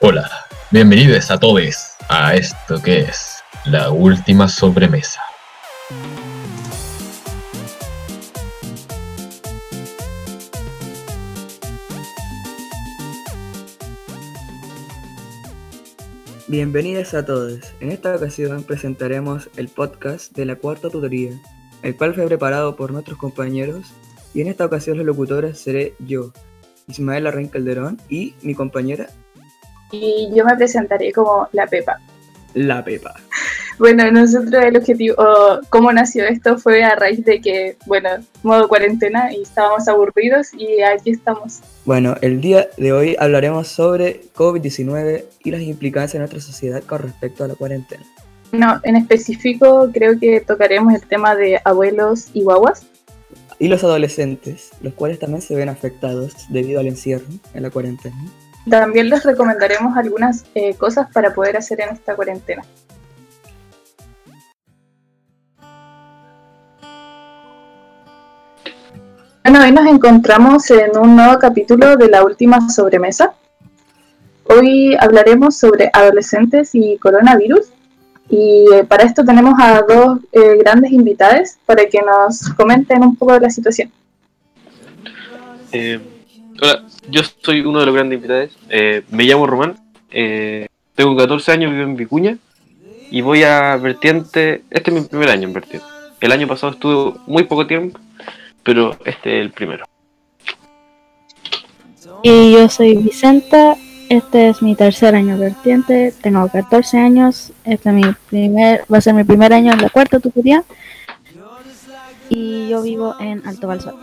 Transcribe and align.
Hola, 0.00 0.30
bienvenidos 0.70 1.30
a 1.30 1.38
todos 1.40 1.94
a 2.10 2.34
esto 2.34 2.82
que 2.82 3.00
es 3.00 3.42
la 3.64 3.90
última 3.90 4.48
sobremesa. 4.48 5.22
Bienvenidos 16.48 17.14
a 17.14 17.24
todos. 17.24 17.60
En 17.80 17.90
esta 17.90 18.14
ocasión 18.14 18.62
presentaremos 18.62 19.48
el 19.56 19.68
podcast 19.68 20.36
de 20.36 20.44
la 20.44 20.56
cuarta 20.56 20.90
tutoría, 20.90 21.30
el 21.84 21.96
cual 21.96 22.14
fue 22.14 22.26
preparado 22.26 22.74
por 22.74 22.90
nuestros 22.90 23.18
compañeros 23.18 23.92
y 24.34 24.40
en 24.40 24.48
esta 24.48 24.64
ocasión 24.64 24.96
los 24.96 25.06
locutores 25.06 25.58
seré 25.58 25.94
yo, 26.00 26.32
Ismael 26.88 27.28
Arren 27.28 27.48
Calderón 27.48 28.00
y 28.08 28.34
mi 28.42 28.54
compañera 28.54 29.08
y 29.94 30.30
yo 30.34 30.44
me 30.44 30.56
presentaré 30.56 31.12
como 31.12 31.48
la 31.52 31.66
Pepa. 31.66 32.00
La 32.54 32.84
Pepa. 32.84 33.14
Bueno, 33.76 34.08
nosotros 34.12 34.62
el 34.62 34.76
objetivo, 34.76 35.16
o 35.18 35.60
cómo 35.68 35.92
nació 35.92 36.24
esto 36.26 36.58
fue 36.58 36.84
a 36.84 36.94
raíz 36.94 37.24
de 37.24 37.40
que, 37.40 37.76
bueno, 37.86 38.08
modo 38.44 38.68
cuarentena 38.68 39.34
y 39.34 39.42
estábamos 39.42 39.88
aburridos 39.88 40.54
y 40.54 40.80
aquí 40.80 41.10
estamos. 41.10 41.58
Bueno, 41.84 42.14
el 42.20 42.40
día 42.40 42.68
de 42.76 42.92
hoy 42.92 43.16
hablaremos 43.18 43.66
sobre 43.66 44.20
COVID-19 44.36 45.24
y 45.42 45.50
las 45.50 45.62
implicancias 45.62 46.14
en 46.14 46.20
nuestra 46.20 46.40
sociedad 46.40 46.84
con 46.84 47.02
respecto 47.02 47.42
a 47.42 47.48
la 47.48 47.56
cuarentena. 47.56 48.04
No, 48.54 48.80
en 48.84 48.94
específico 48.94 49.90
creo 49.92 50.18
que 50.18 50.40
tocaremos 50.40 50.94
el 50.94 51.02
tema 51.02 51.34
de 51.34 51.60
abuelos 51.64 52.28
y 52.34 52.42
guaguas. 52.42 52.86
Y 53.58 53.66
los 53.66 53.82
adolescentes, 53.82 54.70
los 54.80 54.94
cuales 54.94 55.18
también 55.18 55.42
se 55.42 55.56
ven 55.56 55.68
afectados 55.68 56.34
debido 56.50 56.78
al 56.78 56.86
encierro 56.86 57.26
en 57.52 57.62
la 57.62 57.70
cuarentena. 57.70 58.16
También 58.70 59.10
les 59.10 59.24
recomendaremos 59.24 59.96
algunas 59.96 60.44
eh, 60.54 60.74
cosas 60.74 61.10
para 61.12 61.34
poder 61.34 61.56
hacer 61.56 61.80
en 61.80 61.90
esta 61.90 62.14
cuarentena. 62.14 62.62
Bueno, 69.42 69.60
hoy 69.62 69.72
nos 69.72 69.86
encontramos 69.86 70.70
en 70.70 70.96
un 70.96 71.16
nuevo 71.16 71.38
capítulo 71.40 71.96
de 71.96 72.08
la 72.08 72.24
última 72.24 72.70
sobremesa. 72.70 73.34
Hoy 74.44 74.96
hablaremos 75.00 75.56
sobre 75.56 75.90
adolescentes 75.92 76.70
y 76.74 76.98
coronavirus. 76.98 77.73
Y 78.28 78.64
eh, 78.72 78.84
para 78.84 79.04
esto 79.04 79.24
tenemos 79.24 79.54
a 79.58 79.82
dos 79.82 80.18
eh, 80.32 80.56
grandes 80.58 80.92
invitados 80.92 81.56
para 81.66 81.86
que 81.86 82.00
nos 82.00 82.48
comenten 82.54 83.02
un 83.02 83.16
poco 83.16 83.34
de 83.34 83.40
la 83.40 83.50
situación. 83.50 83.92
hola, 86.62 86.84
yo 87.10 87.20
soy 87.42 87.60
uno 87.60 87.80
de 87.80 87.86
los 87.86 87.94
grandes 87.94 88.16
invitados. 88.16 88.56
Eh, 88.68 89.02
me 89.10 89.24
llamo 89.24 89.46
Román. 89.46 89.76
Eh, 90.10 90.66
tengo 90.94 91.16
14 91.16 91.52
años, 91.52 91.72
vivo 91.72 91.84
en 91.84 91.96
Vicuña. 91.96 92.38
Y 93.10 93.20
voy 93.20 93.42
a 93.42 93.76
Vertiente. 93.76 94.62
Este 94.70 94.90
es 94.90 95.02
mi 95.02 95.06
primer 95.06 95.28
año 95.28 95.48
en 95.48 95.54
Vertiente. 95.54 95.86
El 96.20 96.32
año 96.32 96.48
pasado 96.48 96.72
estuve 96.72 97.18
muy 97.26 97.44
poco 97.44 97.66
tiempo, 97.66 97.98
pero 98.62 98.96
este 99.04 99.38
es 99.38 99.44
el 99.44 99.50
primero. 99.50 99.84
Y 102.22 102.52
yo 102.52 102.68
soy 102.70 102.94
Vicenta. 102.94 103.76
Este 104.08 104.48
es 104.48 104.62
mi 104.62 104.74
tercer 104.74 105.14
año 105.14 105.38
vertiente. 105.38 106.12
Tengo 106.22 106.48
14 106.48 106.98
años. 106.98 107.52
Este 107.64 107.88
es 107.88 107.94
mi 107.94 108.02
primer, 108.28 108.84
va 108.92 108.98
a 108.98 109.00
ser 109.00 109.14
mi 109.14 109.24
primer 109.24 109.52
año 109.52 109.72
en 109.72 109.80
la 109.80 109.90
cuarta 109.90 110.20
tutoría. 110.20 110.64
Y 112.28 112.68
yo 112.68 112.82
vivo 112.82 113.14
en 113.20 113.46
Alto 113.46 113.68
Balsar. 113.68 113.94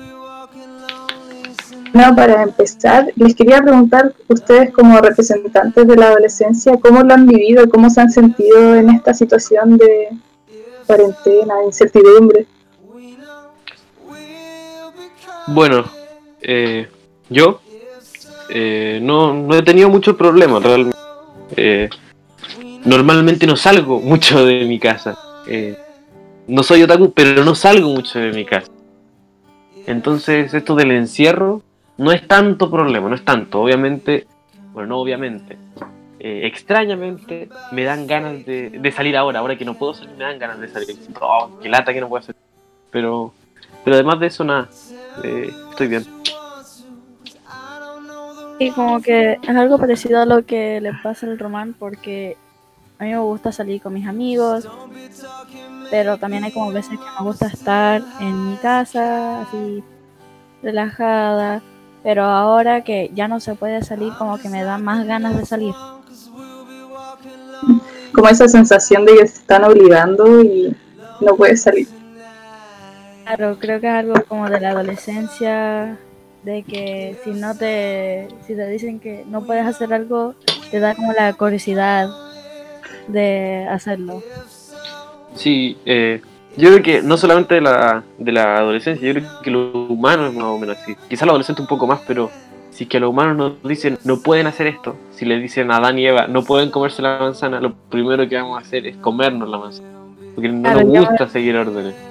No, 1.93 2.15
para 2.15 2.43
empezar, 2.43 3.11
les 3.15 3.35
quería 3.35 3.61
preguntar, 3.61 4.13
ustedes 4.29 4.71
como 4.71 4.99
representantes 4.99 5.85
de 5.85 5.95
la 5.97 6.07
adolescencia, 6.07 6.77
¿cómo 6.77 7.03
lo 7.03 7.13
han 7.13 7.27
vivido? 7.27 7.69
¿Cómo 7.69 7.89
se 7.89 7.99
han 7.99 8.09
sentido 8.09 8.75
en 8.75 8.91
esta 8.91 9.13
situación 9.13 9.77
de 9.77 10.07
cuarentena, 10.87 11.57
de 11.57 11.65
incertidumbre? 11.65 12.47
Bueno, 15.47 15.83
eh, 16.41 16.87
yo 17.29 17.59
eh, 18.51 18.99
no, 19.01 19.33
no, 19.33 19.55
he 19.55 19.63
tenido 19.63 19.89
muchos 19.89 20.15
problemas 20.15 20.61
realmente. 20.63 20.97
Eh, 21.55 21.89
normalmente 22.85 23.47
no 23.47 23.55
salgo 23.55 23.99
mucho 24.01 24.45
de 24.45 24.65
mi 24.65 24.79
casa. 24.79 25.17
no 26.47 26.63
soy 26.63 26.83
otaku, 26.83 27.11
pero 27.11 27.43
no 27.43 27.55
salgo 27.55 27.89
mucho 27.89 28.19
de 28.19 28.31
mi 28.31 28.45
casa. 28.45 28.71
Entonces, 29.87 30.53
esto 30.53 30.75
del 30.75 30.91
encierro 30.91 31.63
no 31.97 32.11
es 32.11 32.27
tanto 32.27 32.69
problema, 32.69 33.09
no 33.09 33.15
es 33.15 33.25
tanto. 33.25 33.61
Obviamente, 33.61 34.27
bueno, 34.73 34.89
no 34.89 34.99
obviamente. 34.99 35.57
Eh, 36.19 36.45
extrañamente 36.45 37.49
me 37.71 37.83
dan 37.83 38.05
ganas 38.05 38.45
de, 38.45 38.93
salir 38.95 39.17
ahora, 39.17 39.39
ahora 39.39 39.55
que 39.55 39.65
no 39.65 39.73
puedo 39.73 39.95
salir, 39.95 40.15
me 40.17 40.23
dan 40.23 40.37
ganas 40.37 40.59
de 40.59 40.67
salir. 40.67 40.95
Oh, 41.19 41.49
qué 41.61 41.67
lata 41.67 41.93
que 41.93 42.01
no 42.01 42.09
puedo 42.09 42.21
salir. 42.21 42.39
Pero, 42.91 43.33
pero 43.83 43.95
además 43.95 44.19
de 44.19 44.27
eso, 44.27 44.43
nada, 44.43 44.69
eh, 45.23 45.51
estoy 45.71 45.87
bien. 45.87 46.05
Y 48.61 48.69
como 48.69 49.01
que 49.01 49.39
es 49.41 49.49
algo 49.49 49.79
parecido 49.79 50.21
a 50.21 50.25
lo 50.27 50.45
que 50.45 50.79
le 50.81 50.93
pasa 51.01 51.25
al 51.25 51.39
román, 51.39 51.73
porque 51.73 52.37
a 52.99 53.05
mí 53.05 53.09
me 53.09 53.17
gusta 53.17 53.51
salir 53.51 53.81
con 53.81 53.91
mis 53.91 54.07
amigos, 54.07 54.67
pero 55.89 56.17
también 56.17 56.43
hay 56.43 56.51
como 56.51 56.71
veces 56.71 56.91
que 56.91 57.05
me 57.19 57.25
gusta 57.25 57.47
estar 57.47 58.03
en 58.19 58.51
mi 58.51 58.57
casa, 58.57 59.41
así 59.41 59.83
relajada, 60.61 61.63
pero 62.03 62.25
ahora 62.25 62.83
que 62.83 63.09
ya 63.15 63.27
no 63.27 63.39
se 63.39 63.55
puede 63.55 63.81
salir, 63.81 64.13
como 64.19 64.37
que 64.37 64.47
me 64.47 64.63
da 64.63 64.77
más 64.77 65.07
ganas 65.07 65.35
de 65.35 65.45
salir. 65.47 65.73
Como 68.13 68.27
esa 68.29 68.47
sensación 68.47 69.07
de 69.07 69.13
que 69.13 69.27
se 69.27 69.39
están 69.39 69.63
obligando 69.63 70.43
y 70.43 70.77
no 71.19 71.35
puedes 71.35 71.63
salir. 71.63 71.87
Claro, 73.23 73.57
creo 73.59 73.81
que 73.81 73.87
es 73.87 73.93
algo 73.93 74.13
como 74.27 74.47
de 74.47 74.59
la 74.59 74.69
adolescencia, 74.69 75.97
de 76.43 76.63
que 76.63 77.15
si 77.23 77.31
no 77.31 77.55
te, 77.55 78.27
si 78.45 78.55
te 78.55 78.67
dicen 78.67 78.99
que 78.99 79.23
no 79.27 79.45
puedes 79.45 79.65
hacer 79.65 79.93
algo, 79.93 80.35
te 80.69 80.79
da 80.79 80.95
como 80.95 81.13
la 81.13 81.33
curiosidad 81.33 82.09
de 83.07 83.67
hacerlo. 83.69 84.23
Sí, 85.35 85.77
eh, 85.85 86.21
yo 86.57 86.69
creo 86.69 86.83
que 86.83 87.01
no 87.01 87.17
solamente 87.17 87.55
de 87.55 87.61
la, 87.61 88.03
de 88.17 88.31
la 88.31 88.57
adolescencia, 88.57 89.07
yo 89.07 89.13
creo 89.13 89.29
que 89.43 89.51
lo 89.51 89.71
humano 89.85 90.27
es 90.27 90.33
más 90.33 90.45
o 90.45 90.57
menos 90.57 90.77
así. 90.77 90.95
Quizá 91.09 91.25
los 91.25 91.33
adolescentes 91.33 91.61
un 91.61 91.67
poco 91.67 91.87
más, 91.87 92.01
pero 92.07 92.29
si 92.71 92.85
que 92.85 92.99
los 92.99 93.09
humanos 93.09 93.37
nos 93.37 93.63
dicen 93.63 93.97
no 94.03 94.21
pueden 94.21 94.47
hacer 94.47 94.67
esto, 94.67 94.95
si 95.11 95.25
les 95.25 95.41
dicen 95.41 95.71
a 95.71 95.77
Adán 95.77 95.99
y 95.99 96.07
Eva 96.07 96.27
no 96.27 96.43
pueden 96.43 96.71
comerse 96.71 97.01
la 97.01 97.19
manzana, 97.19 97.61
lo 97.61 97.73
primero 97.89 98.27
que 98.27 98.35
vamos 98.35 98.57
a 98.57 98.61
hacer 98.61 98.87
es 98.87 98.97
comernos 98.97 99.47
la 99.49 99.57
manzana. 99.57 99.89
Porque 100.33 100.49
no 100.49 100.73
nos 100.73 100.83
gusta 100.85 101.27
seguir 101.27 101.55
órdenes. 101.55 102.10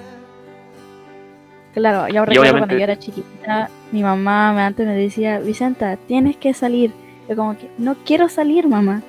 Claro, 1.75 2.09
yo 2.09 2.25
recuerdo 2.25 2.59
cuando 2.59 2.77
yo 2.77 2.83
era 2.83 2.99
chiquita, 2.99 3.71
mi 3.93 4.03
mamá 4.03 4.67
antes 4.67 4.87
me 4.87 4.95
decía, 4.95 5.39
Vicenta, 5.39 5.97
tienes 5.97 6.37
que 6.37 6.53
salir. 6.53 6.93
Yo 7.29 7.37
como 7.37 7.57
que, 7.57 7.71
no 7.79 7.95
quiero 8.05 8.29
salir, 8.29 8.67
mamá. 8.67 9.03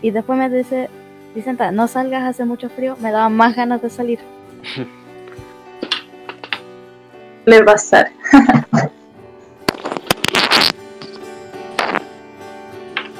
Y 0.00 0.10
después 0.12 0.38
me 0.38 0.48
dice, 0.48 0.88
Vicenta, 1.34 1.70
no 1.72 1.88
salgas, 1.88 2.24
hace 2.24 2.46
mucho 2.46 2.70
frío, 2.70 2.96
me 3.00 3.12
daba 3.12 3.28
más 3.28 3.54
ganas 3.54 3.82
de 3.82 3.90
salir. 3.90 4.18
Le 7.44 7.62
pasar. 7.62 8.10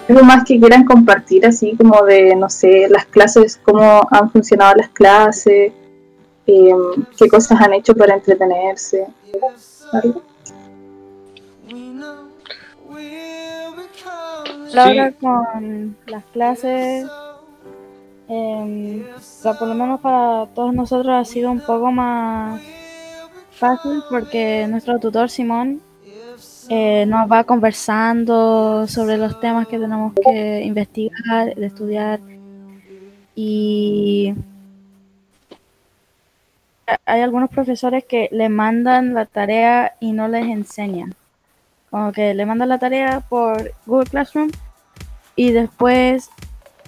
¿Algo 0.09 0.23
más 0.23 0.45
que 0.45 0.59
quieran 0.59 0.85
compartir 0.85 1.45
así 1.45 1.77
como 1.77 2.05
de, 2.05 2.35
no 2.37 2.49
sé, 2.49 2.89
las 2.89 3.07
clases, 3.07 3.61
cómo 3.63 4.07
han 4.11 4.31
funcionado 4.31 4.77
las 4.77 4.89
clases, 4.91 5.73
em, 6.47 7.05
qué 7.19 7.29
cosas 7.29 7.61
han 7.61 7.75
hecho 7.75 7.95
para 7.95 8.15
entretenerse? 8.15 9.07
Ahora 14.75 15.13
con 15.13 15.97
las 16.07 16.25
clases 16.27 17.07
eh, 18.29 19.07
por 19.43 19.69
lo 19.69 19.75
menos 19.75 20.01
para 20.01 20.47
todos 20.55 20.75
nosotros 20.75 21.15
ha 21.15 21.25
sido 21.25 21.51
un 21.51 21.61
poco 21.61 21.93
más 21.93 22.61
fácil 23.53 24.03
porque 24.11 24.67
nuestro 24.69 24.99
tutor 24.99 25.31
Simón 25.31 25.81
eh, 26.69 27.07
nos 27.07 27.31
va 27.31 27.45
conversando 27.45 28.87
sobre 28.89 29.17
los 29.17 29.39
temas 29.41 29.69
que 29.69 29.79
tenemos 29.79 30.13
que 30.15 30.63
investigar, 30.65 31.55
de 31.55 31.67
estudiar 31.67 32.19
y 33.37 34.35
hay 37.05 37.21
algunos 37.21 37.51
profesores 37.51 38.05
que 38.05 38.29
le 38.33 38.49
mandan 38.49 39.15
la 39.15 39.27
tarea 39.27 39.95
y 40.01 40.13
no 40.13 40.29
les 40.29 40.45
enseñan. 40.47 41.15
Como 41.91 42.13
que 42.13 42.35
le 42.35 42.47
mandan 42.47 42.69
la 42.69 42.79
tarea 42.79 43.21
por 43.29 43.73
Google 43.87 44.11
Classroom 44.11 44.51
y 45.35 45.53
después 45.53 46.31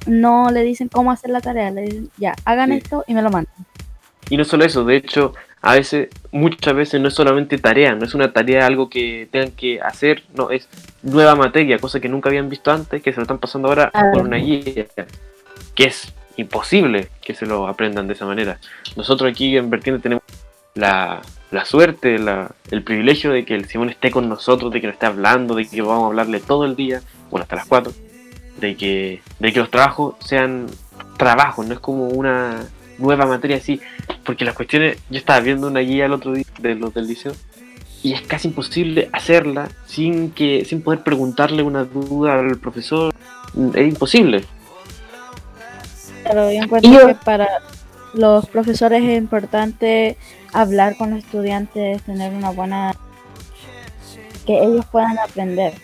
no 0.06 0.50
le 0.50 0.62
dicen 0.62 0.88
cómo 0.88 1.10
hacer 1.10 1.30
la 1.30 1.40
tarea, 1.40 1.70
le 1.70 1.82
dicen, 1.82 2.10
ya, 2.16 2.34
hagan 2.44 2.72
esto 2.72 3.04
y 3.06 3.14
me 3.14 3.22
lo 3.22 3.30
mandan. 3.30 3.54
Y 4.30 4.36
no 4.36 4.44
solo 4.44 4.64
eso, 4.64 4.84
de 4.84 4.96
hecho, 4.96 5.34
a 5.62 5.74
veces, 5.74 6.08
muchas 6.30 6.74
veces 6.74 7.00
no 7.00 7.08
es 7.08 7.14
solamente 7.14 7.58
tarea, 7.58 7.94
no 7.94 8.04
es 8.04 8.14
una 8.14 8.32
tarea 8.32 8.66
algo 8.66 8.88
que 8.88 9.28
tengan 9.30 9.50
que 9.52 9.80
hacer, 9.80 10.22
no, 10.34 10.50
es 10.50 10.68
nueva 11.02 11.34
materia, 11.34 11.78
cosa 11.78 12.00
que 12.00 12.08
nunca 12.08 12.28
habían 12.28 12.48
visto 12.48 12.70
antes, 12.70 13.02
que 13.02 13.12
se 13.12 13.16
lo 13.16 13.22
están 13.22 13.38
pasando 13.38 13.68
ahora 13.68 13.90
Ah. 13.92 14.10
por 14.12 14.22
una 14.22 14.36
guía, 14.36 14.86
que 15.74 15.84
es 15.84 16.12
imposible 16.38 17.08
que 17.22 17.34
se 17.34 17.44
lo 17.46 17.66
aprendan 17.68 18.06
de 18.06 18.14
esa 18.14 18.24
manera. 18.26 18.58
Nosotros 18.96 19.30
aquí 19.30 19.56
en 19.56 19.68
Vertiente 19.70 20.02
tenemos 20.02 20.24
la, 20.74 21.20
la 21.50 21.64
suerte, 21.64 22.18
la- 22.18 22.50
el 22.70 22.82
privilegio 22.82 23.30
de 23.32 23.44
que 23.44 23.54
el 23.54 23.66
Simón 23.66 23.90
esté 23.90 24.10
con 24.10 24.28
nosotros, 24.28 24.72
de 24.72 24.80
que 24.80 24.86
nos 24.86 24.94
esté 24.94 25.06
hablando, 25.06 25.54
de 25.54 25.66
que 25.68 25.82
vamos 25.82 26.04
a 26.04 26.06
hablarle 26.06 26.40
todo 26.40 26.64
el 26.64 26.76
día, 26.76 27.02
bueno, 27.30 27.42
hasta 27.42 27.56
las 27.56 27.66
4, 27.66 27.92
de 28.60 28.76
que, 28.76 29.20
de 29.38 29.52
que 29.52 29.60
los 29.60 29.70
trabajos 29.70 30.14
sean 30.20 30.66
trabajos, 31.16 31.66
no 31.66 31.74
es 31.74 31.80
como 31.80 32.08
una 32.08 32.64
nueva 32.98 33.26
materia 33.26 33.56
así, 33.56 33.80
porque 34.24 34.44
las 34.44 34.54
cuestiones, 34.54 34.98
yo 35.10 35.18
estaba 35.18 35.40
viendo 35.40 35.66
una 35.66 35.80
guía 35.80 36.06
el 36.06 36.12
otro 36.12 36.32
día 36.32 36.44
de 36.60 36.74
los 36.74 36.94
del 36.94 37.06
liceo, 37.08 37.32
y 38.02 38.12
es 38.12 38.20
casi 38.22 38.46
imposible 38.48 39.08
hacerla 39.12 39.68
sin 39.86 40.30
que 40.30 40.64
sin 40.64 40.82
poder 40.82 41.02
preguntarle 41.02 41.64
una 41.64 41.82
duda 41.84 42.38
al 42.38 42.56
profesor, 42.58 43.12
es 43.74 43.88
imposible. 43.88 44.44
Pero 46.28 46.52
yo 46.52 46.62
encuentro 46.62 46.90
Y 46.90 46.94
yo- 46.94 47.06
que 47.08 47.14
para 47.14 47.48
los 48.14 48.46
profesores 48.46 49.02
es 49.02 49.18
importante 49.18 50.16
hablar 50.52 50.96
con 50.96 51.10
los 51.10 51.18
estudiantes, 51.20 52.02
tener 52.02 52.32
una 52.32 52.50
buena... 52.50 52.94
que 54.46 54.58
ellos 54.62 54.84
puedan 54.90 55.18
aprender. 55.18 55.74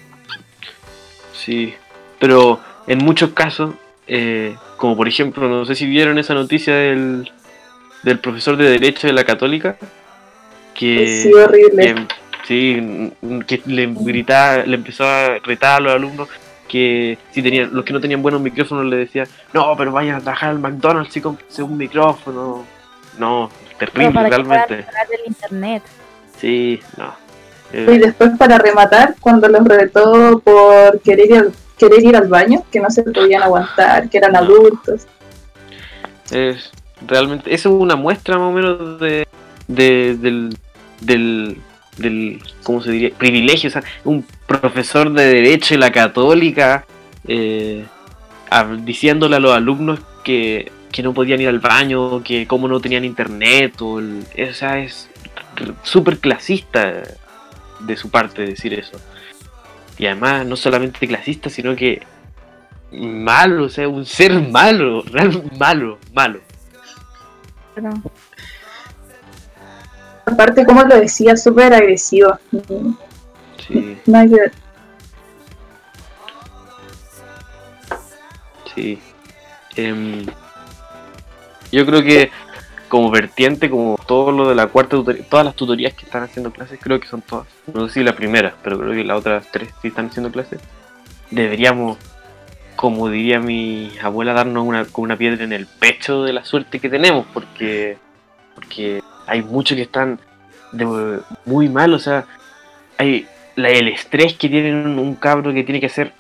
Sí, 1.33 1.75
pero 2.19 2.61
en 2.87 2.99
muchos 2.99 3.31
casos, 3.33 3.75
eh, 4.07 4.57
como 4.77 4.97
por 4.97 5.09
ejemplo, 5.09 5.49
no 5.49 5.65
sé 5.67 5.75
si 5.75 5.87
vieron 5.87 6.19
esa 6.19 6.33
noticia 6.35 6.75
del, 6.75 7.31
del 8.03 8.19
profesor 8.21 8.57
de 8.57 8.71
Derecho 8.71 9.07
de 9.07 9.13
la 9.13 9.25
Católica, 9.25 9.77
que, 10.75 11.23
Sí, 11.23 11.33
horrible. 11.33 11.95
que- 11.95 12.07
sí, 12.47 13.13
que 13.47 13.63
le 13.67 13.87
gritaba, 13.95 14.65
le 14.65 14.77
empezó 14.77 15.05
a 15.07 15.39
retar 15.45 15.77
a 15.77 15.81
los 15.81 15.93
alumnos 15.95 16.29
que 16.75 17.19
si 17.31 17.41
tenían, 17.41 17.71
los 17.73 17.85
que 17.85 17.93
no 17.93 18.01
tenían 18.01 18.21
buenos 18.21 18.41
micrófonos 18.41 18.85
le 18.87 18.97
decía, 18.97 19.29
no, 19.53 19.77
pero 19.77 19.93
vayan 19.93 20.17
a 20.17 20.21
trabajar 20.21 20.51
al 20.51 20.59
McDonald's 20.59 21.17
y 21.17 21.21
cómprense 21.21 21.63
un 21.63 21.77
micrófono. 21.77 22.65
No, 23.17 23.49
terrible 23.79 24.11
para 24.11 24.29
realmente. 24.29 24.75
hablar 24.89 25.07
del 25.09 25.21
internet. 25.29 25.83
Sí, 26.37 26.81
no. 26.97 27.15
Eh, 27.73 27.87
Y 27.95 27.99
después 27.99 28.33
para 28.37 28.59
rematar, 28.59 29.15
cuando 29.21 29.47
los 29.49 29.65
retó 29.65 30.41
por 30.41 30.99
querer 31.01 31.27
ir, 31.31 31.37
al, 31.39 31.53
querer 31.79 32.03
ir 32.05 32.17
al 32.17 32.27
baño, 32.27 32.65
que 32.73 32.81
no 32.81 32.91
se 32.91 33.05
podían 33.05 33.45
aguantar, 33.45 34.09
que 34.11 34.19
eran 34.19 34.33
No. 34.33 34.41
adultos. 34.41 35.07
Es 36.33 36.73
realmente, 37.07 37.55
eso 37.55 37.69
es 37.69 37.75
una 37.81 37.95
muestra 37.95 38.37
más 38.37 38.49
o 38.49 38.53
menos 38.53 38.99
de, 38.99 39.29
de- 39.69 40.17
del, 40.17 40.59
del, 41.01 41.61
del, 41.97 42.43
¿cómo 42.63 42.83
se 42.83 42.91
diría? 42.93 43.11
Privilegio, 43.17 43.69
o 43.69 43.73
sea, 43.73 43.83
un 44.05 44.25
profesor 44.47 45.13
de 45.13 45.25
derecho 45.27 45.75
de 45.75 45.79
la 45.79 45.93
católica 45.93 46.85
eh, 47.27 47.85
diciéndole 48.81 49.37
a 49.37 49.41
los 49.41 49.53
alumnos 49.53 50.01
que, 50.23 50.71
que 50.93 51.03
no 51.03 51.13
podían 51.15 51.41
ir 51.41 51.49
al 51.49 51.61
baño, 51.61 52.23
que 52.23 52.47
cómo 52.47 52.69
no 52.69 52.81
tenían 52.81 53.05
internet, 53.05 53.81
o 53.81 53.99
el- 53.99 54.25
sea, 54.55 54.79
es 54.79 55.09
súper 55.83 56.19
clasista 56.19 57.03
de 57.81 57.97
su 57.97 58.11
parte 58.11 58.43
decir 58.43 58.75
eso. 58.75 59.01
Y 59.99 60.07
además, 60.07 60.45
no 60.47 60.57
solamente 60.57 61.07
clasista, 61.07 61.49
sino 61.51 61.77
que 61.77 62.03
malo, 62.93 63.65
o 63.65 63.69
sea, 63.69 63.89
un 63.89 64.05
ser 64.05 64.33
malo, 64.51 65.03
realmente 65.11 65.57
malo, 65.57 65.99
malo. 66.13 66.41
Aparte, 70.27 70.65
como 70.65 70.83
lo 70.83 70.99
decía, 71.01 71.37
súper 71.37 71.75
agresivo. 71.75 72.39
Mm, 72.51 72.93
Sí, 73.67 73.99
No 74.07 74.19
hay 74.19 74.29
que- 74.29 74.51
sí. 78.75 78.99
Em, 79.77 80.27
yo 81.73 81.87
creo 81.87 82.03
que 82.03 82.31
como 82.89 83.11
vertiente, 83.11 83.71
como 83.71 83.99
todo 84.07 84.31
lo 84.33 84.49
de 84.49 84.55
la 84.55 84.67
cuarta 84.69 84.97
tutoría, 84.97 85.25
todas 85.29 85.47
las 85.47 85.55
tutorías 85.57 85.95
que 85.95 86.05
están 86.05 86.23
haciendo 86.23 86.53
clases, 86.53 86.79
creo 86.81 87.01
que 87.01 87.09
son 87.09 87.23
todas. 87.23 87.47
No 87.73 87.89
sé 87.89 87.95
si 87.95 88.03
la 88.05 88.15
primera, 88.15 88.55
pero 88.63 88.79
creo 88.79 88.93
que 88.93 89.05
las 89.05 89.19
otras 89.19 89.47
tres 89.51 89.69
sí 89.83 89.89
están 89.89 90.07
haciendo 90.07 90.31
clases. 90.31 90.61
Deberíamos, 91.31 91.97
como 92.77 93.09
diría 93.09 93.41
mi 93.41 93.93
abuela, 94.03 94.33
darnos 94.35 94.65
una, 94.67 94.85
con 94.85 95.05
una 95.05 95.17
piedra 95.17 95.43
en 95.43 95.53
el 95.53 95.67
pecho 95.67 96.23
de 96.23 96.33
la 96.35 96.45
suerte 96.45 96.79
que 96.79 96.89
tenemos, 96.89 97.27
porque, 97.33 97.97
porque 98.55 99.03
hay 99.27 99.43
muchos 99.43 99.77
que 99.77 99.83
están 99.83 100.19
muy 101.45 101.69
mal, 101.69 101.95
o 101.95 101.99
sea, 101.99 102.27
hay 102.99 103.27
la- 103.57 103.71
el 103.71 103.89
estrés 103.89 104.35
que 104.35 104.49
tiene 104.49 104.73
un, 104.73 105.15
cabro 105.15 105.53
que 105.53 105.63
tiene 105.63 105.81
que 105.81 105.87
hacer 105.87 106.13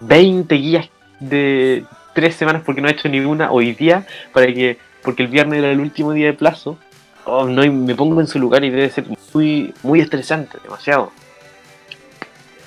20 0.00 0.54
guías 0.54 0.88
de 1.20 1.84
tres 2.14 2.34
semanas 2.34 2.62
porque 2.64 2.80
no 2.80 2.88
ha 2.88 2.92
hecho 2.92 3.08
ninguna 3.08 3.52
hoy 3.52 3.72
día 3.72 4.06
para 4.32 4.46
que 4.46 4.78
porque 5.02 5.22
el 5.22 5.28
viernes 5.28 5.58
era 5.58 5.70
el 5.70 5.80
último 5.80 6.12
día 6.12 6.26
de 6.26 6.32
plazo 6.32 6.78
oh, 7.24 7.46
no, 7.46 7.70
me 7.70 7.94
pongo 7.94 8.20
en 8.20 8.26
su 8.26 8.38
lugar 8.38 8.64
y 8.64 8.70
debe 8.70 8.90
ser 8.90 9.04
muy 9.32 9.72
muy 9.82 10.00
estresante 10.00 10.58
demasiado 10.62 11.12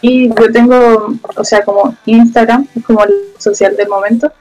Y 0.01 0.29
yo 0.29 0.51
tengo, 0.51 1.15
o 1.35 1.43
sea, 1.43 1.63
como 1.63 1.95
Instagram, 2.05 2.67
es 2.75 2.83
como 2.85 3.03
el 3.03 3.13
social 3.39 3.75
del 3.75 3.87
momento. 3.89 4.31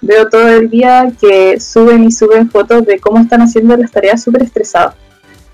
Veo 0.00 0.28
todo 0.28 0.48
el 0.48 0.70
día 0.70 1.10
que 1.20 1.58
suben 1.60 2.04
y 2.04 2.12
suben 2.12 2.50
fotos 2.50 2.86
de 2.86 3.00
cómo 3.00 3.18
están 3.18 3.42
haciendo 3.42 3.76
las 3.76 3.90
tareas 3.90 4.22
súper 4.22 4.42
estresados. 4.42 4.94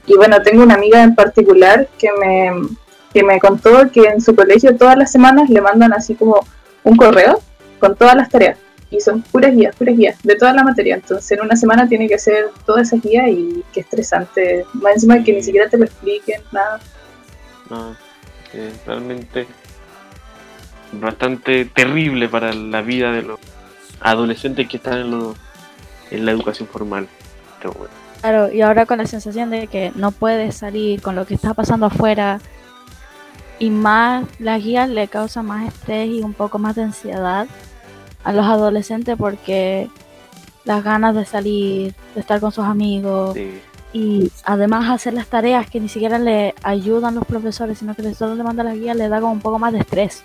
Y 0.06 0.16
bueno, 0.16 0.40
tengo 0.42 0.62
una 0.62 0.74
amiga 0.74 1.02
en 1.02 1.14
particular 1.14 1.88
que 1.98 2.08
me, 2.12 2.68
que 3.12 3.22
me 3.22 3.38
contó 3.40 3.90
que 3.90 4.02
en 4.02 4.20
su 4.20 4.34
colegio 4.34 4.76
todas 4.76 4.98
las 4.98 5.10
semanas 5.10 5.48
le 5.48 5.60
mandan 5.60 5.94
así 5.94 6.14
como 6.14 6.46
un 6.82 6.96
correo 6.96 7.40
con 7.78 7.96
todas 7.96 8.14
las 8.14 8.28
tareas. 8.28 8.58
Y 8.90 9.00
son 9.00 9.22
puras 9.22 9.56
guías, 9.56 9.74
puras 9.74 9.96
guías, 9.96 10.22
de 10.22 10.36
toda 10.36 10.52
la 10.52 10.62
materia. 10.62 10.96
Entonces 10.96 11.32
en 11.32 11.44
una 11.44 11.56
semana 11.56 11.88
tiene 11.88 12.06
que 12.06 12.16
hacer 12.16 12.50
todas 12.66 12.88
esas 12.88 13.02
guías 13.02 13.28
y 13.28 13.64
qué 13.72 13.80
estresante. 13.80 14.66
Más 14.74 14.94
encima 14.94 15.24
que 15.24 15.32
ni 15.32 15.42
siquiera 15.42 15.68
te 15.68 15.78
lo 15.78 15.84
expliquen, 15.84 16.42
nada. 16.52 16.80
no, 17.70 17.96
eh, 18.52 18.72
realmente 18.86 19.46
bastante 21.00 21.64
terrible 21.64 22.28
para 22.28 22.52
la 22.52 22.82
vida 22.82 23.12
de 23.12 23.22
los 23.22 23.40
adolescentes 24.04 24.68
que 24.68 24.76
están 24.76 24.98
en, 24.98 25.10
lo- 25.10 25.34
en 26.12 26.24
la 26.24 26.30
educación 26.30 26.68
formal. 26.68 27.08
Pero 27.58 27.72
bueno, 27.72 27.92
Claro, 28.20 28.50
y 28.52 28.62
ahora 28.62 28.86
con 28.86 28.98
la 28.98 29.06
sensación 29.06 29.50
de 29.50 29.66
que 29.66 29.92
no 29.96 30.10
puedes 30.12 30.56
salir 30.56 31.02
con 31.02 31.14
lo 31.16 31.26
que 31.26 31.34
está 31.34 31.52
pasando 31.52 31.86
afuera 31.86 32.40
y 33.58 33.68
más 33.70 34.24
las 34.38 34.62
guías 34.62 34.88
le 34.88 35.08
causan 35.08 35.46
más 35.46 35.66
estrés 35.68 36.08
y 36.08 36.20
un 36.22 36.32
poco 36.32 36.58
más 36.58 36.74
de 36.76 36.82
ansiedad 36.84 37.46
a 38.24 38.32
los 38.32 38.46
adolescentes 38.46 39.16
porque 39.18 39.88
las 40.64 40.82
ganas 40.82 41.14
de 41.14 41.26
salir, 41.26 41.94
de 42.14 42.20
estar 42.20 42.40
con 42.40 42.50
sus 42.50 42.64
amigos 42.64 43.34
sí, 43.34 43.60
y 43.92 44.32
además 44.44 44.90
hacer 44.90 45.12
las 45.12 45.26
tareas 45.26 45.68
que 45.68 45.78
ni 45.78 45.88
siquiera 45.90 46.18
le 46.18 46.54
ayudan 46.62 47.14
los 47.14 47.26
profesores, 47.26 47.78
sino 47.78 47.94
que 47.94 48.14
solo 48.14 48.34
le 48.34 48.42
mandan 48.42 48.66
las 48.66 48.74
guías, 48.76 48.96
le 48.96 49.08
da 49.08 49.20
como 49.20 49.32
un 49.34 49.40
poco 49.40 49.58
más 49.58 49.72
de 49.74 49.80
estrés. 49.80 50.24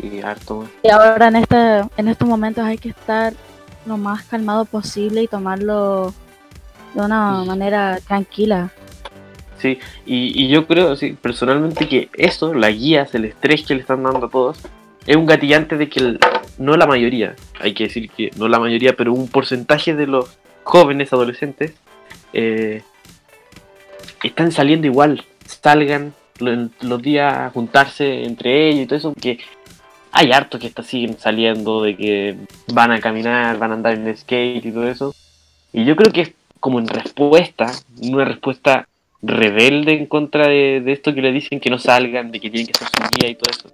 Sí, 0.00 0.20
harto. 0.22 0.68
Y 0.82 0.90
ahora 0.90 1.28
en 1.28 1.36
este, 1.36 1.80
en 1.96 2.08
estos 2.08 2.28
momentos 2.28 2.64
hay 2.64 2.78
que 2.78 2.90
estar 2.90 3.32
lo 3.86 3.96
más 3.96 4.22
calmado 4.24 4.64
posible 4.64 5.22
y 5.22 5.28
tomarlo 5.28 6.12
de 6.94 7.00
una 7.02 7.44
manera 7.44 7.98
tranquila. 8.06 8.70
Sí, 9.58 9.78
y, 10.04 10.44
y 10.44 10.48
yo 10.48 10.66
creo, 10.66 10.94
sí, 10.96 11.16
personalmente, 11.20 11.88
que 11.88 12.08
eso, 12.14 12.52
las 12.54 12.72
guías, 12.74 13.14
el 13.14 13.24
estrés 13.26 13.64
que 13.64 13.74
le 13.74 13.80
están 13.80 14.02
dando 14.02 14.26
a 14.26 14.30
todos, 14.30 14.58
es 15.06 15.16
un 15.16 15.26
gatillante 15.26 15.76
de 15.76 15.88
que 15.88 16.00
el- 16.00 16.20
no 16.58 16.76
la 16.76 16.86
mayoría, 16.86 17.34
hay 17.60 17.72
que 17.74 17.84
decir 17.84 18.10
que 18.10 18.30
no 18.36 18.48
la 18.48 18.58
mayoría, 18.58 18.94
pero 18.96 19.12
un 19.12 19.28
porcentaje 19.28 19.94
de 19.94 20.06
los 20.06 20.36
jóvenes 20.64 21.12
adolescentes 21.12 21.74
eh, 22.32 22.82
están 24.22 24.52
saliendo 24.52 24.86
igual, 24.86 25.24
salgan 25.46 26.14
lo- 26.38 26.68
los 26.80 27.02
días 27.02 27.34
a 27.36 27.50
juntarse 27.50 28.24
entre 28.24 28.68
ellos 28.68 28.82
y 28.82 28.86
todo 28.86 28.98
eso, 28.98 29.14
que 29.14 29.38
hay 30.14 30.30
hartos 30.30 30.60
que 30.60 30.68
está- 30.68 30.84
siguen 30.84 31.18
saliendo, 31.18 31.82
de 31.82 31.96
que 31.96 32.36
van 32.72 32.92
a 32.92 33.00
caminar, 33.00 33.58
van 33.58 33.72
a 33.72 33.74
andar 33.74 33.94
en 33.94 34.16
skate 34.16 34.64
y 34.64 34.70
todo 34.70 34.88
eso. 34.88 35.14
Y 35.72 35.84
yo 35.84 35.96
creo 35.96 36.12
que 36.12 36.20
es 36.20 36.32
como 36.60 36.78
en 36.78 36.86
respuesta, 36.86 37.72
una 38.00 38.24
respuesta 38.24 38.86
rebelde 39.22 39.92
en 39.94 40.06
contra 40.06 40.46
de, 40.46 40.82
esto 40.86 41.12
que 41.12 41.20
le 41.20 41.32
dicen 41.32 41.58
que 41.58 41.68
no 41.68 41.78
salgan, 41.78 42.30
de 42.30 42.38
que 42.38 42.48
tienen 42.48 42.68
que 42.68 42.72
hacer 42.74 42.88
su 42.88 43.02
guía 43.10 43.30
y 43.30 43.34
todo 43.34 43.50
eso. 43.50 43.68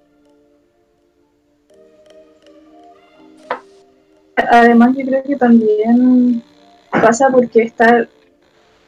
Además, 4.51 4.97
yo 4.97 5.05
creo 5.05 5.23
que 5.23 5.37
también 5.37 6.43
pasa 6.91 7.29
porque 7.31 7.63
está, 7.63 8.09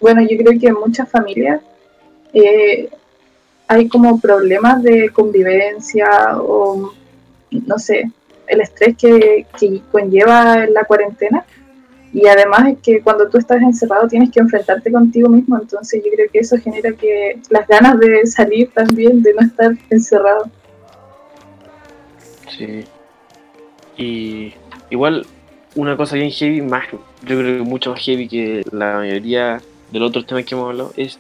bueno, 0.01 0.23
yo 0.23 0.39
creo 0.39 0.59
que 0.59 0.69
en 0.69 0.75
muchas 0.75 1.11
familias 1.11 1.61
eh, 2.33 2.89
hay 3.69 3.89
como 3.89 4.19
problemas 4.19 4.83
de 4.83 5.11
convivencia 5.11 6.09
o, 6.41 6.95
no 7.67 7.79
sé, 7.79 8.11
el 8.47 8.61
estrés 8.61 8.97
que, 8.97 9.47
que 9.59 9.81
conlleva 9.91 10.67
la 10.67 10.85
cuarentena. 10.85 11.45
Y 12.13 12.27
además 12.27 12.69
es 12.69 12.79
que 12.83 13.01
cuando 13.01 13.29
tú 13.29 13.39
estás 13.39 13.63
encerrado 13.63 14.07
tienes 14.07 14.31
que 14.31 14.41
enfrentarte 14.41 14.93
contigo 14.93 15.31
mismo, 15.31 15.59
entonces 15.59 16.03
yo 16.05 16.11
creo 16.13 16.29
que 16.31 16.41
eso 16.41 16.59
genera 16.59 16.93
que 16.93 17.41
las 17.49 17.67
ganas 17.67 17.99
de 17.99 18.27
salir 18.27 18.71
también, 18.73 19.23
de 19.23 19.33
no 19.33 19.41
estar 19.41 19.73
encerrado. 19.89 20.51
Sí. 22.51 22.85
Y 23.97 24.53
igual 24.91 25.27
una 25.75 25.97
cosa 25.97 26.17
bien 26.17 26.31
heavy, 26.31 26.61
más, 26.61 26.85
yo 26.91 27.39
creo 27.39 27.59
que 27.59 27.63
mucho 27.63 27.93
más 27.93 28.01
heavy 28.01 28.29
que 28.29 28.63
la 28.71 28.97
mayoría 28.97 29.63
de 29.91 29.99
los 29.99 30.11
otros 30.11 30.27
temas 30.27 30.45
que 30.45 30.55
hemos 30.55 30.69
hablado, 30.69 30.93
es 30.97 31.19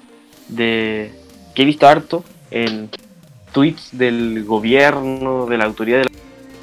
de 0.48 1.10
que 1.54 1.62
he 1.62 1.64
visto 1.64 1.86
harto 1.86 2.24
en 2.50 2.90
tweets 3.52 3.90
del 3.92 4.44
gobierno, 4.44 5.46
de 5.46 5.58
la 5.58 5.64
autoridad 5.64 6.02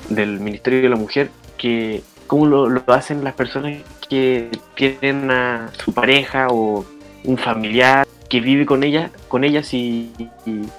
del 0.10 0.40
Ministerio 0.40 0.82
de 0.82 0.90
la 0.90 0.96
Mujer, 0.96 1.30
que 1.58 2.02
cómo 2.28 2.46
lo, 2.46 2.84
hacen 2.88 3.24
las 3.24 3.34
personas 3.34 3.82
que 4.08 4.50
tienen 4.76 5.32
a 5.32 5.70
su 5.84 5.94
pareja 5.94 6.48
o 6.50 6.86
un 7.24 7.38
familiar 7.38 8.08
que 8.30 8.40
vive 8.40 8.66
con 8.66 8.84
ella, 8.84 9.12
con 9.28 9.44
ellas 9.44 9.74
y, 9.74 10.12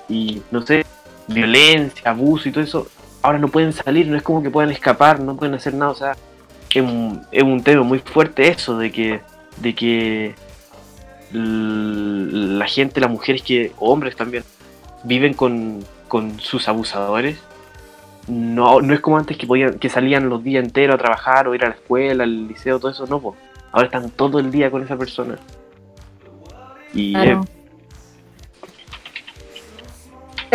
y, 0.09 0.43
no 0.51 0.63
sé, 0.63 0.85
violencia, 1.27 2.11
abuso 2.11 2.49
y 2.49 2.53
todo 2.53 2.65
eso, 2.65 2.87
ahora 3.23 3.39
no 3.39 3.49
pueden 3.49 3.73
salir, 3.73 4.07
no 4.07 4.17
es 4.17 4.23
como 4.23 4.43
que 4.43 4.51
puedan 4.51 4.71
escapar, 4.71 5.21
no 5.21 5.37
pueden 5.37 5.55
hacer 5.55 5.75
nada, 5.75 5.91
o 5.91 5.95
sea, 5.95 6.13
es 6.73 6.83
un, 6.83 7.23
es 7.33 7.43
un 7.43 7.63
tema 7.63 7.83
muy 7.83 7.99
fuerte 7.99 8.49
eso 8.49 8.79
de 8.79 8.93
que, 8.93 9.21
de 9.61 9.75
que 9.75 10.35
la 11.33 12.67
gente, 12.67 13.01
las 13.01 13.11
mujeres 13.11 13.43
que, 13.43 13.73
hombres 13.79 14.17
también, 14.17 14.45
viven 15.05 15.35
con, 15.35 15.85
con 16.09 16.41
sus 16.41 16.69
abusadores. 16.69 17.39
No, 18.29 18.81
no 18.81 18.95
es 18.95 19.01
como 19.01 19.19
antes 19.19 19.37
que 19.37 19.47
podían, 19.47 19.79
que 19.79 19.89
salían 19.89 20.29
los 20.29 20.43
días 20.45 20.65
enteros 20.65 20.95
a 20.95 20.99
trabajar 20.99 21.49
o 21.49 21.55
ir 21.55 21.65
a 21.65 21.69
la 21.69 21.75
escuela, 21.75 22.25
al 22.25 22.49
liceo, 22.49 22.79
todo 22.79 22.91
eso, 22.91 23.07
no, 23.07 23.21
pues. 23.21 23.39
Ahora 23.73 23.87
están 23.87 24.11
todo 24.11 24.39
el 24.39 24.51
día 24.51 24.71
con 24.71 24.83
esa 24.83 24.97
persona. 24.97 25.37
Y 26.93 27.15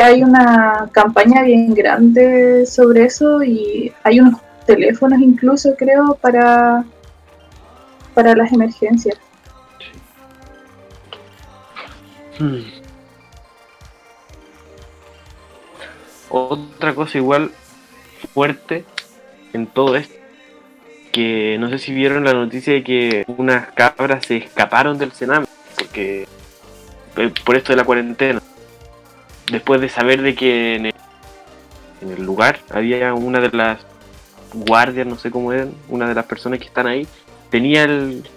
hay 0.01 0.23
una 0.23 0.89
campaña 0.91 1.43
bien 1.43 1.73
grande 1.73 2.65
sobre 2.65 3.05
eso 3.05 3.41
y 3.43 3.93
hay 4.03 4.19
unos 4.19 4.41
teléfonos 4.65 5.21
incluso 5.21 5.73
creo 5.77 6.17
para 6.21 6.83
para 8.13 8.35
las 8.35 8.51
emergencias. 8.51 9.17
Hmm. 12.39 12.84
Otra 16.37 16.93
cosa 16.93 17.17
igual 17.17 17.51
fuerte 18.33 18.83
en 19.53 19.67
todo 19.67 19.95
esto, 19.95 20.13
que 21.13 21.55
no 21.61 21.69
sé 21.69 21.79
si 21.79 21.93
vieron 21.93 22.25
la 22.25 22.33
noticia 22.33 22.73
de 22.73 22.83
que 22.83 23.23
unas 23.27 23.71
cabras 23.71 24.25
se 24.25 24.35
escaparon 24.35 24.97
del 24.97 25.13
Sename, 25.13 25.45
porque 25.77 26.27
eh, 27.15 27.33
por 27.45 27.55
esto 27.55 27.71
de 27.71 27.77
la 27.77 27.85
cuarentena. 27.85 28.41
Después 29.49 29.79
de 29.79 29.87
saber 29.87 30.21
de 30.23 30.35
que 30.35 30.75
en 30.75 30.91
el, 32.01 32.25
lugar 32.25 32.59
había 32.69 33.13
una 33.13 33.39
de 33.39 33.51
las 33.51 33.79
guardias, 34.53 35.07
no 35.07 35.17
sé 35.17 35.31
cómo 35.31 35.53
eran, 35.53 35.71
una 35.87 36.05
de 36.05 36.15
las 36.15 36.25
personas 36.25 36.59
que 36.59 36.65
están 36.65 36.85
ahí, 36.85 37.07
tenía 37.49 37.85
el 37.85 38.27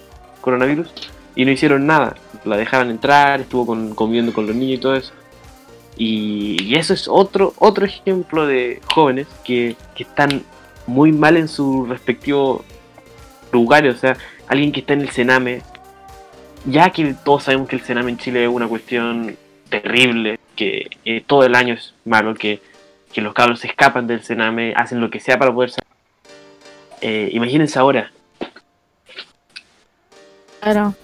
coronavirus 0.41 0.95
y 1.35 1.45
no 1.45 1.51
hicieron 1.51 1.85
nada. 1.85 2.15
La 2.45 2.57
dejaban 2.57 2.91
entrar, 2.91 3.41
estuvo 3.41 3.67
con, 3.67 3.97
comiendo 3.97 4.33
con 4.33 4.47
los 4.47 4.55
niños 4.55 4.79
y 4.79 4.81
todo 4.83 4.95
eso. 4.95 5.13
Y, 5.99 6.77
eso 6.77 6.95
es 6.95 7.09
otro, 7.09 7.53
otro 7.59 7.85
ejemplo 7.85 8.47
de 8.47 8.81
jóvenes 8.87 9.27
que, 9.45 9.77
están 9.99 10.43
muy 10.87 11.13
mal 11.13 11.37
en 11.37 11.49
su 11.49 11.85
respectivo 11.85 12.65
lugar. 13.53 13.87
O 13.89 13.97
sea, 13.97 14.17
alguien 14.47 14.71
que 14.73 14.81
está 14.81 14.93
en 14.93 15.03
el 15.03 15.11
Sename, 15.11 15.63
ya 16.65 16.91
que 16.91 17.15
todos 17.25 17.43
sabemos 17.43 17.69
que 17.69 17.77
el 17.77 17.83
Sename 17.83 18.13
en 18.13 18.19
Chile 18.19 18.45
es 18.45 18.49
una 18.49 18.69
cuestión 18.69 19.37
terrible, 19.69 20.39
que 20.55 20.89
eh, 21.05 21.23
todo 21.27 21.45
el 21.45 21.55
año 21.55 21.75
es 21.75 21.95
malo, 22.05 22.35
que, 22.35 22.63
los 23.17 23.35
cabros 23.35 23.59
se 23.59 23.67
escapan 23.67 24.07
del 24.07 24.23
Sename, 24.23 24.75
hacen 24.77 25.01
lo 25.01 25.11
que 25.11 25.19
sea 25.19 25.37
para 25.37 25.53
poder 25.53 25.71
salir. 25.71 25.89
Eh, 27.01 27.31
imagínense 27.33 27.77
ahora. 27.77 28.13
Claro 30.61 30.95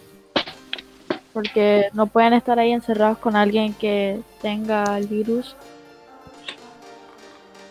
porque 1.35 1.89
no 1.93 2.07
pueden 2.07 2.33
estar 2.33 2.59
ahí 2.61 2.73
encerrados 2.73 3.19
con 3.19 3.35
alguien 3.35 3.75
que 3.75 4.21
tenga 4.41 4.97
el 4.97 5.09
virus. 5.09 5.57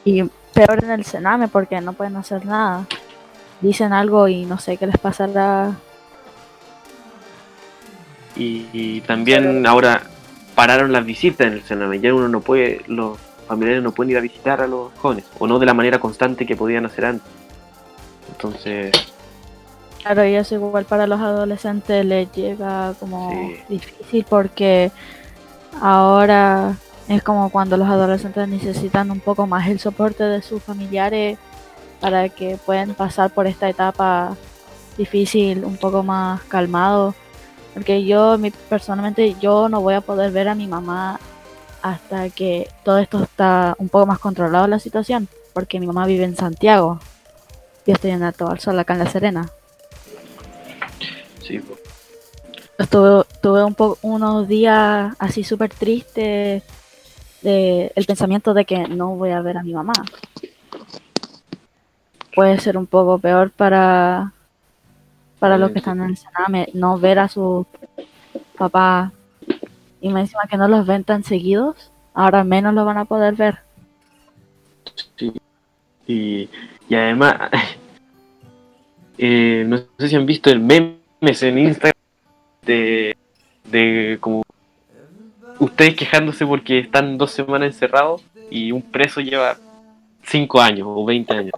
Y 0.04 0.24
peor 0.54 0.84
en 0.84 0.92
el 0.92 1.06
cename 1.06 1.48
porque 1.48 1.80
no 1.80 1.94
pueden 1.94 2.18
hacer 2.18 2.46
nada. 2.46 2.86
Dicen 3.62 3.94
algo 3.94 4.28
y 4.28 4.46
no 4.46 4.60
sé 4.60 4.76
qué 4.76 4.86
les 4.86 4.98
pasará. 4.98 5.72
Y, 8.36 9.00
también 9.02 9.66
ahora 9.66 10.02
pararon 10.56 10.92
las 10.92 11.06
visitas 11.06 11.48
en 11.48 11.54
el 11.54 11.64
cename. 11.64 12.02
Ya 12.02 12.14
uno 12.14 12.28
no 12.28 12.42
puede, 12.42 12.82
los 12.88 13.18
familiares 13.48 13.82
no 13.82 13.94
pueden 13.94 14.12
ir 14.12 14.18
a 14.18 14.22
visitar 14.22 14.60
a 14.60 14.68
los 14.68 14.92
jóvenes. 14.96 15.24
O 15.40 15.48
no 15.48 15.58
de 15.58 15.66
la 15.66 15.74
manera 15.74 16.00
constante 16.00 16.46
que 16.46 16.58
podían 16.58 16.86
hacer 16.86 17.06
antes. 17.06 17.32
Entonces 18.30 18.92
Claro, 20.04 20.26
y 20.26 20.36
eso 20.36 20.56
igual 20.56 20.84
para 20.84 21.08
los 21.08 21.22
adolescentes 21.22 22.06
les 22.06 22.30
llega 22.34 22.94
como 23.00 23.32
difícil 23.70 24.26
porque 24.30 24.92
ahora 25.82 26.76
es 27.08 27.24
como 27.24 27.50
cuando 27.50 27.78
los 27.78 27.88
adolescentes 27.88 28.48
necesitan 28.50 29.12
un 29.12 29.22
poco 29.22 29.48
más 29.48 29.68
el 29.70 29.80
soporte 29.80 30.26
de 30.26 30.42
sus 30.42 30.62
familiares 30.62 31.38
para 32.02 32.28
que 32.28 32.58
puedan 32.66 32.96
pasar 32.96 33.30
por 33.30 33.48
esta 33.48 33.70
etapa 33.70 34.36
difícil 34.98 35.64
un 35.64 35.78
poco 35.78 36.04
más 36.04 36.42
calmado. 36.44 37.16
Porque 37.74 38.04
yo 38.04 38.38
personalmente 38.68 39.36
yo 39.40 39.70
no 39.70 39.80
voy 39.80 39.94
a 39.94 40.02
poder 40.02 40.32
ver 40.32 40.50
a 40.50 40.56
mi 40.56 40.68
mamá 40.68 41.18
hasta 41.82 42.30
que 42.30 42.70
todo 42.84 42.98
esto 43.00 43.24
está 43.24 43.74
un 43.78 43.88
poco 43.88 44.06
más 44.06 44.20
controlado 44.20 44.68
la 44.68 44.80
situación, 44.80 45.30
porque 45.54 45.80
mi 45.80 45.88
mamá 45.88 46.06
vive 46.06 46.26
en 46.26 46.36
Santiago. 46.36 47.00
Yo 47.88 47.94
estoy 47.94 48.12
en 48.12 48.24
Alto 48.24 48.54
Sol, 48.58 48.78
acá 48.80 48.94
en 48.94 49.00
La 49.00 49.10
Serena. 49.10 49.50
Sí. 51.44 51.62
Tuve, 52.90 53.64
un 53.64 53.76
poco, 53.76 54.00
unos 54.02 54.48
días 54.48 55.16
así 55.20 55.44
súper 55.44 55.70
tristes 55.70 56.64
de 57.42 57.92
el 57.96 58.06
pensamiento 58.06 58.54
de 58.54 58.66
que 58.66 58.88
no 58.88 59.16
voy 59.16 59.32
a 59.32 59.42
ver 59.42 59.58
a 59.58 59.64
mi 59.64 59.74
mamá. 59.74 59.94
Puede 62.34 62.60
ser 62.60 62.78
un 62.78 62.88
poco 62.88 63.20
peor 63.20 63.52
para, 63.52 64.34
para 65.40 65.58
los 65.58 65.72
que 65.72 65.80
están 65.80 66.02
en 66.02 66.10
el 66.10 66.18
Sename, 66.18 66.70
no 66.74 66.98
ver 66.98 67.20
a 67.20 67.28
su 67.28 67.68
papá 68.58 69.12
y 70.02 70.10
me 70.10 70.22
encima 70.22 70.48
que 70.50 70.58
no 70.58 70.68
los 70.68 70.86
ven 70.86 71.04
tan 71.04 71.24
seguidos, 71.24 71.92
ahora 72.14 72.44
menos 72.44 72.74
lo 72.74 72.86
van 72.86 72.98
a 72.98 73.06
poder 73.06 73.36
ver. 73.36 73.60
Sí. 75.16 75.32
Y, 76.08 76.50
y 76.90 76.96
además, 76.96 77.52
eh, 79.18 79.64
no 79.68 79.78
sé 80.00 80.10
si 80.10 80.16
han 80.16 80.26
visto 80.26 80.50
el 80.50 80.60
meme 80.60 81.03
en 81.26 81.58
Instagram 81.58 81.94
de, 82.66 83.16
de 83.66 84.18
como 84.20 84.44
ustedes 85.60 85.96
quejándose 85.96 86.46
porque 86.46 86.80
están 86.80 87.18
dos 87.18 87.32
semanas 87.32 87.68
encerrados 87.68 88.24
y 88.52 88.74
un 88.74 88.82
preso 88.82 89.22
lleva 89.22 89.58
cinco 90.24 90.60
años 90.60 90.86
o 90.90 91.06
20 91.06 91.34
años. 91.34 91.54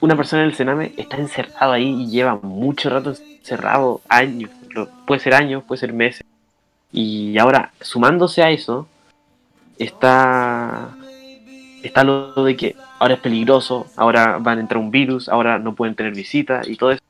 Una 0.00 0.16
persona 0.16 0.42
en 0.42 0.48
el 0.48 0.54
Sename 0.54 0.92
está 0.96 1.18
encerrado 1.18 1.72
ahí 1.72 2.02
y 2.02 2.10
lleva 2.10 2.36
mucho 2.36 2.88
rato 2.88 3.12
encerrado, 3.38 4.00
años, 4.08 4.50
puede 5.06 5.20
ser 5.20 5.34
años, 5.34 5.64
puede 5.64 5.80
ser 5.80 5.92
meses. 5.92 6.24
Y 6.90 7.36
ahora, 7.36 7.72
sumándose 7.80 8.42
a 8.42 8.50
eso, 8.50 8.88
está, 9.78 10.96
está 11.82 12.04
lo 12.04 12.42
de 12.42 12.56
que 12.56 12.76
ahora 12.98 13.14
es 13.14 13.20
peligroso, 13.20 13.86
ahora 13.96 14.38
van 14.38 14.58
a 14.58 14.60
entrar 14.62 14.78
un 14.78 14.90
virus, 14.90 15.28
ahora 15.28 15.58
no 15.58 15.74
pueden 15.74 15.94
tener 15.94 16.14
visitas 16.14 16.66
y 16.68 16.76
todo 16.76 16.92
eso. 16.92 17.02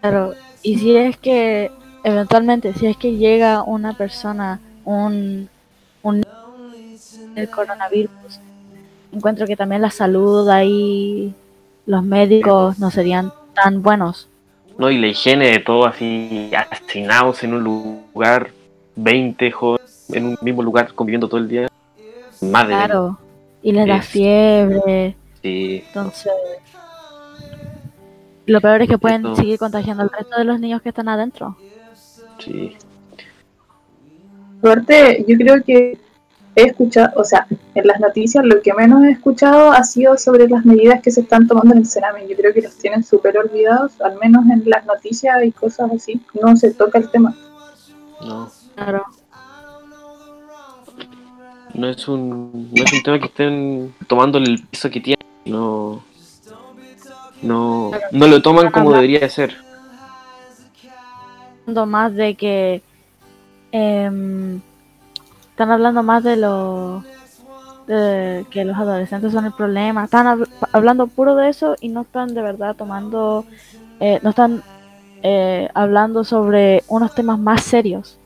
Claro, 0.00 0.34
y 0.62 0.78
si 0.78 0.96
es 0.96 1.16
que 1.16 1.70
eventualmente, 2.04 2.72
si 2.74 2.86
es 2.86 2.96
que 2.96 3.16
llega 3.16 3.62
una 3.62 3.92
persona, 3.94 4.60
un, 4.84 5.48
un 6.02 6.22
el 7.36 7.50
coronavirus, 7.50 8.40
encuentro 9.12 9.46
que 9.46 9.56
también 9.56 9.82
la 9.82 9.90
salud 9.90 10.48
ahí, 10.48 11.34
los 11.86 12.02
médicos 12.02 12.78
no 12.78 12.90
serían 12.90 13.32
tan 13.54 13.82
buenos. 13.82 14.28
No, 14.78 14.90
y 14.90 14.98
la 14.98 15.08
higiene 15.08 15.50
de 15.50 15.58
todo 15.58 15.86
así, 15.86 16.50
asesinados 16.56 17.42
en 17.44 17.54
un 17.54 17.64
lugar, 17.64 18.50
20 18.96 19.50
jóvenes 19.50 20.06
en 20.12 20.26
un 20.26 20.38
mismo 20.40 20.62
lugar 20.62 20.92
conviviendo 20.94 21.28
todo 21.28 21.40
el 21.40 21.48
día. 21.48 21.68
Madre 22.40 22.74
claro, 22.74 23.18
y 23.62 23.72
les 23.72 23.86
da 23.86 24.00
fiebre. 24.00 25.14
Sí. 25.42 25.84
Entonces, 25.86 26.32
lo 28.50 28.60
peor 28.60 28.82
es 28.82 28.88
que 28.88 28.98
pueden 28.98 29.36
seguir 29.36 29.58
contagiando 29.58 30.02
al 30.02 30.10
resto 30.10 30.36
de 30.36 30.44
los 30.44 30.58
niños 30.58 30.82
que 30.82 30.88
están 30.88 31.08
adentro. 31.08 31.56
Sí. 32.38 32.76
Aparte, 34.58 35.24
yo 35.26 35.36
creo 35.36 35.62
que 35.62 35.98
he 36.56 36.64
escuchado, 36.64 37.12
o 37.16 37.24
sea, 37.24 37.46
en 37.74 37.86
las 37.86 38.00
noticias 38.00 38.44
lo 38.44 38.60
que 38.60 38.74
menos 38.74 39.04
he 39.04 39.12
escuchado 39.12 39.70
ha 39.70 39.84
sido 39.84 40.18
sobre 40.18 40.48
las 40.48 40.64
medidas 40.64 41.00
que 41.00 41.12
se 41.12 41.20
están 41.20 41.46
tomando 41.46 41.74
en 41.74 41.78
el 41.78 41.86
Sename. 41.86 42.26
Yo 42.28 42.36
creo 42.36 42.52
que 42.52 42.62
los 42.62 42.76
tienen 42.76 43.04
súper 43.04 43.38
olvidados, 43.38 44.00
al 44.00 44.18
menos 44.18 44.44
en 44.50 44.62
las 44.66 44.84
noticias 44.84 45.44
y 45.44 45.52
cosas 45.52 45.90
así. 45.94 46.20
No 46.42 46.56
se 46.56 46.74
toca 46.74 46.98
el 46.98 47.08
tema. 47.10 47.34
No. 48.20 48.50
Claro. 48.74 49.04
No 51.72 51.88
es 51.88 52.08
un, 52.08 52.70
no 52.72 52.82
es 52.82 52.92
un 52.92 53.02
tema 53.04 53.18
que 53.20 53.26
estén 53.26 53.94
tomando 54.08 54.38
el 54.38 54.66
peso 54.66 54.90
que 54.90 55.00
tiene. 55.00 55.22
No. 55.46 56.02
No, 57.42 57.90
no 58.12 58.26
lo 58.26 58.42
toman 58.42 58.70
como 58.70 58.92
debería 58.92 59.20
de 59.20 59.30
ser. 59.30 59.56
hablando 61.62 61.86
más 61.86 62.14
de 62.14 62.34
que 62.34 62.82
em, 63.72 64.60
están 65.50 65.70
hablando 65.70 66.02
más 66.02 66.24
de 66.24 66.36
lo 66.36 67.04
de 67.86 68.46
que 68.50 68.64
los 68.64 68.76
adolescentes 68.76 69.32
son 69.32 69.46
el 69.46 69.52
problema. 69.52 70.04
Están 70.04 70.26
hab- 70.26 70.48
hablando 70.72 71.06
puro 71.06 71.34
de 71.36 71.48
eso 71.48 71.76
y 71.80 71.88
no 71.88 72.02
están 72.02 72.34
de 72.34 72.42
verdad 72.42 72.76
tomando 72.76 73.44
eh, 74.00 74.18
no 74.22 74.30
están 74.30 74.62
eh, 75.22 75.68
hablando 75.74 76.24
sobre 76.24 76.82
unos 76.88 77.14
temas 77.14 77.38
más 77.38 77.62
serios. 77.62 78.18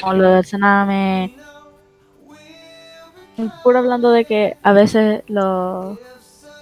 Como 0.00 0.14
lo 0.14 0.28
del 0.30 0.44
cename 0.44 1.34
puro 3.62 3.78
hablando 3.78 4.10
de 4.10 4.24
que 4.24 4.56
a 4.62 4.72
veces 4.72 5.22
lo 5.28 5.98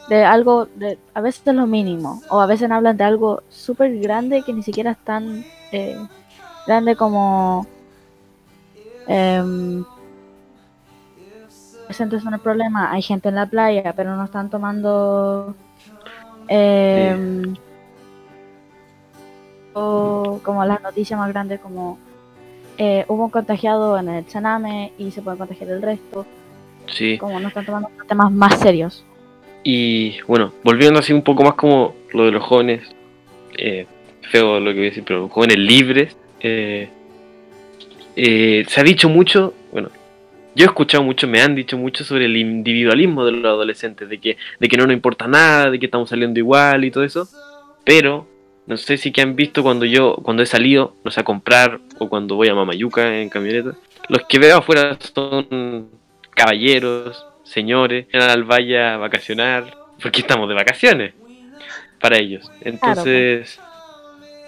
de 0.09 0.25
algo 0.25 0.67
de 0.77 0.99
a 1.15 1.21
veces 1.21 1.45
de 1.45 1.53
lo 1.53 1.67
mínimo 1.67 2.23
o 2.29 2.41
a 2.41 2.47
veces 2.47 2.71
hablan 2.71 2.97
de 2.97 3.05
algo 3.05 3.43
súper 3.49 3.99
grande 3.99 4.43
que 4.43 4.53
ni 4.53 4.63
siquiera 4.63 4.93
es 4.93 4.99
tan 4.99 5.45
eh, 5.73 5.99
grande 6.67 6.95
como 6.97 7.67
em, 9.09 9.85
presentes 11.87 12.23
son 12.23 12.35
el 12.35 12.41
problema 12.41 12.93
hay 12.93 13.03
gente 13.03 13.29
en 13.29 13.35
la 13.35 13.47
playa 13.47 13.93
pero 13.97 14.17
no 14.17 14.25
están 14.25 14.49
tomando 14.49 15.55
em, 16.49 17.55
o 19.73 20.41
como 20.45 20.65
las 20.65 20.81
noticias 20.83 21.19
más 21.19 21.29
grandes 21.31 21.61
como 21.61 21.99
eh, 22.79 23.05
hubo 23.09 23.25
un 23.25 23.31
contagiado 23.31 23.99
en 23.99 24.09
el 24.09 24.27
Chaname 24.27 24.93
y 24.99 25.11
se 25.11 25.23
puede 25.23 25.39
contagiar 25.39 25.71
el 25.71 25.81
resto. 25.81 26.27
Sí. 26.89 27.19
como 27.19 27.41
no 27.41 27.49
están 27.49 27.67
tomando 27.67 27.89
temas 28.07 28.31
más 28.31 28.61
serios 28.61 29.05
Y 29.68 30.20
bueno, 30.28 30.52
volviendo 30.62 31.00
así 31.00 31.12
un 31.12 31.23
poco 31.23 31.42
más 31.42 31.54
como 31.54 31.96
lo 32.12 32.26
de 32.26 32.30
los 32.30 32.44
jóvenes, 32.44 32.82
eh, 33.58 33.85
feo 34.30 34.61
lo 34.61 34.70
que 34.70 34.76
voy 34.76 34.87
a 34.87 34.90
decir, 34.90 35.02
pero 35.04 35.28
jóvenes 35.28 35.58
libres, 35.58 36.16
eh, 36.38 36.88
eh, 38.14 38.64
se 38.68 38.80
ha 38.80 38.85
dicho 38.85 39.08
mucho, 39.08 39.54
bueno, 39.73 39.88
yo 40.54 40.66
he 40.66 40.68
escuchado 40.68 41.02
mucho, 41.02 41.26
me 41.26 41.42
han 41.42 41.56
dicho 41.56 41.76
mucho 41.76 42.04
sobre 42.04 42.26
el 42.26 42.37
individualismo 42.37 43.25
de 43.25 43.32
los 43.32 43.44
adolescentes, 43.44 44.08
de 44.08 44.18
que, 44.18 44.37
de 44.61 44.68
que 44.68 44.76
no 44.76 44.85
nos 44.85 44.92
importa 44.92 45.26
nada, 45.26 45.68
de 45.68 45.80
que 45.80 45.87
estamos 45.87 46.11
saliendo 46.11 46.38
igual 46.38 46.85
y 46.85 46.92
todo 46.92 47.02
eso, 47.02 47.28
pero 47.85 48.28
no 48.68 48.76
sé 48.76 48.96
si 48.96 49.11
que 49.11 49.23
han 49.23 49.35
visto 49.35 49.64
cuando 49.64 49.85
yo, 49.85 50.14
cuando 50.23 50.44
he 50.44 50.46
salido, 50.46 50.94
no 51.02 51.11
sé, 51.11 51.23
a 51.23 51.25
comprar 51.25 51.80
o 51.99 52.08
cuando 52.08 52.37
voy 52.37 52.46
a 52.46 52.54
Mamayuca 52.54 53.18
en 53.20 53.28
camioneta, 53.30 53.73
los 54.08 54.23
que 54.28 54.38
veo 54.38 54.58
afuera 54.58 54.96
son 55.12 55.88
caballeros, 56.37 57.26
señores, 57.47 58.07
van 58.12 58.31
al 58.31 58.45
valle 58.45 58.81
a 58.83 58.97
vacacionar, 58.97 59.75
porque 60.03 60.21
estamos 60.21 60.49
de 60.49 60.55
vacaciones 60.55 61.15
para 62.00 62.19
ellos. 62.19 62.50
Entonces, 62.61 63.59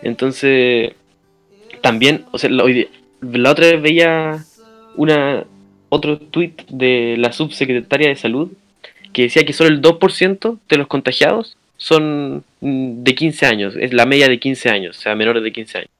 entonces 0.02 0.92
también, 1.80 2.24
o 2.32 2.38
sea, 2.38 2.50
la, 2.50 2.64
otra 3.50 3.66
vez 3.66 3.82
veía 3.82 4.44
una 4.96 5.44
otro 5.90 6.18
tweet 6.18 6.52
de 6.68 7.16
la 7.18 7.32
subsecretaria 7.32 8.08
de 8.08 8.16
salud 8.16 8.52
que 9.12 9.22
decía 9.22 9.44
que 9.44 9.54
solo 9.54 9.70
el 9.70 9.80
2% 9.80 10.58
de 10.68 10.76
los 10.76 10.86
contagiados 10.86 11.56
son 11.78 12.44
de 12.60 13.14
15 13.14 13.46
años, 13.46 13.74
es 13.76 13.92
la 13.94 14.04
media 14.04 14.28
de 14.28 14.38
15 14.38 14.68
años, 14.68 14.98
o 14.98 15.00
sea, 15.00 15.14
menores 15.14 15.42
de 15.42 15.52
15 15.52 15.78
años. 15.78 15.90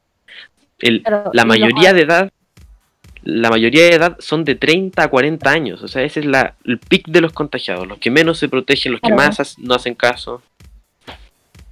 El- 0.81 1.03
la 1.05 1.31
los 1.33 1.47
mayoría 1.47 1.93
de 1.93 2.03
edad 2.03 2.31
la 3.23 3.51
mayoría 3.51 3.83
de 3.85 3.95
edad 3.95 4.17
son 4.21 4.45
de 4.45 4.55
30 4.55 5.03
a 5.03 5.09
40 5.09 5.51
años, 5.51 5.83
o 5.83 5.89
sea, 5.89 6.03
ese 6.03 6.21
es 6.21 6.27
la, 6.27 6.55
el 6.65 6.79
pic 6.79 7.09
de 7.09 7.21
los 7.21 7.33
contagiados, 7.33 7.87
los 7.87 7.99
que 7.99 8.11
menos 8.11 8.39
se 8.39 8.49
protegen, 8.49 8.93
los 8.93 9.01
que 9.01 9.09
Claro. 9.09 9.23
más 9.23 9.59
no 9.59 9.75
hacen 9.75 9.95
caso. 9.95 10.43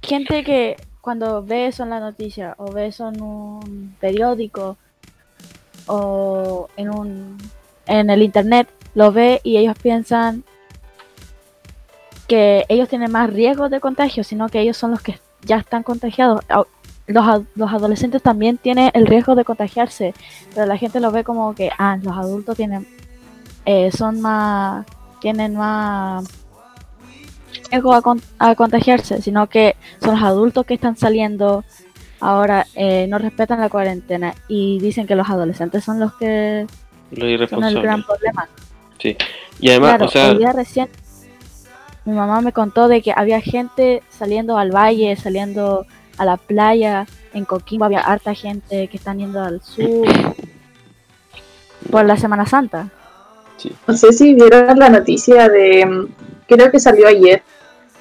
gente 0.01 0.43
que 0.43 0.77
cuando 1.01 1.43
ve 1.43 1.67
eso 1.67 1.83
en 1.83 1.89
la 1.89 1.99
noticia 1.99 2.53
o 2.57 2.71
ve 2.71 2.87
eso 2.87 3.09
en 3.09 3.21
un 3.21 3.95
periódico 3.99 4.77
o 5.85 6.69
en 6.77 6.89
un 6.89 7.37
en 7.85 8.09
el 8.09 8.21
internet 8.21 8.67
lo 8.93 9.11
ve 9.11 9.39
y 9.43 9.57
ellos 9.57 9.75
piensan 9.81 10.43
que 12.27 12.65
ellos 12.67 12.89
tienen 12.89 13.11
más 13.11 13.31
riesgo 13.31 13.69
de 13.69 13.79
contagio, 13.79 14.23
sino 14.23 14.49
que 14.49 14.59
ellos 14.59 14.75
son 14.75 14.91
los 14.91 15.01
que 15.01 15.17
ya 15.43 15.57
están 15.57 15.83
contagiados. 15.83 16.41
Los, 17.07 17.43
los 17.55 17.71
adolescentes 17.71 18.21
también 18.21 18.57
tienen 18.57 18.91
el 18.93 19.07
riesgo 19.07 19.33
de 19.35 19.45
contagiarse, 19.45 20.13
pero 20.53 20.65
la 20.67 20.77
gente 20.77 20.99
lo 20.99 21.11
ve 21.11 21.23
como 21.23 21.55
que 21.55 21.71
ah, 21.77 21.97
los 22.01 22.15
adultos 22.17 22.57
tienen 22.57 22.85
eh, 23.65 23.91
son 23.91 24.19
más 24.21 24.85
tienen 25.21 25.55
más 25.55 26.25
riesgo 27.71 27.93
a, 27.93 28.01
con- 28.01 28.21
a 28.39 28.55
contagiarse, 28.55 29.21
sino 29.21 29.47
que 29.47 29.75
son 30.01 30.15
los 30.15 30.23
adultos 30.23 30.65
que 30.65 30.73
están 30.75 30.95
saliendo 30.97 31.63
ahora, 32.19 32.65
eh, 32.75 33.07
no 33.09 33.17
respetan 33.19 33.59
la 33.59 33.69
cuarentena 33.69 34.33
y 34.47 34.79
dicen 34.79 35.07
que 35.07 35.15
los 35.15 35.29
adolescentes 35.29 35.83
son 35.83 35.99
los 35.99 36.13
que 36.15 36.65
Los 37.39 37.49
son 37.49 37.63
el 37.63 37.73
gran 37.83 38.03
problema. 38.03 38.49
Y 39.59 39.69
además, 39.69 39.89
claro, 39.91 40.05
o 40.05 40.09
sea, 40.09 40.29
el 40.31 40.37
día 40.39 40.51
recién 40.53 40.89
mi 42.05 42.13
mamá 42.13 42.41
me 42.41 42.53
contó 42.53 42.87
de 42.87 43.01
que 43.01 43.11
había 43.15 43.41
gente 43.41 44.01
saliendo 44.09 44.57
al 44.57 44.71
valle, 44.71 45.15
saliendo 45.15 45.85
a 46.17 46.25
la 46.25 46.37
playa, 46.37 47.05
en 47.33 47.45
Coquimbo 47.45 47.85
había 47.85 47.99
harta 47.99 48.33
gente 48.33 48.87
que 48.87 48.97
están 48.97 49.19
yendo 49.19 49.41
al 49.41 49.61
sur 49.61 50.07
por 51.91 52.05
la 52.05 52.17
Semana 52.17 52.45
Santa. 52.45 52.89
No 53.87 53.97
sé 53.97 54.13
si 54.13 54.35
vieron 54.35 54.77
la 54.77 54.89
noticia 54.89 55.49
de, 55.49 55.85
mm, 55.85 56.07
creo 56.47 56.71
que 56.71 56.79
salió 56.79 57.07
ayer, 57.07 57.41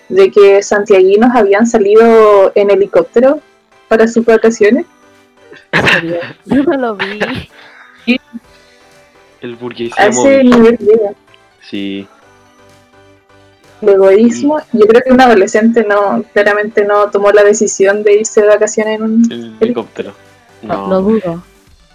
de 0.08 0.30
que 0.30 0.62
santiaguinos 0.62 1.34
habían 1.34 1.66
salido 1.66 2.52
en 2.54 2.70
helicóptero 2.70 3.40
para 3.88 4.06
sus 4.06 4.24
vacaciones. 4.24 4.86
Yo 6.44 6.62
no 6.62 6.76
lo 6.76 6.96
vi. 6.96 7.20
el 9.40 9.56
burguesía 9.56 10.04
A 10.04 10.12
Sí, 13.80 13.86
el 13.86 13.92
egoísmo. 13.94 14.58
Yo 14.72 14.86
creo 14.86 15.02
que 15.02 15.12
un 15.12 15.20
adolescente 15.20 15.84
no, 15.88 16.24
claramente 16.32 16.84
no 16.84 17.10
tomó 17.10 17.30
la 17.32 17.44
decisión 17.44 18.02
de 18.02 18.20
irse 18.20 18.42
de 18.42 18.48
vacaciones 18.48 18.96
en 18.96 19.02
un... 19.02 19.32
el 19.32 19.56
helicóptero. 19.60 20.14
No, 20.62 20.88
No. 20.88 20.88
lo 20.88 21.02
dudo. 21.02 21.42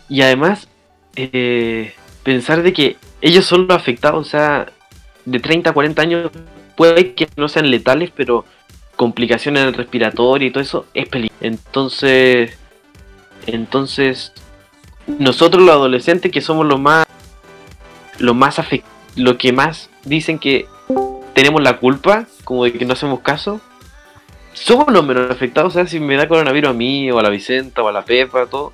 Y 0.09 0.21
además, 0.21 0.67
eh, 1.15 1.93
pensar 2.23 2.63
de 2.63 2.73
que 2.73 2.97
ellos 3.21 3.45
son 3.45 3.67
los 3.67 3.75
afectados, 3.75 4.27
o 4.27 4.29
sea, 4.29 4.71
de 5.25 5.39
30 5.39 5.69
a 5.69 5.73
40 5.73 6.01
años, 6.01 6.31
puede 6.75 7.13
que 7.13 7.27
no 7.37 7.47
sean 7.47 7.69
letales, 7.71 8.11
pero 8.15 8.45
complicaciones 8.95 9.61
en 9.63 9.69
el 9.69 9.73
respiratorio 9.73 10.47
y 10.47 10.51
todo 10.51 10.61
eso 10.61 10.85
es 10.93 11.07
peligroso. 11.07 11.37
Entonces, 11.41 12.57
entonces, 13.47 14.33
nosotros 15.07 15.63
los 15.63 15.75
adolescentes 15.75 16.31
que 16.31 16.41
somos 16.41 16.65
los 16.65 16.79
más, 16.79 17.05
los 18.19 18.35
más 18.35 18.59
afect 18.59 18.85
lo 19.15 19.37
que 19.37 19.51
más 19.51 19.89
dicen 20.05 20.39
que 20.39 20.65
tenemos 21.33 21.61
la 21.61 21.77
culpa, 21.77 22.25
como 22.43 22.63
de 22.65 22.73
que 22.73 22.85
no 22.85 22.93
hacemos 22.93 23.21
caso, 23.21 23.61
somos 24.53 24.91
los 24.91 25.05
menos 25.05 25.29
afectados, 25.31 25.73
o 25.73 25.75
sea, 25.75 25.87
si 25.87 25.99
me 25.99 26.15
da 26.15 26.27
coronavirus 26.27 26.71
a 26.71 26.73
mí, 26.73 27.09
o 27.11 27.19
a 27.19 27.23
la 27.23 27.29
Vicenta, 27.29 27.81
o 27.81 27.87
a 27.87 27.91
la 27.91 28.03
Pepa, 28.03 28.45
todo, 28.47 28.73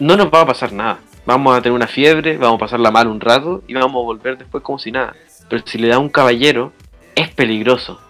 no 0.00 0.16
nos 0.16 0.32
va 0.32 0.42
a 0.42 0.46
pasar 0.46 0.72
nada. 0.72 0.98
Vamos 1.26 1.56
a 1.56 1.62
tener 1.62 1.74
una 1.74 1.86
fiebre, 1.86 2.36
vamos 2.36 2.56
a 2.56 2.60
pasarla 2.60 2.90
mal 2.90 3.06
un 3.06 3.20
rato 3.20 3.62
y 3.66 3.74
vamos 3.74 4.02
a 4.02 4.04
volver 4.04 4.36
después 4.36 4.62
como 4.62 4.78
si 4.78 4.92
nada. 4.92 5.14
Pero 5.48 5.62
si 5.66 5.78
le 5.78 5.88
da 5.88 5.96
a 5.96 5.98
un 5.98 6.10
caballero, 6.10 6.72
es 7.14 7.30
peligroso. 7.30 8.00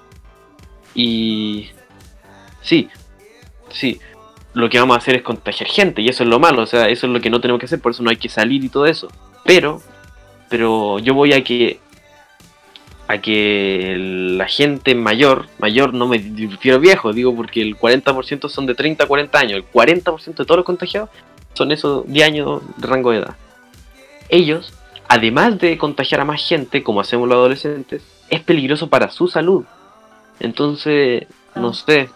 Y 0.94 1.68
sí, 2.62 2.88
sí, 3.70 4.00
lo 4.54 4.68
que 4.68 4.78
vamos 4.78 4.96
a 4.96 4.98
hacer 4.98 5.16
es 5.16 5.22
contagiar 5.22 5.68
gente 5.68 6.02
y 6.02 6.08
eso 6.08 6.22
es 6.22 6.28
lo 6.28 6.38
malo, 6.38 6.62
o 6.62 6.66
sea, 6.66 6.88
eso 6.88 7.06
es 7.06 7.12
lo 7.12 7.20
que 7.20 7.30
no 7.30 7.40
tenemos 7.40 7.60
que 7.60 7.66
hacer, 7.66 7.80
por 7.80 7.92
eso 7.92 8.02
no 8.02 8.10
hay 8.10 8.16
que 8.16 8.28
salir 8.28 8.64
y 8.64 8.68
todo 8.68 8.86
eso. 8.86 9.08
Pero, 9.44 9.82
pero 10.48 10.98
yo 10.98 11.14
voy 11.14 11.32
a 11.32 11.44
que 11.44 11.80
a 13.06 13.18
que 13.18 13.96
la 13.98 14.48
gente 14.48 14.94
mayor, 14.94 15.46
mayor 15.58 15.92
no 15.92 16.06
me 16.06 16.18
refiero 16.18 16.78
a 16.78 16.80
viejo, 16.80 17.12
digo 17.12 17.34
porque 17.34 17.60
el 17.60 17.76
40% 17.76 18.48
son 18.48 18.66
de 18.66 18.74
30 18.74 19.04
a 19.04 19.06
40 19.06 19.38
años, 19.38 19.52
el 19.56 19.70
40% 19.70 20.24
de 20.24 20.44
todos 20.44 20.56
los 20.56 20.64
contagiados 20.64 21.10
son 21.52 21.70
esos 21.72 22.06
10 22.06 22.26
años 22.26 22.62
de 22.76 22.86
rango 22.86 23.10
de 23.12 23.18
edad. 23.18 23.36
Ellos, 24.28 24.72
además 25.08 25.58
de 25.58 25.78
contagiar 25.78 26.20
a 26.20 26.24
más 26.24 26.46
gente, 26.46 26.82
como 26.82 27.00
hacemos 27.00 27.28
los 27.28 27.36
adolescentes, 27.36 28.02
es 28.30 28.40
peligroso 28.40 28.88
para 28.88 29.10
su 29.10 29.28
salud. 29.28 29.64
Entonces, 30.40 31.26
no 31.54 31.72
sé. 31.72 32.08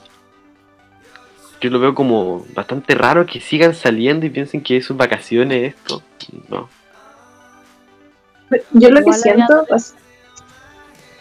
Yo 1.61 1.70
lo 1.70 1.81
veo 1.81 1.94
como 1.94 2.46
bastante 2.55 2.94
raro 2.94 3.27
que 3.27 3.40
sigan 3.40 3.74
saliendo 3.74 4.27
y 4.27 4.31
piensen 4.31 4.62
que 4.62 4.77
es 4.77 4.87
sus 4.87 4.96
vacaciones 4.96 5.74
esto. 5.74 6.03
No. 6.48 6.68
Yo 8.72 8.90
lo 8.90 9.05
que 9.05 9.12
siento, 9.12 9.66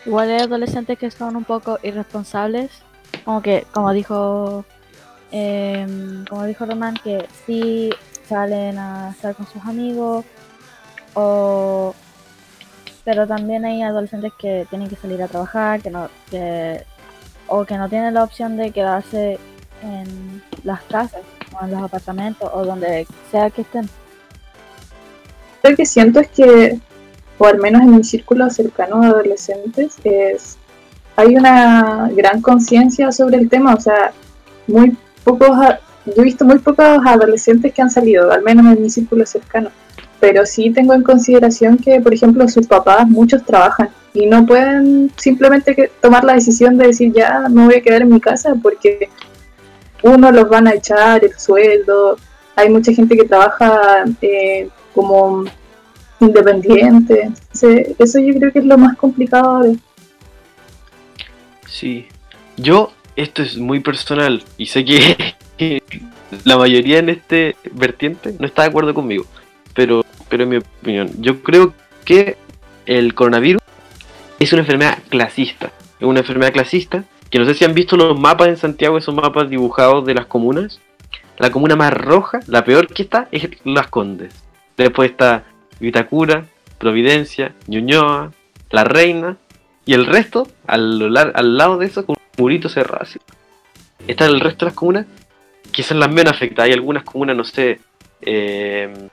Igual 0.07 0.29
hay 0.29 0.37
adolescentes 0.37 0.97
que 0.97 1.11
son 1.11 1.35
un 1.35 1.43
poco 1.43 1.79
irresponsables, 1.83 2.71
como 3.25 3.41
que, 3.41 3.67
como 3.73 3.91
dijo, 3.91 4.63
em, 5.33 6.23
como 6.23 6.45
dijo 6.45 6.65
Román, 6.65 6.95
que 7.03 7.27
sí 7.45 7.89
salen 8.25 8.77
a 8.77 9.09
estar 9.11 9.35
con 9.35 9.45
sus 9.47 9.61
amigos, 9.65 10.23
o, 11.13 11.93
pero 13.03 13.27
también 13.27 13.65
hay 13.65 13.81
adolescentes 13.81 14.31
que 14.39 14.65
tienen 14.69 14.87
que 14.87 14.95
salir 14.95 15.21
a 15.21 15.27
trabajar, 15.27 15.81
que 15.81 15.89
no, 15.89 16.07
que, 16.31 16.85
o 17.47 17.65
que 17.65 17.77
no 17.77 17.89
tienen 17.89 18.13
la 18.13 18.23
opción 18.23 18.55
de 18.55 18.71
quedarse 18.71 19.37
en 19.83 20.41
las 20.63 20.83
casas, 20.83 21.21
o 21.51 21.65
en 21.65 21.71
los 21.71 21.83
apartamentos, 21.83 22.49
o 22.53 22.63
donde 22.63 23.05
sea 23.29 23.49
que 23.49 23.63
estén. 23.63 23.89
lo 25.63 25.75
que 25.75 25.85
siento 25.85 26.21
es 26.21 26.29
que, 26.29 26.79
o 27.37 27.45
al 27.45 27.59
menos 27.59 27.81
en 27.81 27.95
mi 27.95 28.03
círculo 28.03 28.49
cercano 28.49 29.01
de 29.01 29.07
adolescentes, 29.07 29.95
es 30.03 30.57
hay 31.15 31.35
una 31.35 32.09
gran 32.13 32.41
conciencia 32.41 33.11
sobre 33.11 33.37
el 33.37 33.49
tema, 33.49 33.73
o 33.73 33.79
sea, 33.79 34.11
muy 34.67 34.95
pocos, 35.23 35.49
yo 36.05 36.13
he 36.15 36.21
visto 36.21 36.45
muy 36.45 36.59
pocos 36.59 36.85
adolescentes 37.05 37.73
que 37.73 37.81
han 37.81 37.89
salido, 37.89 38.31
al 38.31 38.43
menos 38.43 38.75
en 38.75 38.83
mi 38.83 38.89
círculo 38.89 39.25
cercano, 39.25 39.71
pero 40.19 40.45
sí 40.45 40.69
tengo 40.69 40.93
en 40.93 41.01
consideración 41.03 41.77
que, 41.77 41.99
por 42.01 42.13
ejemplo, 42.13 42.47
sus 42.47 42.67
papás, 42.67 43.07
muchos 43.07 43.43
trabajan 43.43 43.89
y 44.13 44.27
no 44.27 44.45
pueden 44.45 45.11
simplemente 45.17 45.75
que- 45.75 45.91
tomar 46.01 46.23
la 46.23 46.33
decisión 46.33 46.77
de 46.77 46.87
decir, 46.87 47.11
ya, 47.13 47.47
me 47.49 47.65
voy 47.65 47.75
a 47.75 47.81
quedar 47.81 48.03
en 48.03 48.09
mi 48.09 48.19
casa 48.19 48.55
porque 48.61 49.09
uno 50.03 50.31
los 50.31 50.47
van 50.49 50.67
a 50.67 50.73
echar 50.73 51.25
el 51.25 51.37
sueldo, 51.37 52.17
hay 52.55 52.69
mucha 52.69 52.93
gente 52.93 53.17
que 53.17 53.25
trabaja 53.25 54.05
eh, 54.21 54.69
como 54.93 55.45
independiente, 56.19 57.29
eso 57.51 58.19
yo 58.19 58.33
creo 58.35 58.51
que 58.51 58.59
es 58.59 58.65
lo 58.65 58.77
más 58.77 58.97
complicado 58.97 59.57
ahora. 59.57 59.73
Sí. 61.67 62.07
Yo, 62.57 62.91
esto 63.15 63.43
es 63.43 63.57
muy 63.57 63.79
personal 63.81 64.43
y 64.57 64.65
sé 64.65 64.83
que 64.83 65.33
la 66.43 66.57
mayoría 66.57 66.99
en 66.99 67.09
este 67.09 67.55
vertiente 67.71 68.35
no 68.39 68.45
está 68.45 68.63
de 68.63 68.69
acuerdo 68.69 68.93
conmigo. 68.93 69.25
Pero, 69.73 70.03
pero 70.27 70.43
en 70.43 70.49
mi 70.49 70.57
opinión, 70.57 71.11
yo 71.19 71.43
creo 71.43 71.73
que 72.03 72.37
el 72.85 73.13
coronavirus 73.13 73.61
es 74.39 74.53
una 74.53 74.61
enfermedad 74.61 74.97
clasista. 75.09 75.71
Es 75.99 76.07
una 76.07 76.19
enfermedad 76.19 76.53
clasista 76.53 77.03
que 77.29 77.39
no 77.39 77.45
sé 77.45 77.53
si 77.53 77.65
han 77.65 77.73
visto 77.73 77.97
los 77.97 78.19
mapas 78.19 78.47
en 78.47 78.57
Santiago, 78.57 78.97
esos 78.97 79.13
mapas 79.13 79.49
dibujados 79.49 80.05
de 80.05 80.13
las 80.13 80.25
comunas. 80.25 80.79
La 81.37 81.51
comuna 81.51 81.75
más 81.75 81.93
roja, 81.93 82.39
la 82.47 82.65
peor 82.65 82.87
que 82.87 83.03
está, 83.03 83.27
es 83.31 83.47
Las 83.63 83.87
Condes. 83.87 84.33
Después 84.75 85.11
está 85.11 85.43
Vitacura, 85.79 86.45
Providencia, 86.77 87.53
Ñuñoa, 87.67 88.31
La 88.69 88.83
Reina 88.83 89.37
y 89.85 89.93
el 89.93 90.05
resto, 90.05 90.47
al, 90.65 91.15
al 91.15 91.57
lado 91.57 91.77
de 91.77 91.85
eso, 91.85 92.05
con 92.05 92.15
un 92.17 92.43
murito 92.43 92.69
cerrado 92.69 93.03
así. 93.03 93.19
Está 94.07 94.25
el 94.25 94.39
resto 94.39 94.65
de 94.65 94.71
las 94.71 94.75
comunas 94.75 95.05
que 95.71 95.83
son 95.83 95.99
las 95.99 96.09
menos 96.09 96.33
afectadas. 96.33 96.69
Hay 96.69 96.73
algunas 96.73 97.03
comunas, 97.03 97.35
no 97.35 97.43
sé, 97.43 97.79
eh, 98.21 99.09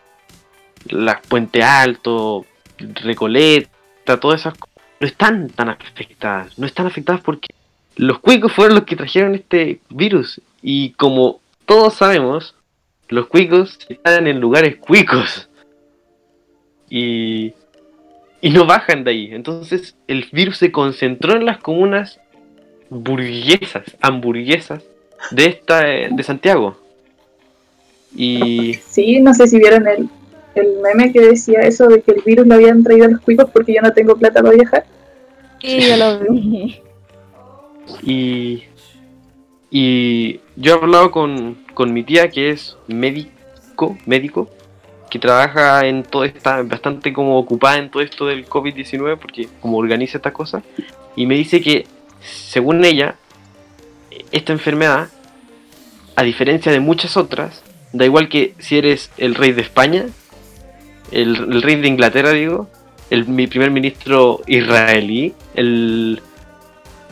las 0.87 1.21
Puente 1.27 1.63
Alto, 1.63 2.47
Recoleta, 2.79 4.19
todas 4.19 4.41
esas 4.41 4.55
no 5.01 5.07
están 5.07 5.51
tan 5.51 5.69
afectadas. 5.69 6.59
No 6.59 6.67
están 6.67 6.87
afectadas 6.87 7.21
porque 7.21 7.49
los 7.97 8.19
cuicos 8.19 8.53
fueron 8.53 8.77
los 8.77 8.85
que 8.85 8.97
trajeron 8.97 9.35
este 9.35 9.81
virus. 9.91 10.41
Y 10.63 10.93
como 10.93 11.41
todos 11.67 11.95
sabemos, 11.95 12.55
los 13.09 13.27
cuicos 13.27 13.79
están 13.89 14.27
en 14.27 14.41
lugares 14.41 14.77
cuicos. 14.77 15.49
Y, 16.89 17.55
y 18.41 18.51
no 18.51 18.67
bajan 18.67 19.05
de 19.05 19.11
ahí. 19.11 19.29
Entonces 19.33 19.97
el 20.07 20.27
virus 20.33 20.59
se 20.59 20.73
concentró 20.73 21.35
en 21.35 21.47
las 21.47 21.59
comunas 21.59 22.21
burguesas, 22.91 23.85
hamburguesas 24.01 24.85
de 25.31 25.47
esta 25.47 25.91
eh, 25.91 26.09
de 26.11 26.23
Santiago. 26.23 26.77
Y 28.15 28.75
Sí, 28.87 29.21
no 29.21 29.35
sé 29.35 29.49
si 29.49 29.59
vieron 29.59 29.89
el, 29.89 30.09
el 30.55 30.79
meme 30.83 31.13
que 31.13 31.21
decía 31.21 31.61
eso 31.61 31.89
de 31.89 32.01
que 32.03 32.13
el 32.13 32.23
virus 32.25 32.47
lo 32.47 32.55
habían 32.55 32.83
traído 32.83 33.07
a 33.07 33.09
los 33.09 33.21
cuicos 33.21 33.51
porque 33.51 33.75
yo 33.75 33.83
no 33.83 33.93
tengo 33.93 34.17
plata 34.17 34.43
para 34.43 34.55
viajar. 34.55 34.85
Y 35.61 35.89
yo 35.89 35.97
lo 35.97 36.19
vi. 36.21 36.81
Y, 38.03 38.63
y 39.71 40.41
yo 40.57 40.73
he 40.73 40.79
hablado 40.79 41.11
con, 41.11 41.59
con 41.75 41.93
mi 41.93 42.03
tía 42.03 42.31
que 42.31 42.49
es 42.49 42.79
médico, 42.87 43.99
médico, 44.07 44.49
que 45.15 45.21
trabaja 45.21 45.87
en 45.87 46.03
todo, 46.03 46.25
está 46.25 46.61
bastante 46.65 47.13
como 47.13 47.39
ocupada 47.39 47.79
en 47.79 47.89
todo 47.89 48.03
esto 48.03 48.27
del 48.27 48.49
COVID-19 48.49 49.17
porque 49.17 49.49
como 49.61 49.79
organiza 49.79 50.19
estas 50.19 50.33
cosas, 50.33 50.65
y 51.15 51.27
me 51.27 51.37
dice 51.37 51.61
que 51.61 51.87
según 52.21 52.85
ella, 52.85 53.15
esta 54.33 54.53
enfermedad, 54.53 55.11
a 56.17 56.23
diferencia 56.25 56.73
de 56.73 56.81
muchas 56.81 57.17
otras, 57.17 57.63
da 57.93 58.05
igual 58.05 58.29
que 58.29 58.55
si 58.59 58.77
eres 58.77 59.13
el 59.17 59.37
rey 59.37 59.53
de 59.53 59.63
España, 59.63 60.07
el, 61.13 61.63
rey 61.63 61.77
de 61.77 61.87
Inglaterra 61.87 62.31
digo, 62.31 62.69
el, 63.09 63.29
mi 63.29 63.47
primer 63.47 63.71
ministro 63.71 64.41
israelí, 64.49 65.33
el, 65.55 66.23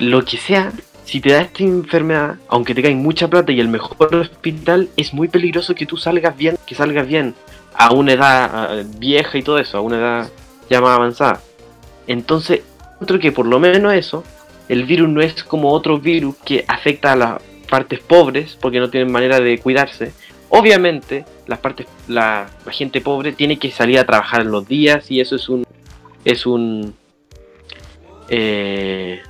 lo 0.01 0.25
que 0.25 0.39
sea, 0.39 0.73
si 1.05 1.21
te 1.21 1.31
da 1.31 1.43
esta 1.43 1.63
enfermedad, 1.63 2.35
aunque 2.49 2.75
te 2.75 2.83
cae 2.83 2.97
mucha 2.97 3.29
plata 3.29 3.53
y 3.53 3.61
el 3.61 3.69
mejor 3.69 4.13
hospital, 4.13 4.89
es 4.97 5.15
muy 5.15 5.29
peligroso 5.29 5.77
que 5.77 5.87
tú 5.87 5.97
salgas 5.97 6.37
bien, 6.37 6.57
que 6.67 6.75
salgas 6.75 7.07
bien 7.07 7.37
a 7.75 7.93
una 7.93 8.13
edad 8.13 8.85
vieja 8.99 9.39
y 9.39 9.43
todo 9.43 9.59
eso, 9.59 9.79
a 9.79 9.81
una 9.81 9.99
edad 9.99 10.31
ya 10.69 10.81
más 10.81 10.97
avanzada. 10.97 11.41
Entonces, 12.07 12.63
otro 13.01 13.19
que 13.19 13.33
por 13.33 13.47
lo 13.47 13.59
menos 13.59 13.93
eso, 13.95 14.25
el 14.69 14.85
virus 14.85 15.09
no 15.09 15.21
es 15.21 15.45
como 15.45 15.73
otro 15.73 15.99
virus 15.99 16.37
que 16.45 16.65
afecta 16.69 17.13
a 17.13 17.17
las 17.17 17.43
partes 17.69 18.01
pobres 18.01 18.57
porque 18.61 18.81
no 18.81 18.91
tienen 18.91 19.13
manera 19.13 19.41
de 19.41 19.59
cuidarse. 19.59 20.13
Obviamente, 20.49 21.25
las 21.47 21.59
partes, 21.59 21.87
la, 22.09 22.49
la 22.65 22.73
gente 22.73 23.01
pobre 23.01 23.33
tiene 23.33 23.59
que 23.59 23.71
salir 23.71 23.99
a 23.99 24.05
trabajar 24.05 24.43
en 24.43 24.51
los 24.51 24.69
días 24.69 25.11
y 25.11 25.21
eso 25.21 25.37
es 25.37 25.49
un, 25.49 25.65
es 26.25 26.47
un, 26.47 26.95
eh, 28.29 29.21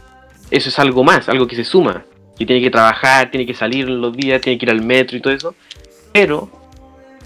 eso 0.50 0.68
es 0.68 0.78
algo 0.78 1.02
más, 1.02 1.28
algo 1.28 1.46
que 1.46 1.56
se 1.56 1.64
suma. 1.64 2.04
Y 2.38 2.46
tiene 2.46 2.62
que 2.62 2.70
trabajar, 2.70 3.30
tiene 3.30 3.46
que 3.46 3.54
salir 3.54 3.86
en 3.86 4.00
los 4.00 4.16
días, 4.16 4.40
tiene 4.40 4.58
que 4.58 4.66
ir 4.66 4.70
al 4.70 4.82
metro 4.82 5.16
y 5.16 5.20
todo 5.20 5.32
eso. 5.32 5.54
Pero, 6.12 6.48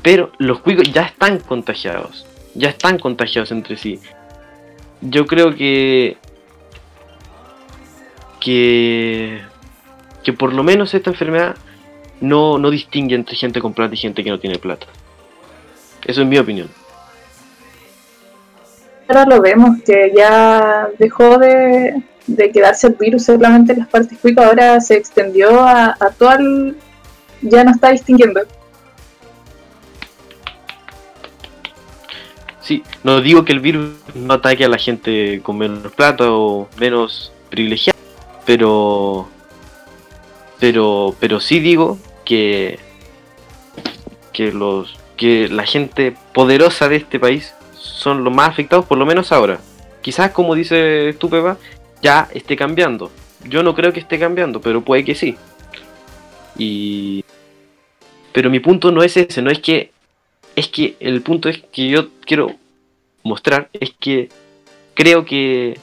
pero 0.07 0.31
los 0.38 0.61
cuicos 0.61 0.92
ya 0.92 1.03
están 1.03 1.40
contagiados. 1.40 2.25
Ya 2.55 2.69
están 2.69 2.97
contagiados 2.97 3.51
entre 3.51 3.77
sí. 3.77 3.99
Yo 5.01 5.27
creo 5.27 5.57
que. 5.57 6.16
Que. 8.38 9.40
Que 10.23 10.33
por 10.33 10.53
lo 10.53 10.62
menos 10.62 10.95
esta 10.95 11.11
enfermedad 11.11 11.57
no, 12.21 12.57
no 12.57 12.71
distingue 12.71 13.16
entre 13.16 13.35
gente 13.35 13.61
con 13.61 13.75
plata 13.75 13.95
y 13.95 13.97
gente 13.97 14.23
que 14.23 14.31
no 14.31 14.38
tiene 14.38 14.61
plata. 14.61 14.87
Eso 16.05 16.23
es 16.23 16.29
mi 16.29 16.38
opinión. 16.38 16.69
Ahora 19.09 19.27
lo 19.27 19.42
vemos, 19.42 19.83
que 19.85 20.12
ya 20.16 20.88
dejó 21.01 21.37
de, 21.38 22.01
de 22.29 22.53
quedarse 22.53 22.87
el 22.87 22.95
virus 22.95 23.25
solamente 23.25 23.73
en 23.73 23.81
las 23.81 23.88
partes 23.88 24.16
cuicas, 24.21 24.47
ahora 24.47 24.81
se 24.81 24.95
extendió 24.95 25.59
a, 25.64 25.97
a 25.99 26.38
ya 27.42 27.64
no 27.64 27.73
está 27.73 27.90
distinguiendo. 27.90 28.42
Sí, 32.66 32.83
no 33.05 33.20
digo 33.20 33.44
que 33.44 33.52
el 33.52 33.61
virus 33.61 33.90
no 34.16 34.35
ataque 34.35 34.64
a 34.64 34.68
la 34.68 34.76
gente 34.76 35.40
con 35.44 35.57
menos 35.57 35.92
plata 35.92 36.33
o 36.33 36.68
menos 36.81 37.33
privilegiada, 37.48 37.96
pero 38.44 39.29
pero 40.59 41.14
pero 41.20 41.38
sí 41.38 41.61
digo 41.61 41.96
que 42.24 42.81
que 44.33 44.50
los 44.50 44.98
que 45.16 45.48
la 45.48 45.64
gente 45.64 46.16
poderosa 46.35 46.88
de 46.88 46.96
este 46.96 47.20
país 47.20 47.55
son 47.79 48.24
los 48.24 48.35
más 48.35 48.48
afectados 48.48 48.85
por 48.85 48.98
lo 48.98 49.07
menos 49.07 49.31
ahora. 49.31 49.61
Quizás 50.02 50.33
como 50.33 50.57
dice 50.57 51.14
tú 51.20 51.31
Pepa, 51.31 51.59
ya 52.02 52.29
esté 52.35 52.57
cambiando. 52.57 53.12
Yo 53.44 53.62
no 53.62 53.76
creo 53.76 53.92
que 53.92 54.00
esté 54.00 54.18
cambiando, 54.18 54.61
pero 54.61 54.81
puede 54.81 55.05
que 55.05 55.14
sí. 55.14 55.37
Y 56.59 57.24
pero 58.33 58.50
mi 58.50 58.59
punto 58.59 58.90
no 58.90 59.05
es 59.05 59.16
ese, 59.16 59.40
no 59.40 59.52
es 59.52 59.61
que 59.61 59.92
es 60.57 60.69
que 60.69 60.97
el 60.99 61.23
punto 61.23 61.49
es 61.49 61.62
que 61.71 61.88
yo 61.88 62.09
quiero 62.25 62.57
mostrar 63.23 63.69
es 63.73 63.92
que 64.01 64.31
creo 64.95 65.25
que 65.25 65.79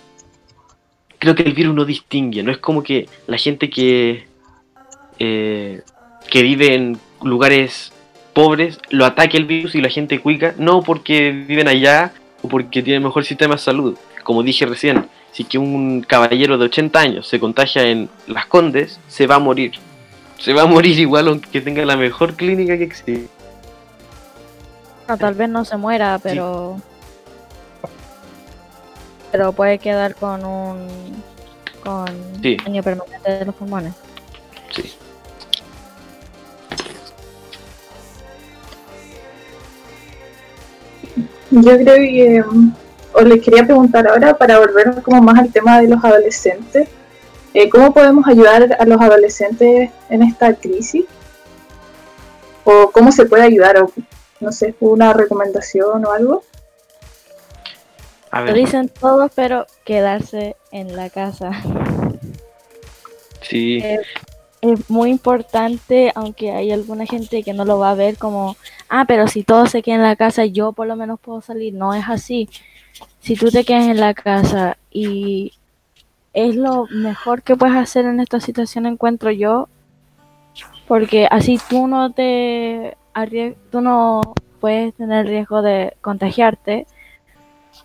creo 1.19 1.35
que 1.35 1.43
el 1.43 1.53
virus 1.53 1.75
no 1.75 1.85
distingue, 1.85 2.43
no 2.43 2.51
es 2.51 2.57
como 2.57 2.83
que 2.83 3.07
la 3.27 3.37
gente 3.37 3.69
que 3.69 4.25
eh, 5.19 5.81
que 6.29 6.41
vive 6.41 6.73
en 6.73 6.97
lugares 7.21 7.93
pobres 8.33 8.79
lo 8.89 9.05
ataque 9.05 9.37
el 9.37 9.45
virus 9.45 9.75
y 9.75 9.81
la 9.81 9.89
gente 9.89 10.19
cuica, 10.19 10.55
no 10.57 10.81
porque 10.81 11.31
viven 11.31 11.67
allá 11.67 12.13
o 12.41 12.47
porque 12.47 12.81
tienen 12.81 13.03
mejor 13.03 13.23
sistema 13.23 13.55
de 13.55 13.61
salud. 13.61 13.97
Como 14.23 14.41
dije 14.41 14.65
recién, 14.65 15.05
si 15.31 15.43
que 15.43 15.57
un 15.57 16.01
caballero 16.01 16.57
de 16.57 16.65
80 16.65 16.99
años 16.99 17.27
se 17.27 17.39
contagia 17.39 17.83
en 17.83 18.09
Las 18.27 18.47
Condes, 18.47 18.99
se 19.07 19.27
va 19.27 19.35
a 19.35 19.39
morir. 19.39 19.73
Se 20.39 20.53
va 20.53 20.63
a 20.63 20.65
morir 20.65 20.99
igual 20.99 21.27
aunque 21.27 21.61
tenga 21.61 21.85
la 21.85 21.95
mejor 21.95 22.35
clínica 22.35 22.77
que 22.77 22.85
existe. 22.85 23.27
No, 25.07 25.17
tal 25.17 25.33
vez 25.33 25.49
no 25.49 25.65
se 25.65 25.77
muera, 25.77 26.19
pero 26.21 26.77
pero 29.31 29.51
puede 29.51 29.79
quedar 29.79 30.15
con 30.15 30.45
un 30.45 30.87
con 31.83 32.07
Sí. 32.41 32.55
daño 32.63 32.81
permanente 32.83 33.29
de 33.31 33.45
los 33.45 33.55
pulmones. 33.55 33.93
Sí. 34.71 34.93
Yo 41.51 41.77
creo 41.77 41.95
que, 41.95 42.43
mm, 42.43 42.71
os 43.13 43.23
les 43.25 43.41
quería 43.43 43.63
preguntar 43.65 44.07
ahora, 44.07 44.35
para 44.37 44.59
volver 44.59 45.01
como 45.03 45.21
más 45.21 45.39
al 45.39 45.51
tema 45.51 45.79
de 45.81 45.87
los 45.87 46.03
adolescentes, 46.03 46.87
eh, 47.53 47.69
¿cómo 47.69 47.93
podemos 47.93 48.27
ayudar 48.27 48.75
a 48.79 48.85
los 48.85 48.99
adolescentes 48.99 49.91
en 50.09 50.23
esta 50.23 50.53
crisis? 50.55 51.05
¿O 52.63 52.89
cómo 52.91 53.11
se 53.11 53.25
puede 53.25 53.43
ayudar? 53.43 53.77
O, 53.83 53.91
no 54.39 54.51
sé, 54.51 54.75
una 54.79 55.13
recomendación 55.13 56.05
o 56.05 56.11
algo. 56.11 56.43
A 58.31 58.41
Lo 58.41 58.53
dicen 58.53 58.89
todos, 58.89 59.31
pero 59.35 59.67
quedarse 59.85 60.55
en 60.71 60.95
la 60.95 61.09
casa. 61.09 61.51
sí, 63.41 63.77
Eh, 63.77 63.99
es 64.61 64.89
muy 64.89 65.09
importante, 65.09 66.11
aunque 66.15 66.51
hay 66.51 66.71
alguna 66.71 67.05
gente 67.05 67.43
que 67.43 67.53
no 67.53 67.65
lo 67.65 67.79
va 67.79 67.91
a 67.91 67.95
ver 67.95 68.17
como, 68.17 68.55
ah, 68.87 69.03
pero 69.05 69.27
si 69.27 69.43
todos 69.43 69.69
se 69.71 69.81
quedan 69.81 69.99
en 69.99 70.07
la 70.07 70.15
casa, 70.15 70.45
yo 70.45 70.71
por 70.71 70.87
lo 70.87 70.95
menos 70.95 71.19
puedo 71.19 71.41
salir. 71.41 71.73
No 71.73 71.93
es 71.93 72.05
así. 72.07 72.49
Si 73.19 73.35
tú 73.35 73.51
te 73.51 73.65
quedas 73.65 73.87
en 73.87 73.99
la 73.99 74.13
casa 74.13 74.77
y 74.89 75.51
es 76.33 76.55
lo 76.55 76.87
mejor 76.89 77.43
que 77.43 77.55
puedes 77.55 77.75
hacer 77.75 78.05
en 78.05 78.19
esta 78.19 78.39
situación, 78.39 78.85
encuentro 78.85 79.31
yo, 79.31 79.67
porque 80.87 81.27
así 81.29 81.59
tú 81.69 81.87
no 81.87 82.11
te 82.13 82.95
tú 83.71 83.81
no 83.81 84.21
puedes 84.59 84.93
tener 84.95 85.27
riesgo 85.27 85.61
de 85.61 85.93
contagiarte, 86.01 86.87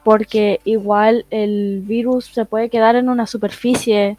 porque 0.05 0.61
igual 0.65 1.27
el 1.31 1.83
virus 1.85 2.27
se 2.27 2.45
puede 2.45 2.71
quedar 2.71 2.97
en 2.97 3.09
una 3.09 3.27
superficie 3.27 4.17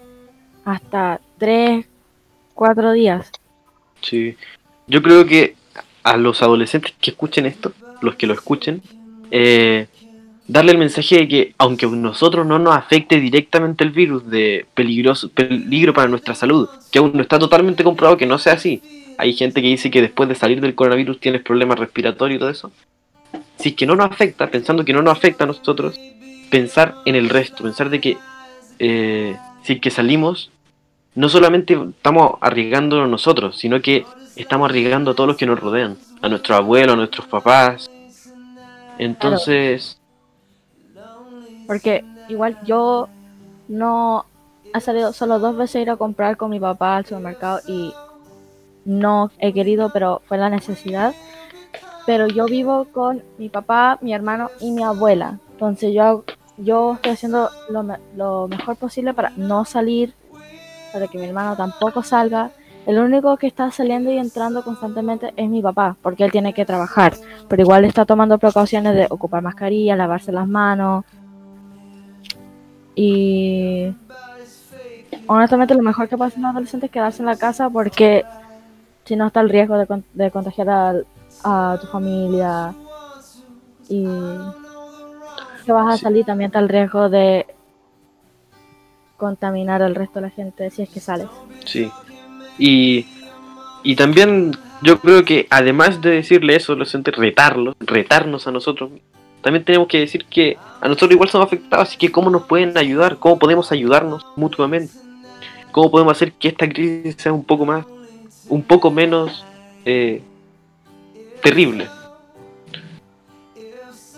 hasta 0.66 1.20
tres, 1.38 1.86
cuatro 2.54 2.92
días. 2.92 3.32
sí. 4.02 4.36
Yo 4.88 5.04
creo 5.04 5.24
que 5.24 5.56
a 6.02 6.18
los 6.18 6.42
adolescentes 6.42 6.96
que 7.00 7.12
escuchen 7.12 7.46
esto, 7.46 7.74
los 8.02 8.16
que 8.16 8.26
lo 8.26 8.34
escuchen, 8.34 8.82
eh, 9.30 9.88
darle 10.48 10.72
el 10.72 10.80
mensaje 10.80 11.20
de 11.20 11.28
que 11.28 11.54
aunque 11.60 11.86
a 11.86 11.90
nosotros 11.90 12.46
no 12.46 12.58
nos 12.58 12.76
afecte 12.76 13.20
directamente 13.20 13.84
el 13.84 13.92
virus 13.92 14.28
de 14.28 14.66
peligroso, 14.74 15.30
peligro 15.30 15.94
para 15.94 16.08
nuestra 16.08 16.34
salud, 16.34 16.68
que 16.92 16.98
aún 16.98 17.12
no 17.14 17.22
está 17.22 17.38
totalmente 17.38 17.84
comprobado 17.84 18.18
que 18.18 18.26
no 18.26 18.40
sea 18.40 18.54
así. 18.54 18.82
Hay 19.20 19.34
gente 19.34 19.62
que 19.62 19.68
dice 19.68 19.92
que 19.92 20.02
después 20.02 20.30
de 20.30 20.36
salir 20.36 20.62
del 20.62 20.76
coronavirus 20.76 21.20
tienes 21.20 21.42
problemas 21.42 21.78
respiratorios 21.78 22.38
y 22.38 22.40
todo 22.40 22.50
eso. 22.50 22.72
Si 23.58 23.70
es 23.70 23.76
que 23.76 23.86
no 23.86 23.98
nos 23.98 24.10
afecta, 24.10 24.48
pensando 24.48 24.86
que 24.86 24.94
no 24.94 25.02
nos 25.02 25.18
afecta 25.18 25.44
a 25.44 25.48
nosotros, 25.48 26.00
pensar 26.50 26.96
en 27.06 27.16
el 27.16 27.28
resto, 27.28 27.64
pensar 27.64 27.90
de 27.90 28.00
que 28.00 28.18
eh, 28.80 29.36
si 29.64 29.82
que 29.82 29.92
salimos, 29.92 30.52
no 31.16 31.28
solamente 31.28 31.78
estamos 31.90 32.36
arriesgándonos 32.40 33.10
nosotros, 33.10 33.58
sino 33.58 33.82
que 33.82 34.06
estamos 34.38 34.70
arriesgando 34.70 35.12
a 35.12 35.16
todos 35.16 35.28
los 35.28 35.36
que 35.36 35.46
nos 35.46 35.60
rodean, 35.60 35.98
a 36.22 36.30
nuestros 36.30 36.58
abuelos, 36.58 36.94
a 36.94 36.98
nuestros 36.98 37.28
papás. 37.28 37.92
Entonces, 38.98 40.00
Porque 41.68 42.06
igual 42.30 42.58
yo 42.66 43.10
no 43.68 44.26
he 44.74 44.80
salido 44.80 45.12
solo 45.12 45.40
dos 45.40 45.58
veces 45.58 45.82
ir 45.82 45.90
a 45.90 45.98
comprar 45.98 46.38
con 46.38 46.52
mi 46.52 46.60
papá 46.62 46.96
al 46.96 47.06
supermercado 47.06 47.60
y 47.68 47.92
no 48.86 49.32
he 49.40 49.54
querido, 49.54 49.92
pero 49.92 50.22
fue 50.26 50.38
la 50.38 50.50
necesidad. 50.50 51.14
Pero 52.06 52.28
yo 52.28 52.46
vivo 52.46 52.88
con 52.92 53.24
mi 53.38 53.50
papá, 53.50 54.00
mi 54.02 54.14
hermano 54.14 54.50
y 54.60 54.72
mi 54.72 54.84
abuela. 54.84 55.40
Entonces 55.52 55.94
yo, 55.94 56.24
yo 56.58 56.94
estoy 56.96 57.12
haciendo 57.12 57.50
lo, 57.70 57.86
lo 58.16 58.48
mejor 58.48 58.76
posible 58.78 59.14
para 59.14 59.32
no 59.36 59.66
salir, 59.66 60.14
para 60.92 61.08
que 61.08 61.18
mi 61.18 61.26
hermano 61.26 61.56
tampoco 61.56 62.02
salga. 62.02 62.52
El 62.86 62.98
único 62.98 63.38
que 63.38 63.46
está 63.46 63.70
saliendo 63.72 64.12
y 64.12 64.18
entrando 64.18 64.64
constantemente 64.64 65.34
es 65.36 65.50
mi 65.50 65.62
papá, 65.62 65.96
porque 66.02 66.24
él 66.24 66.32
tiene 66.32 66.54
que 66.54 66.66
trabajar. 66.66 67.14
Pero 67.48 67.62
igual 67.62 67.86
está 67.86 68.06
tomando 68.06 68.40
precauciones 68.40 68.96
de 68.96 69.06
ocupar 69.10 69.44
mascarilla, 69.44 69.96
lavarse 69.96 70.32
las 70.32 70.48
manos. 70.48 71.06
Y 72.96 73.94
honestamente 75.28 75.76
lo 75.76 75.84
mejor 75.84 76.10
que 76.10 76.18
puede 76.18 76.30
hacer 76.30 76.40
un 76.40 76.48
adolescente 76.48 76.88
es 76.88 76.92
quedarse 76.92 77.22
en 77.22 77.28
la 77.28 77.36
casa 77.36 77.70
porque 77.70 78.26
si 79.10 79.16
no 79.16 79.28
está 79.28 79.42
el 79.42 79.50
riesgo 79.50 79.76
de, 79.78 79.88
de 80.14 80.30
contagiar 80.32 80.70
al- 80.70 81.06
a, 81.44 81.78
tu 81.82 81.88
familia 81.88 82.74
y 83.90 84.06
que 85.66 85.72
vas 85.72 85.94
a 85.96 85.98
Sí. 85.98 86.04
salir 86.04 86.26
también 86.26 86.50
está 86.50 86.60
el 86.60 86.70
riesgo 86.70 87.10
de 87.10 87.48
contaminar 89.18 89.82
al 89.82 89.96
resto 89.96 90.20
de 90.20 90.28
la 90.28 90.30
gente 90.30 90.70
si 90.70 90.84
es 90.84 90.90
que 90.90 91.00
sales. 91.00 91.28
sí. 91.66 91.92
Y, 92.58 93.06
y 93.84 93.96
también 93.96 94.52
yo 94.82 95.00
creo 95.00 95.24
que 95.24 95.48
además 95.50 96.02
de 96.02 96.12
decirle 96.12 96.56
eso 96.56 96.74
a 96.74 96.76
los 96.76 96.90
adolescentes, 96.90 97.16
retarlos, 97.16 97.76
retarnos 97.80 98.48
a 98.48 98.52
nosotros, 98.52 98.92
también 99.42 99.64
tenemos 99.66 99.88
que 99.88 100.00
decir 100.00 100.26
que 100.26 100.58
a 100.82 100.88
nosotros 100.88 101.12
igual 101.12 101.30
somos 101.30 101.48
afectados, 101.48 101.88
así 101.88 101.98
que 101.98 102.12
cómo 102.12 102.30
nos 102.30 102.44
pueden 102.44 102.78
ayudar, 102.78 103.18
cómo 103.18 103.40
podemos 103.40 103.72
ayudarnos 103.72 104.26
mutuamente, 104.36 104.94
cómo 105.72 105.90
podemos 105.90 106.12
hacer 106.12 106.34
que 106.34 106.50
esta 106.50 106.68
crisis 106.68 107.16
sea 107.18 107.32
un 107.34 107.44
poco 107.46 107.66
más, 107.66 107.86
un 108.50 108.64
poco 108.64 108.92
menos 108.92 109.46
eh, 109.86 110.22
terrible. 111.42 111.88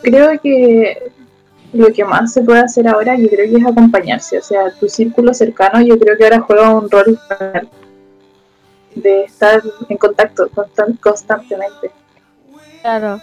Creo 0.02 0.40
que 0.42 1.12
lo 1.74 1.94
que 1.94 2.04
más 2.04 2.34
se 2.34 2.42
puede 2.42 2.60
hacer 2.60 2.88
ahora, 2.88 3.16
yo 3.16 3.30
creo 3.30 3.50
que 3.50 3.58
es 3.58 3.66
acompañarse. 3.66 4.38
O 4.40 4.42
sea, 4.42 4.72
tu 4.80 4.90
círculo 4.90 5.34
cercano, 5.34 5.82
yo 5.82 5.98
creo 6.00 6.18
que 6.18 6.24
ahora 6.24 6.40
juega 6.42 6.74
un 6.74 6.90
rol 6.90 7.20
de 8.96 9.24
estar 9.24 9.62
en 9.88 9.98
contacto 9.98 10.50
constan- 10.50 11.00
constantemente. 11.00 11.92
Claro. 12.82 13.20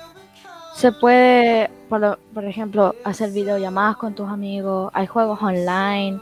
Se 0.75 0.93
puede, 0.93 1.69
por 1.89 2.45
ejemplo, 2.45 2.95
hacer 3.03 3.33
videollamadas 3.33 3.97
con 3.97 4.15
tus 4.15 4.29
amigos. 4.29 4.91
Hay 4.95 5.07
juegos 5.09 5.43
online 5.43 6.21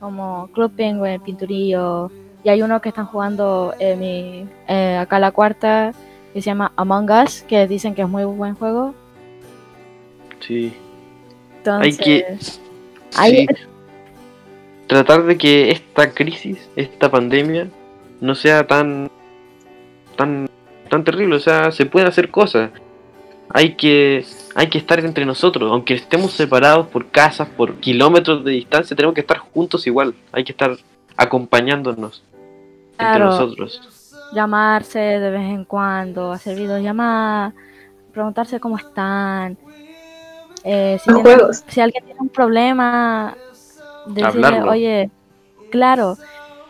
como 0.00 0.48
Club 0.48 0.72
Penguin, 0.74 1.20
Pinturillo. 1.20 2.10
Y 2.44 2.48
hay 2.48 2.62
uno 2.62 2.80
que 2.80 2.88
están 2.88 3.06
jugando 3.06 3.74
en 3.78 3.98
mi, 4.00 4.46
eh, 4.68 4.96
acá 5.00 5.18
la 5.18 5.30
cuarta 5.30 5.92
que 6.32 6.40
se 6.40 6.46
llama 6.46 6.72
Among 6.76 7.10
Us, 7.10 7.42
que 7.42 7.66
dicen 7.68 7.94
que 7.94 8.02
es 8.02 8.08
muy 8.08 8.24
buen 8.24 8.54
juego. 8.54 8.94
Sí. 10.40 10.72
Entonces, 11.58 11.98
Hay 12.00 12.04
que 12.04 12.26
hay- 13.16 13.46
sí, 13.46 13.54
tratar 14.88 15.22
de 15.24 15.38
que 15.38 15.70
esta 15.70 16.10
crisis, 16.10 16.58
esta 16.74 17.10
pandemia, 17.10 17.68
no 18.20 18.34
sea 18.34 18.66
tan 18.66 19.10
tan 20.16 20.48
tan 20.90 21.04
terrible, 21.04 21.36
o 21.36 21.40
sea, 21.40 21.70
se 21.72 21.86
pueden 21.86 22.08
hacer 22.08 22.30
cosas. 22.30 22.70
Hay 23.50 23.74
que 23.74 24.24
hay 24.54 24.68
que 24.68 24.78
estar 24.78 24.98
entre 25.00 25.24
nosotros, 25.24 25.70
aunque 25.70 25.94
estemos 25.94 26.32
separados 26.32 26.88
por 26.88 27.06
casas, 27.06 27.48
por 27.48 27.76
kilómetros 27.76 28.44
de 28.44 28.52
distancia, 28.52 28.96
tenemos 28.96 29.14
que 29.14 29.20
estar 29.20 29.38
juntos 29.38 29.86
igual. 29.86 30.14
Hay 30.32 30.44
que 30.44 30.52
estar 30.52 30.76
acompañándonos 31.16 32.22
entre 33.02 33.16
Claro. 33.16 33.24
nosotros. 33.26 33.80
llamarse 34.34 34.98
de 34.98 35.30
vez 35.30 35.42
en 35.42 35.64
cuando, 35.66 36.32
hacer 36.32 36.56
videollamadas, 36.56 37.52
preguntarse 38.12 38.58
cómo 38.60 38.78
están. 38.78 39.58
Eh, 40.64 40.98
si, 41.02 41.10
Los 41.10 41.22
tienen- 41.22 41.38
juegos. 41.38 41.64
si 41.66 41.80
alguien 41.82 42.04
tiene 42.04 42.20
un 42.20 42.28
problema, 42.30 43.36
decirle, 44.06 44.46
Hablarlo. 44.46 44.70
oye, 44.70 45.10
claro, 45.70 46.16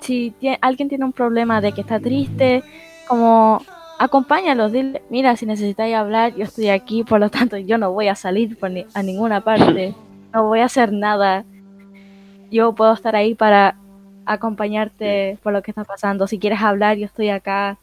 si 0.01 0.35
alguien 0.61 0.89
tiene 0.89 1.05
un 1.05 1.13
problema 1.13 1.61
de 1.61 1.73
que 1.73 1.83
está 1.83 2.01
triste, 2.01 2.65
como 3.07 3.63
acompáñalo, 3.99 4.69
dile, 4.69 5.01
mira, 5.11 5.37
si 5.37 5.47
necesitáis 5.47 5.95
hablar, 5.95 6.35
yo 6.35 6.43
estoy 6.45 6.69
aquí, 6.69 7.05
por 7.05 7.21
lo 7.21 7.31
tanto 7.31 7.57
yo 7.59 7.79
no 7.79 7.93
voy 7.93 8.09
a 8.09 8.17
salir 8.17 8.59
por 8.59 8.71
ni- 8.73 8.87
a 8.95 9.03
ninguna 9.05 9.43
parte, 9.43 9.95
no 10.35 10.45
voy 10.49 10.61
a 10.61 10.65
hacer 10.65 10.93
nada. 10.93 11.45
Yo 12.51 12.73
puedo 12.75 12.93
estar 12.93 13.15
ahí 13.15 13.35
para 13.35 13.77
acompañarte 14.27 15.39
por 15.43 15.53
lo 15.53 15.63
que 15.63 15.71
está 15.71 15.85
pasando. 15.85 16.27
Si 16.27 16.39
quieres 16.39 16.61
hablar, 16.63 16.97
yo 16.97 17.07
estoy 17.07 17.31
acá. 17.31 17.79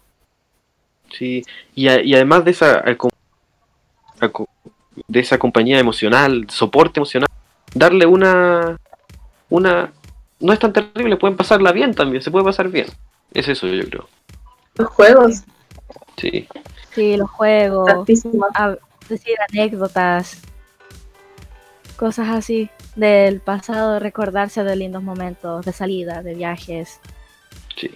Sí, 1.11 1.43
y, 1.75 1.87
a- 1.87 2.01
y 2.03 2.13
además 2.15 2.45
de 2.45 2.51
esa 2.51 2.83
de 5.07 5.19
esa 5.19 5.37
compañía 5.37 5.79
emocional, 5.79 6.45
soporte 6.49 6.99
emocional, 6.99 7.27
darle 7.73 8.05
una 8.05 8.77
una 9.49 9.91
no 10.39 10.53
es 10.53 10.59
tan 10.59 10.71
terrible, 10.71 11.17
pueden 11.17 11.35
pasarla 11.37 11.71
bien 11.71 11.93
también, 11.93 12.21
se 12.21 12.31
puede 12.31 12.45
pasar 12.45 12.69
bien. 12.69 12.87
Es 13.33 13.47
eso 13.47 13.67
yo 13.67 13.83
creo. 13.89 14.07
Los 14.75 14.87
juegos, 14.89 15.43
Sí. 16.17 16.47
Sí, 16.93 17.15
los 17.17 17.29
juegos, 17.29 17.89
a- 18.55 18.75
decir 19.07 19.35
anécdotas, 19.49 20.41
cosas 21.99 22.29
así 22.29 22.69
del 22.95 23.41
pasado, 23.41 23.99
recordarse 23.99 24.63
de 24.63 24.75
lindos 24.77 25.03
momentos, 25.03 25.65
de 25.65 25.73
salida, 25.73 26.23
de 26.23 26.33
viajes. 26.33 27.01
Sí. 27.75 27.91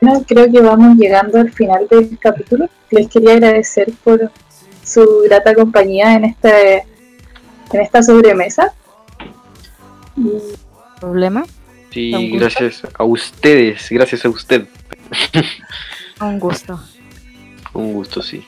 Bueno, 0.00 0.24
creo 0.26 0.50
que 0.52 0.60
vamos 0.60 0.96
llegando 0.96 1.40
al 1.40 1.50
final 1.50 1.88
del 1.90 2.16
capítulo. 2.20 2.68
Les 2.90 3.08
quería 3.08 3.32
agradecer 3.32 3.92
por 4.04 4.30
su 4.84 5.22
grata 5.24 5.52
compañía 5.52 6.14
en 6.14 6.26
este 6.26 6.86
en 7.72 7.80
esta 7.80 8.02
sobremesa. 8.04 8.72
¿Problema? 11.00 11.44
Sí, 11.90 12.30
gracias 12.38 12.82
a 12.96 13.02
ustedes, 13.02 13.88
gracias 13.90 14.24
a 14.24 14.28
usted. 14.28 14.68
Un 16.20 16.38
gusto. 16.38 16.80
Un 17.72 17.94
gusto, 17.94 18.22
sí. 18.22 18.44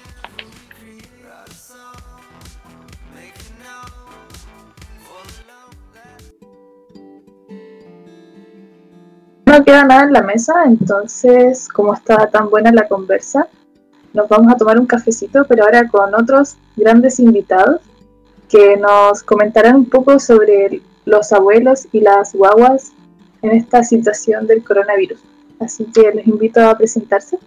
No 9.57 9.64
queda 9.64 9.85
nada 9.85 10.05
en 10.05 10.12
la 10.12 10.21
mesa, 10.21 10.53
entonces, 10.66 11.66
como 11.71 11.95
está 11.95 12.27
tan 12.27 12.51
buena 12.51 12.71
la 12.73 12.87
conversa, 12.87 13.49
nos 14.12 14.29
vamos 14.29 14.53
a 14.53 14.57
tomar 14.59 14.79
un 14.79 14.85
cafecito, 14.85 15.47
pero 15.49 15.64
ahora 15.64 15.88
con 15.88 16.14
otros 16.14 16.57
grandes 16.77 17.19
invitados 17.19 17.81
que 18.51 18.77
nos 18.77 19.23
comentarán 19.23 19.77
un 19.77 19.87
poco 19.87 20.21
sobre 20.21 20.83
los 21.07 21.33
abuelos 21.33 21.88
y 21.90 22.01
las 22.01 22.35
guaguas 22.35 22.92
en 23.40 23.53
esta 23.53 23.83
situación 23.83 24.47
del 24.47 24.62
coronavirus. 24.62 25.21
Así 25.59 25.87
que 25.87 26.12
les 26.14 26.27
invito 26.27 26.61
a 26.61 26.77
presentarse. 26.77 27.38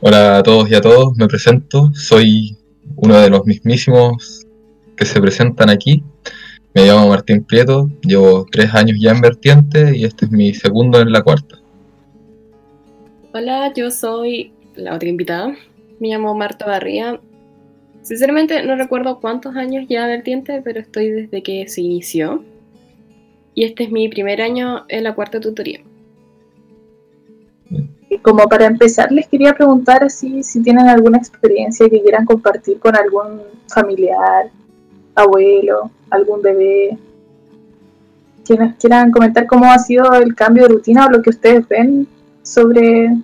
Hola 0.00 0.38
a 0.38 0.42
todos 0.42 0.68
y 0.68 0.74
a 0.74 0.80
todos, 0.80 1.16
me 1.16 1.28
presento, 1.28 1.92
soy 1.94 2.58
uno 2.96 3.20
de 3.20 3.30
los 3.30 3.44
mismísimos 3.46 4.48
que 4.96 5.04
se 5.04 5.20
presentan 5.20 5.70
aquí. 5.70 6.02
Me 6.74 6.86
llamo 6.86 7.08
Martín 7.08 7.42
Prieto, 7.44 7.90
llevo 8.02 8.46
tres 8.50 8.74
años 8.74 8.98
ya 9.00 9.10
en 9.10 9.20
Vertiente 9.20 9.96
y 9.96 10.04
este 10.04 10.26
es 10.26 10.30
mi 10.30 10.52
segundo 10.52 11.00
en 11.00 11.10
la 11.10 11.22
cuarta. 11.22 11.56
Hola, 13.32 13.72
yo 13.74 13.90
soy 13.90 14.52
la 14.76 14.94
otra 14.94 15.08
invitada. 15.08 15.56
Me 15.98 16.08
llamo 16.08 16.34
Marta 16.34 16.66
Barría. 16.66 17.20
Sinceramente 18.02 18.62
no 18.64 18.76
recuerdo 18.76 19.18
cuántos 19.18 19.56
años 19.56 19.86
ya 19.88 20.06
Vertiente, 20.06 20.60
pero 20.62 20.80
estoy 20.80 21.10
desde 21.10 21.42
que 21.42 21.66
se 21.68 21.80
inició. 21.80 22.44
Y 23.54 23.64
este 23.64 23.84
es 23.84 23.90
mi 23.90 24.08
primer 24.08 24.40
año 24.40 24.84
en 24.88 25.04
la 25.04 25.14
cuarta 25.14 25.40
tutoría. 25.40 25.80
Y 28.10 28.18
como 28.18 28.46
para 28.48 28.66
empezar, 28.66 29.10
les 29.10 29.26
quería 29.26 29.54
preguntar 29.54 30.04
así, 30.04 30.42
si 30.42 30.62
tienen 30.62 30.86
alguna 30.88 31.18
experiencia 31.18 31.88
que 31.88 32.00
quieran 32.00 32.24
compartir 32.24 32.78
con 32.78 32.94
algún 32.94 33.42
familiar, 33.68 34.50
abuelo, 35.14 35.90
algún 36.10 36.42
bebé, 36.42 36.98
quienes 38.44 38.76
quieran 38.76 39.10
comentar 39.10 39.46
cómo 39.46 39.66
ha 39.66 39.78
sido 39.78 40.12
el 40.14 40.34
cambio 40.34 40.64
de 40.64 40.74
rutina 40.74 41.06
o 41.06 41.10
lo 41.10 41.22
que 41.22 41.30
ustedes 41.30 41.68
ven 41.68 42.06
sobre 42.42 43.14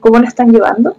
cómo 0.00 0.18
lo 0.18 0.26
están 0.26 0.50
llevando. 0.50 0.96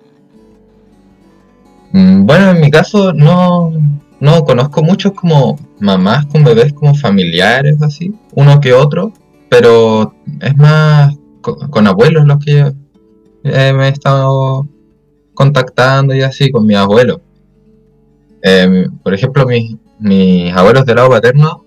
Mm, 1.92 2.26
Bueno, 2.26 2.52
en 2.52 2.62
mi 2.62 2.72
caso 2.72 3.12
no, 3.14 3.72
no 4.20 4.44
conozco 4.46 4.82
muchos 4.82 5.12
como 5.14 5.58
mamás 5.80 6.26
con 6.28 6.44
bebés 6.44 6.72
como 6.74 6.96
familiares 6.96 7.82
así, 7.82 8.14
uno 8.34 8.60
que 8.62 8.72
otro, 8.74 9.12
pero 9.50 10.14
es 10.40 10.56
más 10.56 11.14
co- 11.42 11.58
con, 11.70 11.88
abuelos 11.88 12.26
los 12.26 12.44
que 12.44 12.74
eh, 13.44 13.74
me 13.74 13.88
he 13.88 13.90
estado 13.90 14.66
contactando 15.34 16.16
y 16.16 16.22
así 16.22 16.50
con 16.52 16.66
mis 16.66 16.78
abuelos. 16.78 17.20
Eh, 18.44 18.88
por 19.04 19.14
ejemplo, 19.14 19.46
mis, 19.46 19.76
mis 20.02 20.52
abuelos 20.54 20.86
del 20.86 20.96
lado 20.98 21.10
paterno, 21.10 21.66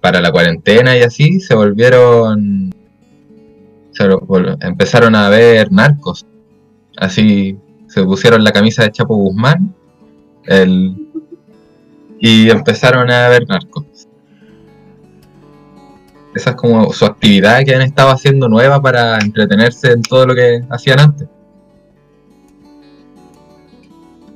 para 0.00 0.20
la 0.20 0.30
cuarentena 0.30 0.96
y 0.96 1.02
así, 1.02 1.40
se 1.40 1.54
volvieron, 1.54 2.70
empezaron 4.60 5.14
a 5.14 5.28
ver 5.28 5.72
narcos. 5.72 6.26
Así 6.96 7.56
se 7.86 8.02
pusieron 8.04 8.44
la 8.44 8.52
camisa 8.52 8.82
de 8.82 8.92
Chapo 8.92 9.16
Guzmán 9.16 9.74
y 12.18 12.50
empezaron 12.50 13.10
a 13.10 13.28
ver 13.28 13.48
narcos. 13.48 14.08
Esa 16.34 16.50
es 16.50 16.56
como 16.56 16.92
su 16.92 17.04
actividad 17.04 17.64
que 17.64 17.74
han 17.74 17.82
estado 17.82 18.10
haciendo 18.10 18.48
nueva 18.48 18.80
para 18.82 19.18
entretenerse 19.18 19.92
en 19.92 20.02
todo 20.02 20.26
lo 20.26 20.34
que 20.34 20.62
hacían 20.70 21.00
antes. 21.00 21.28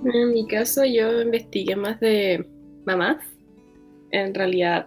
En 0.05 0.33
mi 0.33 0.47
caso 0.47 0.85
yo 0.85 1.23
investigué 1.23 1.75
más 1.75 1.99
de 1.99 2.47
mamás. 2.87 3.19
En 4.11 4.35
realidad 4.35 4.87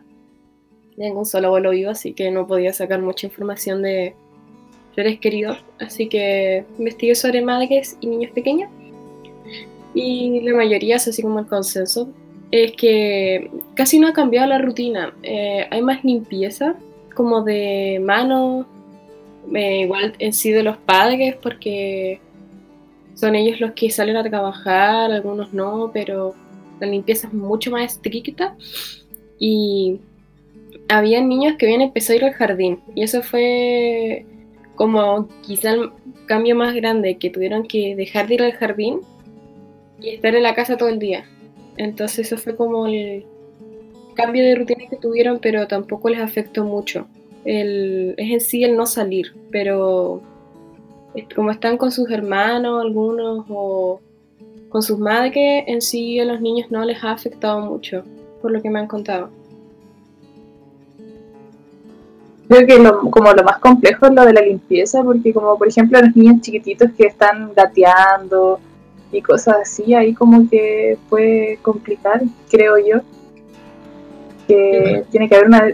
tengo 0.98 1.20
un 1.20 1.26
solo 1.26 1.48
abuelo 1.48 1.72
vivo, 1.72 1.92
así 1.92 2.14
que 2.14 2.32
no 2.32 2.48
podía 2.48 2.74
sacar 2.74 3.02
mucha 3.02 3.28
información 3.28 3.82
de 3.82 4.16
seres 4.96 5.20
queridos. 5.20 5.58
Así 5.80 6.10
que 6.10 6.66
investigué 6.78 7.16
sobre 7.16 7.42
madres 7.42 7.98
y 8.02 8.08
niños 8.08 8.32
pequeños. 8.32 8.70
Y 9.94 10.42
la 10.42 10.56
mayoría 10.56 10.98
así 10.98 11.22
como 11.22 11.40
el 11.40 11.48
consenso. 11.48 12.10
Es 12.52 12.72
que 12.72 13.52
casi 13.76 14.00
no 14.00 14.08
ha 14.08 14.14
cambiado 14.14 14.48
la 14.48 14.58
rutina. 14.58 15.14
Eh, 15.22 15.68
hay 15.70 15.82
más 15.84 16.04
limpieza, 16.04 16.76
como 17.14 17.44
de 17.44 18.02
manos, 18.04 18.66
eh, 19.54 19.82
igual 19.82 20.16
en 20.20 20.34
sí 20.34 20.52
de 20.52 20.64
los 20.64 20.78
padres, 20.78 21.36
porque 21.42 22.20
son 23.14 23.36
ellos 23.36 23.60
los 23.60 23.74
que 23.74 23.90
salen 23.92 24.18
a 24.18 24.24
trabajar, 24.24 25.12
algunos 25.12 25.54
no, 25.54 25.92
pero 25.94 26.34
la 26.80 26.88
limpieza 26.88 27.28
es 27.28 27.34
mucho 27.34 27.72
más 27.72 27.94
estricta. 27.94 28.56
Y 29.38 30.00
había 30.90 31.22
niños 31.22 31.56
que 31.58 31.66
habían 31.66 31.82
empezado 31.82 32.14
a 32.14 32.18
ir 32.18 32.26
al 32.26 32.34
jardín. 32.34 32.80
Y 32.96 33.04
eso 33.04 33.22
fue 33.22 34.26
como 34.76 35.28
quizá 35.42 35.74
el 35.74 35.92
cambio 36.26 36.56
más 36.56 36.74
grande, 36.74 37.18
que 37.18 37.30
tuvieron 37.30 37.64
que 37.64 37.96
dejar 37.96 38.28
de 38.28 38.36
ir 38.36 38.44
al 38.44 38.54
jardín 38.54 39.02
y 40.02 40.10
estar 40.10 40.34
en 40.36 40.44
la 40.44 40.56
casa 40.56 40.78
todo 40.78 40.90
el 40.90 41.00
día. 41.00 41.26
Entonces 41.78 42.28
eso 42.28 42.38
fue 42.38 42.56
como 42.56 42.88
el 42.88 43.26
cambio 44.16 44.44
de 44.44 44.56
rutina 44.56 44.86
que 44.90 44.98
tuvieron, 44.98 45.40
pero 45.40 45.68
tampoco 45.68 46.10
les 46.10 46.20
afectó 46.20 46.64
mucho. 46.64 47.08
El, 47.46 48.16
es 48.18 48.32
en 48.32 48.42
sí 48.42 48.64
el 48.64 48.76
no 48.76 48.86
salir, 48.86 49.34
pero 49.52 50.22
como 51.36 51.52
están 51.52 51.78
con 51.78 51.92
sus 51.92 52.10
hermanos 52.12 52.82
algunos 52.82 53.46
o 53.50 54.00
con 54.70 54.84
sus 54.84 55.00
madres, 55.00 55.34
en 55.68 55.82
sí 55.82 56.20
a 56.20 56.26
los 56.26 56.40
niños 56.42 56.70
no 56.70 56.86
les 56.86 57.04
ha 57.04 57.12
afectado 57.12 57.60
mucho, 57.62 58.04
por 58.42 58.52
lo 58.52 58.62
que 58.62 58.70
me 58.70 58.80
han 58.80 58.88
contado. 58.88 59.30
Creo 62.48 62.66
que 62.66 62.80
lo, 62.80 63.00
como 63.12 63.32
lo 63.32 63.44
más 63.44 63.60
complejo 63.60 64.08
es 64.08 64.14
lo 64.14 64.26
de 64.26 64.34
la 64.34 64.42
limpieza, 64.42 65.04
porque 65.04 65.34
como 65.34 65.58
por 65.58 65.68
ejemplo 65.68 66.00
los 66.02 66.16
niños 66.16 66.42
chiquititos 66.42 66.90
que 66.98 67.08
están 67.08 67.54
gateando 67.54 68.60
y 69.12 69.22
cosas 69.22 69.58
así, 69.62 69.94
ahí 69.94 70.14
como 70.14 70.50
que 70.50 70.98
puede 71.10 71.58
complicar, 71.62 72.22
creo 72.50 72.78
yo, 72.78 73.02
que 74.48 75.06
tiene 75.12 75.30
que 75.30 75.36
haber 75.36 75.48
una 75.48 75.68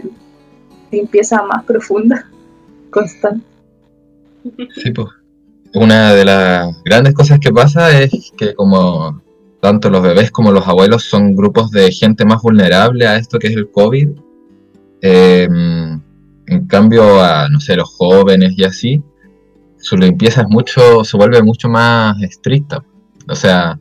limpieza 0.90 1.42
más 1.42 1.64
profunda, 1.64 2.30
constante. 2.90 3.44
Sí, 4.74 4.90
pues. 4.90 5.08
Una 5.78 6.14
de 6.14 6.24
las 6.24 6.82
grandes 6.84 7.12
cosas 7.12 7.38
que 7.38 7.52
pasa 7.52 8.00
es 8.00 8.32
que 8.34 8.54
como 8.54 9.20
tanto 9.60 9.90
los 9.90 10.02
bebés 10.02 10.30
como 10.30 10.50
los 10.50 10.66
abuelos 10.66 11.04
son 11.04 11.36
grupos 11.36 11.70
de 11.70 11.92
gente 11.92 12.24
más 12.24 12.40
vulnerable 12.40 13.06
a 13.06 13.18
esto 13.18 13.38
que 13.38 13.48
es 13.48 13.56
el 13.56 13.70
COVID, 13.70 14.08
eh, 15.02 15.46
en 15.50 16.66
cambio 16.66 17.22
a, 17.22 17.50
no 17.50 17.60
sé, 17.60 17.76
los 17.76 17.90
jóvenes 17.90 18.54
y 18.56 18.64
así, 18.64 19.02
su 19.76 19.98
limpieza 19.98 20.40
es 20.40 20.48
mucho, 20.48 21.04
se 21.04 21.18
vuelve 21.18 21.42
mucho 21.42 21.68
más 21.68 22.22
estricta. 22.22 22.82
O 23.28 23.34
sea, 23.34 23.78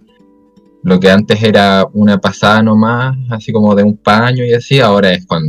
lo 0.84 1.00
que 1.00 1.10
antes 1.10 1.42
era 1.42 1.88
una 1.94 2.18
pasada 2.18 2.62
nomás, 2.62 3.16
así 3.30 3.54
como 3.54 3.74
de 3.74 3.84
un 3.84 3.96
paño 3.96 4.44
y 4.44 4.54
así, 4.54 4.82
ahora 4.82 5.14
es 5.14 5.26
con 5.26 5.44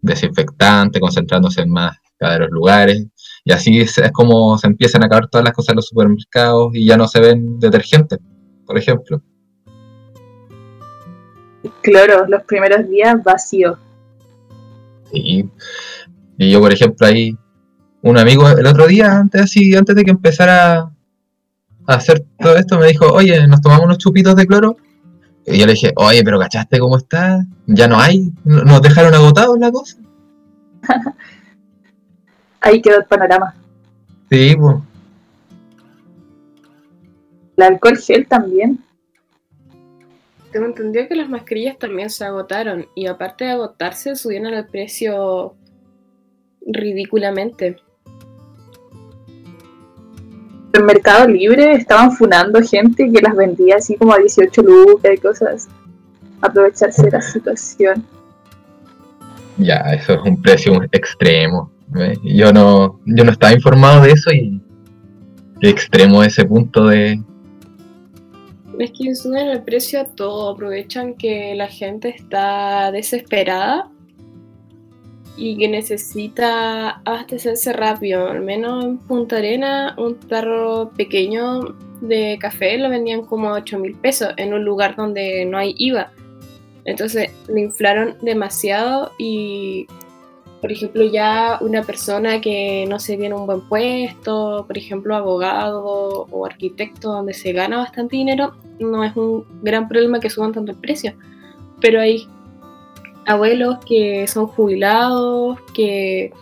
desinfectante, 0.00 1.00
concentrándose 1.00 1.62
en 1.62 1.70
más 1.70 1.96
cada 2.16 2.38
los 2.38 2.50
lugares. 2.50 3.04
Y 3.48 3.52
así 3.52 3.80
es, 3.80 3.96
es, 3.96 4.12
como 4.12 4.58
se 4.58 4.66
empiezan 4.66 5.02
a 5.02 5.06
acabar 5.06 5.26
todas 5.26 5.42
las 5.42 5.54
cosas 5.54 5.70
en 5.70 5.76
los 5.76 5.86
supermercados 5.86 6.70
y 6.74 6.84
ya 6.84 6.98
no 6.98 7.08
se 7.08 7.18
ven 7.18 7.58
detergentes, 7.58 8.18
por 8.66 8.76
ejemplo. 8.76 9.22
Claro, 11.80 12.26
los 12.28 12.42
primeros 12.42 12.86
días 12.86 13.24
vacío. 13.24 13.78
Y, 15.14 15.46
y 16.36 16.50
yo, 16.50 16.60
por 16.60 16.74
ejemplo, 16.74 17.06
ahí, 17.06 17.34
un 18.02 18.18
amigo 18.18 18.46
el 18.50 18.66
otro 18.66 18.86
día, 18.86 19.16
antes 19.16 19.40
así, 19.40 19.74
antes 19.74 19.96
de 19.96 20.04
que 20.04 20.10
empezara 20.10 20.80
a 20.80 20.92
hacer 21.86 22.26
todo 22.38 22.54
esto, 22.54 22.78
me 22.78 22.88
dijo, 22.88 23.06
oye, 23.06 23.46
nos 23.46 23.62
tomamos 23.62 23.86
unos 23.86 23.96
chupitos 23.96 24.36
de 24.36 24.46
cloro. 24.46 24.76
Y 25.46 25.58
yo 25.58 25.64
le 25.64 25.72
dije, 25.72 25.94
oye, 25.96 26.22
pero 26.22 26.38
¿cachaste 26.38 26.78
cómo 26.78 26.98
está? 26.98 27.42
Ya 27.66 27.88
no 27.88 27.98
hay, 27.98 28.30
nos 28.44 28.82
dejaron 28.82 29.14
agotados 29.14 29.58
la 29.58 29.72
cosa. 29.72 29.96
Ahí 32.60 32.80
quedó 32.80 32.98
el 32.98 33.04
panorama. 33.04 33.54
Sí, 34.30 34.56
pues. 34.56 34.76
El 37.56 37.64
alcohol 37.64 37.98
gel 37.98 38.26
también. 38.26 38.78
Tengo 40.52 40.66
entendido 40.66 41.08
que 41.08 41.16
las 41.16 41.28
mascarillas 41.28 41.78
también 41.78 42.08
se 42.08 42.24
agotaron 42.24 42.86
y 42.94 43.06
aparte 43.06 43.44
de 43.44 43.50
agotarse 43.50 44.16
subieron 44.16 44.54
el 44.54 44.66
precio 44.66 45.54
ridículamente. 46.66 47.76
En 50.72 50.86
Mercado 50.86 51.26
Libre 51.26 51.72
estaban 51.72 52.12
funando 52.12 52.60
gente 52.62 53.10
que 53.10 53.20
las 53.20 53.34
vendía 53.34 53.76
así 53.76 53.96
como 53.96 54.12
a 54.12 54.18
18 54.18 54.62
lucas 54.62 55.12
y 55.14 55.18
cosas. 55.18 55.68
Aprovecharse 56.40 57.02
de 57.02 57.10
la 57.10 57.20
situación. 57.20 58.04
Ya, 59.56 59.78
eso 59.92 60.14
es 60.14 60.20
un 60.22 60.40
precio 60.40 60.80
extremo. 60.92 61.70
Yo 62.22 62.52
no, 62.52 63.00
yo 63.06 63.24
no 63.24 63.32
estaba 63.32 63.52
informado 63.52 64.02
de 64.02 64.12
eso 64.12 64.30
y 64.32 64.60
extremo 65.60 66.22
ese 66.22 66.44
punto 66.44 66.86
de... 66.86 67.20
Es 68.78 68.92
que 68.92 69.14
suben 69.14 69.48
el 69.48 69.62
precio 69.64 70.00
a 70.00 70.04
todo, 70.04 70.50
aprovechan 70.50 71.14
que 71.14 71.54
la 71.56 71.66
gente 71.66 72.10
está 72.10 72.92
desesperada 72.92 73.90
y 75.36 75.56
que 75.56 75.68
necesita 75.68 77.00
abastecerse 77.04 77.72
rápido. 77.72 78.28
Al 78.28 78.42
menos 78.42 78.84
en 78.84 78.98
Punta 78.98 79.38
Arena, 79.38 79.94
un 79.98 80.18
tarro 80.20 80.90
pequeño 80.96 81.76
de 82.00 82.38
café 82.40 82.78
lo 82.78 82.88
vendían 82.88 83.22
como 83.22 83.48
a 83.48 83.54
8 83.54 83.78
mil 83.80 83.96
pesos 83.96 84.28
en 84.36 84.54
un 84.54 84.64
lugar 84.64 84.94
donde 84.94 85.44
no 85.44 85.58
hay 85.58 85.74
IVA. 85.78 86.12
Entonces 86.84 87.30
lo 87.48 87.58
inflaron 87.58 88.16
demasiado 88.22 89.10
y, 89.18 89.86
por 90.60 90.72
ejemplo, 90.72 91.04
ya 91.04 91.58
una 91.60 91.82
persona 91.82 92.40
que 92.40 92.86
no 92.88 92.98
se 92.98 93.16
tiene 93.16 93.34
un 93.34 93.46
buen 93.46 93.60
puesto, 93.68 94.64
por 94.66 94.76
ejemplo, 94.76 95.14
abogado 95.14 96.26
o 96.30 96.46
arquitecto, 96.46 97.12
donde 97.12 97.34
se 97.34 97.52
gana 97.52 97.78
bastante 97.78 98.16
dinero, 98.16 98.54
no 98.80 99.04
es 99.04 99.16
un 99.16 99.44
gran 99.62 99.88
problema 99.88 100.20
que 100.20 100.30
suban 100.30 100.52
tanto 100.52 100.72
el 100.72 100.78
precio. 100.78 101.14
Pero 101.80 102.00
hay 102.00 102.26
abuelos 103.26 103.78
que 103.84 104.26
son 104.26 104.46
jubilados, 104.46 105.58
que 105.74 106.32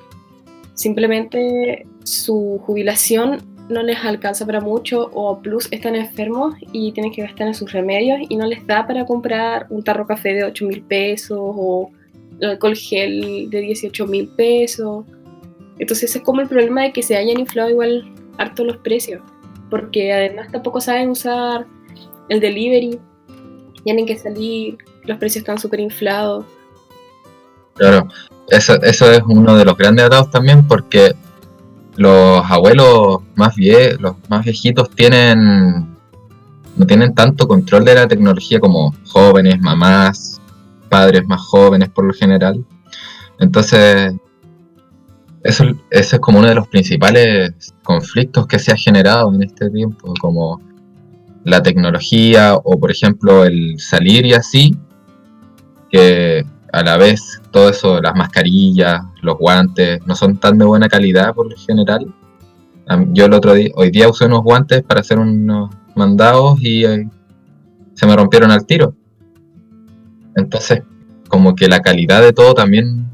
simplemente 0.74 1.86
su 2.04 2.60
jubilación 2.64 3.42
no 3.68 3.82
les 3.82 3.98
alcanza 4.04 4.46
para 4.46 4.60
mucho 4.60 5.10
o 5.12 5.40
plus 5.40 5.68
están 5.72 5.96
enfermos 5.96 6.54
y 6.72 6.92
tienen 6.92 7.12
que 7.12 7.22
gastar 7.22 7.48
en 7.48 7.54
sus 7.54 7.72
remedios 7.72 8.20
y 8.28 8.36
no 8.36 8.46
les 8.46 8.64
da 8.66 8.86
para 8.86 9.04
comprar 9.04 9.66
un 9.70 9.82
tarro 9.82 10.06
café 10.06 10.34
de 10.34 10.44
8 10.44 10.66
mil 10.66 10.82
pesos 10.82 11.38
o 11.40 11.90
el 12.40 12.50
alcohol 12.50 12.76
gel 12.76 13.48
de 13.50 13.60
18 13.60 14.06
mil 14.06 14.28
pesos. 14.28 15.04
Entonces 15.78 16.14
es 16.14 16.22
como 16.22 16.40
el 16.40 16.48
problema 16.48 16.82
de 16.82 16.92
que 16.92 17.02
se 17.02 17.16
hayan 17.16 17.38
inflado 17.38 17.70
igual 17.70 18.12
harto 18.38 18.64
los 18.64 18.78
precios, 18.78 19.22
porque 19.70 20.12
además 20.12 20.50
tampoco 20.50 20.80
saben 20.80 21.10
usar 21.10 21.66
el 22.28 22.40
delivery, 22.40 22.98
tienen 23.84 24.06
que 24.06 24.18
salir, 24.18 24.78
los 25.04 25.18
precios 25.18 25.42
están 25.42 25.58
súper 25.58 25.80
inflados. 25.80 26.44
Claro, 27.74 28.08
eso, 28.48 28.80
eso 28.82 29.10
es 29.10 29.22
uno 29.26 29.56
de 29.56 29.64
los 29.64 29.76
grandes 29.76 30.06
atados 30.06 30.30
también 30.30 30.66
porque 30.66 31.14
los 31.96 32.44
abuelos 32.50 33.20
más 33.34 33.54
vie 33.54 33.96
los 33.98 34.16
más 34.28 34.44
viejitos 34.44 34.90
tienen 34.90 35.96
no 36.76 36.86
tienen 36.86 37.14
tanto 37.14 37.48
control 37.48 37.86
de 37.86 37.94
la 37.94 38.06
tecnología 38.06 38.60
como 38.60 38.94
jóvenes, 39.08 39.58
mamás, 39.60 40.40
padres 40.86 41.26
más 41.26 41.40
jóvenes 41.40 41.88
por 41.90 42.04
lo 42.04 42.12
general. 42.12 42.64
Entonces, 43.38 44.14
eso, 45.42 45.64
es 45.90 46.18
como 46.20 46.40
uno 46.40 46.48
de 46.48 46.54
los 46.54 46.68
principales 46.68 47.52
conflictos 47.82 48.46
que 48.46 48.58
se 48.58 48.72
ha 48.72 48.76
generado 48.76 49.32
en 49.32 49.42
este 49.42 49.70
tiempo, 49.70 50.12
como 50.20 50.60
la 51.44 51.62
tecnología 51.62 52.56
o 52.56 52.78
por 52.78 52.90
ejemplo 52.90 53.44
el 53.44 53.78
salir 53.78 54.26
y 54.26 54.34
así, 54.34 54.76
que 55.90 56.44
a 56.72 56.82
la 56.82 56.96
vez 56.96 57.40
todo 57.52 57.70
eso, 57.70 58.02
las 58.02 58.14
mascarillas, 58.16 59.02
los 59.22 59.38
guantes, 59.38 60.04
no 60.06 60.16
son 60.16 60.36
tan 60.38 60.58
de 60.58 60.64
buena 60.64 60.88
calidad 60.88 61.34
por 61.34 61.48
lo 61.48 61.56
general. 61.56 62.12
Yo 63.12 63.26
el 63.26 63.32
otro 63.32 63.54
día, 63.54 63.70
hoy 63.74 63.90
día 63.90 64.08
usé 64.08 64.26
unos 64.26 64.42
guantes 64.42 64.82
para 64.82 65.00
hacer 65.00 65.18
unos 65.18 65.70
mandados 65.94 66.60
y 66.60 66.84
eh, 66.84 67.08
se 67.94 68.06
me 68.06 68.14
rompieron 68.14 68.50
al 68.50 68.66
tiro. 68.66 68.94
Entonces, 70.36 70.82
como 71.28 71.54
que 71.54 71.66
la 71.66 71.80
calidad 71.80 72.22
de 72.22 72.32
todo 72.32 72.54
también 72.54 73.04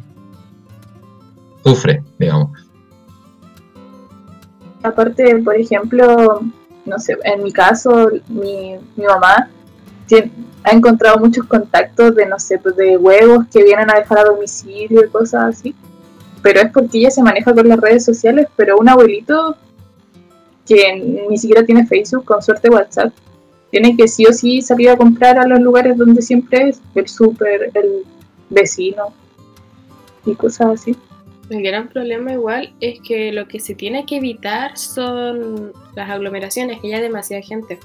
sufre, 1.64 2.02
digamos. 2.18 2.50
Aparte, 4.82 5.38
por 5.38 5.56
ejemplo, 5.56 6.42
no 6.84 6.98
sé, 6.98 7.16
en 7.24 7.44
mi 7.44 7.52
caso, 7.52 8.10
mi, 8.28 8.76
mi 8.96 9.04
mamá 9.04 9.48
ha 10.64 10.70
encontrado 10.70 11.18
muchos 11.18 11.46
contactos 11.46 12.14
de, 12.14 12.26
no 12.26 12.38
sé, 12.38 12.58
pues 12.58 12.76
de 12.76 12.96
huevos 12.96 13.46
que 13.52 13.64
vienen 13.64 13.90
a 13.90 13.98
dejar 13.98 14.18
a 14.18 14.24
domicilio 14.24 15.04
y 15.04 15.08
cosas 15.08 15.56
así. 15.56 15.74
Pero 16.42 16.60
es 16.60 16.70
porque 16.72 16.98
ella 16.98 17.10
se 17.10 17.22
maneja 17.22 17.54
con 17.54 17.68
las 17.68 17.80
redes 17.80 18.04
sociales, 18.04 18.48
pero 18.56 18.76
un 18.76 18.88
abuelito 18.88 19.56
que 20.66 21.26
ni 21.28 21.38
siquiera 21.38 21.64
tiene 21.64 21.86
Facebook, 21.86 22.24
con 22.24 22.42
suerte 22.42 22.68
WhatsApp, 22.70 23.12
tiene 23.72 23.96
que 23.96 24.06
sí 24.06 24.26
o 24.26 24.32
sí 24.34 24.60
salir 24.60 24.90
a 24.90 24.98
comprar 24.98 25.38
a 25.38 25.46
los 25.46 25.58
lugares 25.58 25.96
donde 25.96 26.20
siempre 26.20 26.68
es, 26.68 26.82
el 26.94 27.08
súper, 27.08 27.70
el 27.72 28.04
vecino 28.50 29.14
y 30.26 30.34
cosas 30.34 30.80
así. 30.80 30.94
El 31.48 31.62
gran 31.62 31.88
problema 31.88 32.32
igual 32.32 32.74
es 32.80 33.00
que 33.00 33.32
lo 33.32 33.48
que 33.48 33.60
se 33.60 33.74
tiene 33.74 34.04
que 34.04 34.18
evitar 34.18 34.76
son 34.76 35.72
las 35.96 36.10
aglomeraciones, 36.10 36.80
que 36.80 36.90
ya 36.90 36.96
hay 36.96 37.02
demasiada 37.02 37.42
gente. 37.42 37.78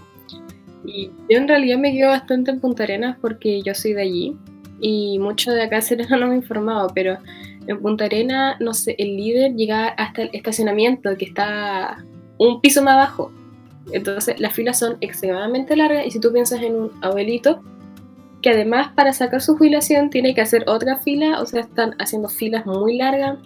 Y 0.86 1.10
yo 1.30 1.38
en 1.38 1.48
realidad 1.48 1.78
me 1.78 1.94
quedo 1.94 2.10
bastante 2.10 2.52
en 2.52 2.60
Punta 2.60 2.84
Arenas 2.84 3.18
porque 3.22 3.62
yo 3.62 3.74
soy 3.74 3.94
de 3.94 4.02
allí 4.02 4.36
y 4.82 5.20
mucho 5.20 5.52
de 5.52 5.64
acá 5.64 5.82
Serena 5.82 6.18
no 6.18 6.28
me 6.28 6.36
informado, 6.36 6.92
pero 6.94 7.18
en 7.66 7.80
Punta 7.82 8.06
Arenas, 8.06 8.58
no 8.60 8.74
sé, 8.74 8.94
el 8.98 9.16
líder 9.16 9.56
llega 9.56 9.88
hasta 9.88 10.24
el 10.24 10.32
estacionamiento 10.34 11.16
que 11.18 11.26
está 11.26 12.04
un 12.38 12.60
piso 12.60 12.84
más 12.84 12.96
abajo. 12.96 13.32
Entonces 13.92 14.40
las 14.40 14.54
filas 14.54 14.80
son 14.80 14.98
extremadamente 15.02 15.76
largas 15.76 16.06
y 16.06 16.12
si 16.12 16.20
tú 16.20 16.32
piensas 16.32 16.62
en 16.62 16.76
un 16.76 16.92
abuelito 17.02 17.62
que 18.42 18.52
además 18.52 18.92
para 18.94 19.14
sacar 19.14 19.42
su 19.42 19.58
jubilación 19.58 20.10
tiene 20.10 20.36
que 20.36 20.42
hacer 20.42 20.64
otra 20.68 20.98
fila, 20.98 21.42
o 21.42 21.46
sea, 21.46 21.62
están 21.62 21.96
haciendo 22.00 22.30
filas 22.30 22.66
muy 22.66 22.98
largas 22.98 23.40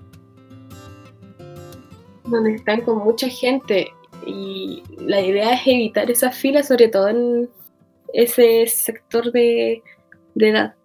donde 2.25 2.55
están 2.55 2.81
con 2.81 2.97
mucha 2.99 3.27
gente 3.29 3.93
y 4.25 4.83
la 4.97 5.19
idea 5.21 5.53
es 5.53 5.61
evitar 5.65 6.09
esas 6.09 6.35
filas, 6.35 6.67
sobre 6.67 6.87
todo 6.87 7.09
en 7.09 7.49
ese 8.13 8.65
sector 8.67 9.31
de, 9.31 9.83
edad. 10.35 10.75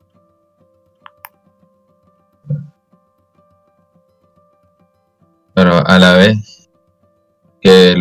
Pero 5.54 5.86
a 5.86 5.98
la 5.98 6.14
vez 6.14 6.65
que 7.66 7.96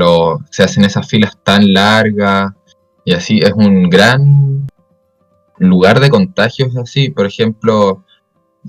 se 0.52 0.62
hacen 0.62 0.86
esas 0.86 1.08
filas 1.08 1.40
tan 1.44 1.74
largas 1.74 2.52
y 3.04 3.14
así 3.14 3.40
es 3.42 3.52
un 3.54 3.90
gran 3.90 4.68
lugar 5.58 6.00
de 6.00 6.10
contagios 6.10 6.78
así, 6.78 7.10
por 7.10 7.26
ejemplo, 7.26 8.06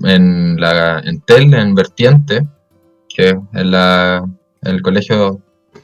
en 0.03 0.59
la 0.59 0.99
en 1.01 1.21
Tel, 1.21 1.53
en 1.53 1.75
Vertiente, 1.75 2.47
que 3.07 3.29
es 3.29 3.65
la, 3.65 4.25
el 4.63 4.81
colegio 4.81 5.39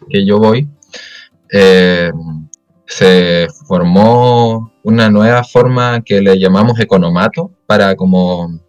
que 0.09 0.25
yo 0.25 0.39
voy, 0.39 0.67
eh, 1.51 2.11
se 2.87 3.47
formó 3.67 4.73
una 4.81 5.11
nueva 5.11 5.43
forma 5.43 6.01
que 6.01 6.21
le 6.21 6.39
llamamos 6.39 6.79
economato 6.79 7.51
para 7.67 7.95
como, 7.95 8.59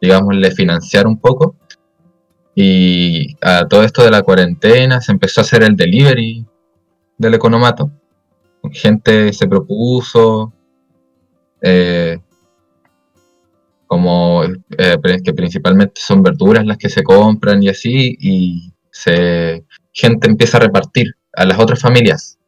digámosle, 0.00 0.52
financiar 0.52 1.06
un 1.06 1.20
poco. 1.20 1.54
Y 2.62 3.38
a 3.40 3.66
todo 3.66 3.84
esto 3.84 4.04
de 4.04 4.10
la 4.10 4.20
cuarentena 4.20 5.00
se 5.00 5.12
empezó 5.12 5.40
a 5.40 5.44
hacer 5.44 5.62
el 5.62 5.76
delivery 5.76 6.44
del 7.16 7.32
economato. 7.32 7.90
Gente 8.70 9.32
se 9.32 9.48
propuso, 9.48 10.52
eh, 11.62 12.18
como 13.86 14.44
eh, 14.44 14.98
que 15.24 15.32
principalmente 15.32 16.02
son 16.02 16.22
verduras 16.22 16.66
las 16.66 16.76
que 16.76 16.90
se 16.90 17.02
compran 17.02 17.62
y 17.62 17.70
así, 17.70 18.18
y 18.20 18.74
se 18.90 19.64
gente 19.94 20.28
empieza 20.28 20.58
a 20.58 20.60
repartir 20.60 21.16
a 21.32 21.46
las 21.46 21.58
otras 21.58 21.80
familias, 21.80 22.38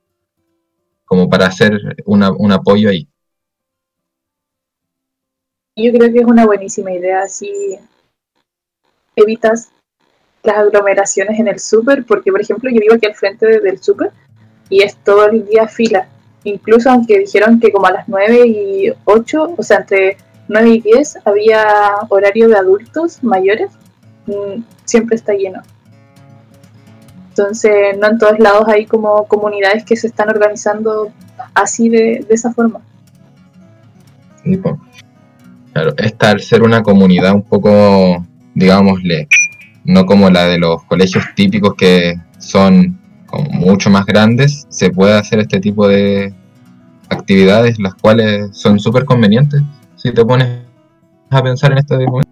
como 1.06 1.30
para 1.30 1.46
hacer 1.46 1.72
un 2.04 2.52
apoyo 2.52 2.90
ahí. 2.90 3.08
Yo 5.74 5.90
creo 5.90 6.12
que 6.12 6.18
es 6.18 6.26
una 6.26 6.44
buenísima 6.44 6.92
idea, 6.92 7.26
si 7.28 7.78
evitas 9.16 9.72
las 10.43 10.57
aglomeraciones 10.57 11.38
en 11.38 11.49
el 11.49 11.59
súper, 11.59 12.05
porque 12.05 12.30
por 12.30 12.40
ejemplo 12.40 12.70
yo 12.70 12.80
vivo 12.80 12.95
aquí 12.95 13.07
al 13.07 13.14
frente 13.14 13.61
del 13.61 13.82
súper 13.82 14.11
y 14.68 14.82
es 14.82 14.97
todo 14.97 15.28
el 15.28 15.47
día 15.47 15.68
fila, 15.68 16.09
incluso 16.45 16.90
aunque 16.90 17.18
dijeron 17.18 17.61
que 17.61 17.72
como 17.72 17.86
a 17.86 17.93
las 17.93 18.09
9 18.09 18.47
y 18.47 18.93
8, 19.05 19.55
o 19.57 19.62
sea, 19.62 19.78
entre 19.78 20.16
9 20.49 20.70
y 20.70 20.80
10 20.80 21.18
había 21.24 21.64
horario 22.09 22.49
de 22.49 22.57
adultos 22.57 23.22
mayores, 23.22 23.70
mm, 24.26 24.62
siempre 24.84 25.16
está 25.16 25.34
lleno. 25.34 25.61
Entonces, 27.28 27.97
no 27.99 28.09
en 28.09 28.18
todos 28.18 28.38
lados 28.38 28.68
hay 28.68 28.84
como 28.84 29.26
comunidades 29.26 29.84
que 29.84 29.97
se 29.97 30.07
están 30.07 30.28
organizando 30.28 31.11
así 31.55 31.88
de, 31.88 32.26
esa 32.28 32.53
forma. 32.53 32.80
Claro, 35.72 35.95
esta 35.97 36.30
al 36.30 36.40
ser 36.40 36.62
una 36.62 36.82
comunidad 36.82 37.34
un 37.34 37.43
poco, 37.43 38.26
digámosle, 38.55 39.28
no 39.84 40.06
como 40.06 40.30
la 40.30 40.46
de 40.46 40.58
los 40.58 40.82
colegios 40.84 41.24
típicos 41.34 41.74
que 41.74 42.14
son 42.38 42.98
como 43.26 43.50
mucho 43.50 43.90
más 43.90 44.04
grandes, 44.06 44.66
se 44.68 44.90
puede 44.90 45.14
hacer 45.14 45.40
este 45.40 45.60
tipo 45.60 45.88
de 45.88 46.34
actividades, 47.08 47.78
las 47.78 47.94
cuales 47.94 48.56
son 48.56 48.78
súper 48.78 49.04
convenientes 49.04 49.62
si 49.96 50.12
te 50.12 50.24
pones 50.24 50.48
a 51.30 51.42
pensar 51.42 51.72
en 51.72 51.78
este 51.78 51.96
momento. 52.06 52.30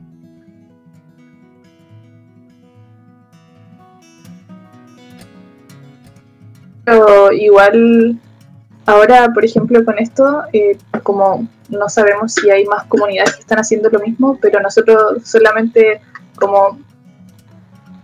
Pero 6.85 7.33
igual 7.33 8.19
ahora, 8.87 9.31
por 9.33 9.45
ejemplo, 9.45 9.85
con 9.85 9.99
esto, 9.99 10.43
eh, 10.53 10.77
como 11.03 11.47
no 11.69 11.89
sabemos 11.89 12.35
si 12.35 12.51
hay 12.51 12.65
más 12.65 12.85
comunidades 12.87 13.37
que 13.37 13.41
están 13.43 13.59
haciendo 13.59 13.89
lo 13.91 14.01
mismo, 14.01 14.39
pero 14.41 14.61
nosotros 14.61 15.23
solamente 15.25 16.01
como 16.37 16.79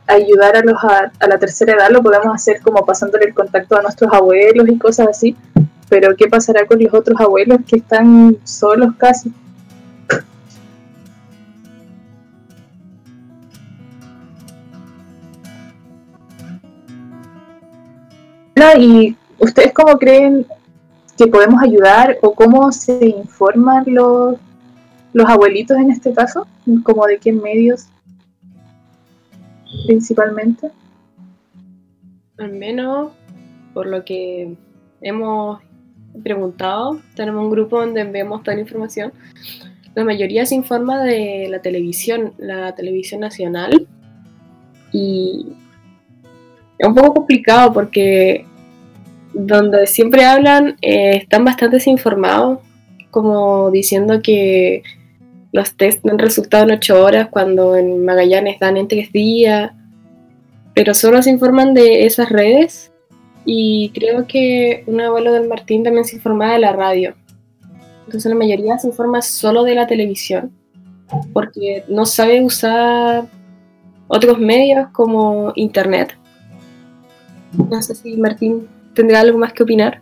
ayudar 0.07 0.57
a 0.57 0.63
los 0.63 0.83
a, 0.85 1.11
la 1.27 1.39
tercera 1.39 1.75
edad 1.75 1.91
lo 1.91 2.03
podemos 2.03 2.35
hacer 2.35 2.61
como 2.61 2.85
pasándole 2.85 3.27
el 3.27 3.35
contacto 3.35 3.77
a 3.77 3.83
nuestros 3.83 4.13
abuelos 4.13 4.69
y 4.69 4.79
cosas 4.79 5.09
así. 5.09 5.37
Pero 5.89 6.17
¿qué 6.17 6.29
pasará 6.29 6.67
con 6.67 6.83
los 6.83 6.93
otros 6.93 7.21
abuelos 7.21 7.59
que 7.67 7.77
están 7.77 8.37
solos 8.45 8.95
casi? 8.99 9.33
¿Y 18.79 19.17
ustedes 19.39 19.73
cómo 19.73 19.97
creen 19.97 20.47
que 21.17 21.27
podemos 21.29 21.63
ayudar 21.63 22.19
o 22.21 22.35
cómo 22.35 22.73
se 22.73 23.07
informan 23.07 23.85
los, 23.87 24.37
los 25.13 25.29
abuelitos 25.29 25.77
en 25.79 25.91
este 25.91 26.13
caso? 26.13 26.47
¿Como 26.83 27.07
de 27.07 27.19
qué 27.19 27.33
medios 27.33 27.87
principalmente? 29.85 30.71
Al 32.39 32.53
menos 32.53 33.13
por 33.75 33.87
lo 33.87 34.05
que 34.05 34.55
hemos 35.01 35.61
preguntado, 36.23 37.01
tenemos 37.15 37.45
un 37.45 37.51
grupo 37.51 37.81
donde 37.81 38.01
enviamos 38.01 38.43
toda 38.43 38.55
la 38.55 38.63
información. 38.63 39.13
La 39.95 40.05
mayoría 40.05 40.47
se 40.47 40.55
informa 40.55 41.03
de 41.03 41.49
la 41.51 41.61
televisión, 41.61 42.33
la 42.39 42.75
televisión 42.75 43.21
nacional. 43.21 43.87
Y 44.93 45.47
es 46.79 46.89
un 46.89 46.95
poco 46.95 47.15
complicado 47.15 47.73
porque 47.73 48.47
donde 49.33 49.87
siempre 49.87 50.25
hablan 50.25 50.77
eh, 50.81 51.17
están 51.17 51.45
bastante 51.45 51.77
desinformados, 51.77 52.61
como 53.11 53.71
diciendo 53.71 54.21
que 54.23 54.83
los 55.53 55.77
test 55.77 56.07
han 56.07 56.19
resultado 56.19 56.65
en 56.65 56.73
8 56.73 57.03
horas 57.03 57.29
cuando 57.31 57.77
en 57.77 58.05
Magallanes 58.05 58.59
dan 58.59 58.77
en 58.77 58.89
3 58.89 59.13
días, 59.13 59.73
pero 60.75 60.95
solo 60.95 61.23
se 61.23 61.31
informan 61.31 61.75
de 61.75 62.05
esas 62.07 62.29
redes 62.29 62.93
y 63.45 63.91
creo 63.95 64.27
que 64.27 64.85
un 64.87 65.01
abuelo 65.01 65.33
del 65.33 65.49
Martín 65.49 65.85
también 65.85 66.05
se 66.05 66.17
informaba 66.17 66.55
de 66.55 66.59
la 66.59 66.73
radio. 66.73 67.15
Entonces 68.07 68.31
la 68.31 68.37
mayoría 68.37 68.79
se 68.79 68.89
informa 68.89 69.23
solo 69.23 69.65
de 69.65 69.75
la 69.75 69.87
televisión 69.87 70.53
porque 71.33 71.85
no 71.89 72.05
sabe 72.07 72.43
usar 72.43 73.27
otros 74.09 74.39
medios 74.39 74.89
como 74.93 75.53
internet. 75.55 76.17
No 77.71 77.81
sé 77.81 77.95
si 77.95 78.17
Martín 78.17 78.69
tendrá 78.95 79.21
algo 79.21 79.39
más 79.39 79.53
que 79.53 79.63
opinar. 79.63 80.01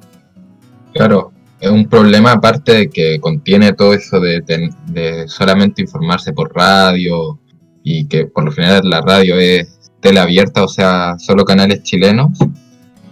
Claro, 0.92 1.32
es 1.64 1.70
un 1.70 1.88
problema 1.88 2.32
aparte 2.32 2.74
de 2.74 2.90
que 2.90 3.18
contiene 3.20 3.72
todo 3.72 3.94
eso 3.94 4.20
de, 4.20 5.24
solamente 5.28 5.80
informarse 5.80 6.34
por 6.34 6.54
radio 6.54 7.40
y 7.82 8.06
que 8.06 8.26
por 8.26 8.44
lo 8.44 8.52
general 8.52 8.82
la 8.84 9.00
radio 9.00 9.38
es 9.38 9.90
tele 10.00 10.20
abierta, 10.20 10.62
o 10.62 10.68
sea, 10.68 11.14
solo 11.18 11.46
canales 11.46 11.82
chilenos, 11.82 12.38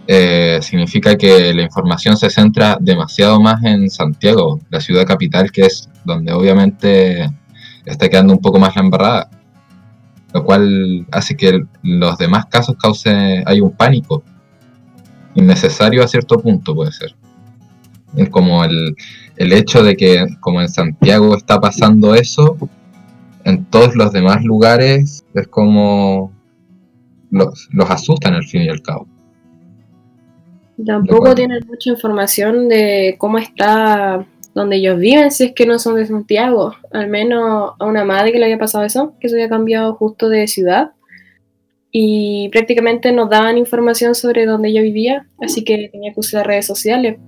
eh, 0.07 0.59
significa 0.61 1.17
que 1.17 1.55
la 1.55 1.63
información 1.63 2.19
se 2.19 2.29
centra 2.29 2.77
demasiado 2.79 3.41
más 3.41 3.65
en 3.65 3.89
Santiago, 3.89 4.61
la 4.69 4.83
ciudad 4.83 5.07
capital, 5.07 5.51
que 5.51 5.63
es 5.63 5.89
donde 6.05 6.35
obviamente 6.35 7.31
está 7.87 8.11
quedando 8.11 8.35
un 8.35 8.41
poco 8.43 8.59
más 8.59 8.77
la 8.77 8.83
embarrada, 8.83 9.31
lo 10.35 10.45
cual 10.45 11.07
hace 11.11 11.39
que 11.39 11.65
los 11.83 12.19
demás 12.19 12.45
casos 12.47 12.77
cause, 12.77 13.43
hay 13.47 13.61
un 13.63 13.73
pánico 13.73 14.23
innecesario 15.35 16.05
a 16.05 16.09
cierto 16.09 16.39
punto 16.39 16.75
puede 16.75 16.93
ser 16.93 17.15
como 18.31 18.65
el, 18.65 18.95
hecho 19.37 19.83
de 19.83 19.97
que 19.97 20.27
como 20.41 20.61
en 20.61 20.69
Santiago 20.69 21.37
está 21.37 21.61
pasando 21.61 22.15
eso, 22.15 22.57
en 23.45 23.65
todos 23.67 23.95
los 23.97 24.13
demás 24.13 24.45
lugares 24.45 25.25
es 25.35 25.49
como 25.49 26.33
los, 27.31 27.69
los 27.73 27.91
asustan 27.91 28.35
al 28.35 28.45
fin 28.45 28.63
y 28.63 28.69
al 28.69 28.83
cabo. 28.83 29.07
Tampoco 30.85 31.35
tienen 31.35 31.65
mucha 31.67 31.91
información 31.91 32.69
de 32.69 33.17
cómo 33.19 33.39
está 33.39 34.27
donde 34.55 34.77
ellos 34.77 34.99
viven, 34.99 35.31
si 35.31 35.45
es 35.45 35.53
que 35.53 35.67
no 35.67 35.79
son 35.79 35.97
de 35.97 36.07
Santiago. 36.07 36.75
Al 36.93 37.09
menos 37.09 37.73
a 37.79 37.85
una 37.87 38.05
madre 38.05 38.33
que 38.33 38.39
le 38.39 38.47
había 38.47 38.59
pasado 38.59 38.85
eso, 38.85 39.15
que 39.21 39.29
se 39.29 39.37
había 39.37 39.49
cambiado 39.49 39.95
justo 39.95 40.29
de 40.29 40.47
ciudad. 40.47 40.93
Y 41.91 42.49
prácticamente 42.51 43.13
nos 43.13 43.29
daban 43.29 43.59
información 43.59 44.15
sobre 44.15 44.47
dónde 44.47 44.71
ella 44.71 44.81
vivía, 44.81 45.27
así 45.41 45.63
que 45.63 45.91
tenía 45.93 46.13
que 46.15 46.21
usar 46.21 46.47
redes 46.47 46.67
sociales 46.67 47.19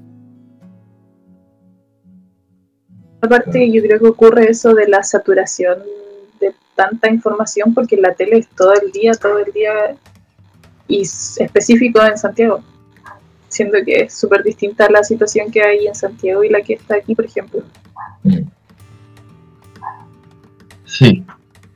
Aparte, 3.24 3.70
yo 3.70 3.82
creo 3.82 3.98
que 3.98 4.06
ocurre 4.06 4.50
eso 4.50 4.74
de 4.74 4.88
la 4.88 5.02
saturación 5.02 5.78
de 6.40 6.54
tanta 6.74 7.08
información 7.08 7.72
porque 7.72 7.96
la 7.96 8.14
tele 8.14 8.38
es 8.38 8.48
todo 8.48 8.74
el 8.74 8.92
día, 8.92 9.12
todo 9.14 9.38
el 9.38 9.52
día 9.52 9.96
y 10.88 11.00
específico 11.00 12.02
en 12.02 12.18
Santiago. 12.18 12.62
Siendo 13.48 13.78
que 13.84 14.00
es 14.02 14.14
súper 14.14 14.42
distinta 14.42 14.90
la 14.90 15.04
situación 15.04 15.50
que 15.50 15.62
hay 15.62 15.86
en 15.86 15.94
Santiago 15.94 16.44
y 16.44 16.48
la 16.50 16.60
que 16.60 16.74
está 16.74 16.96
aquí, 16.96 17.14
por 17.14 17.24
ejemplo. 17.24 17.62
Sí, 20.84 21.24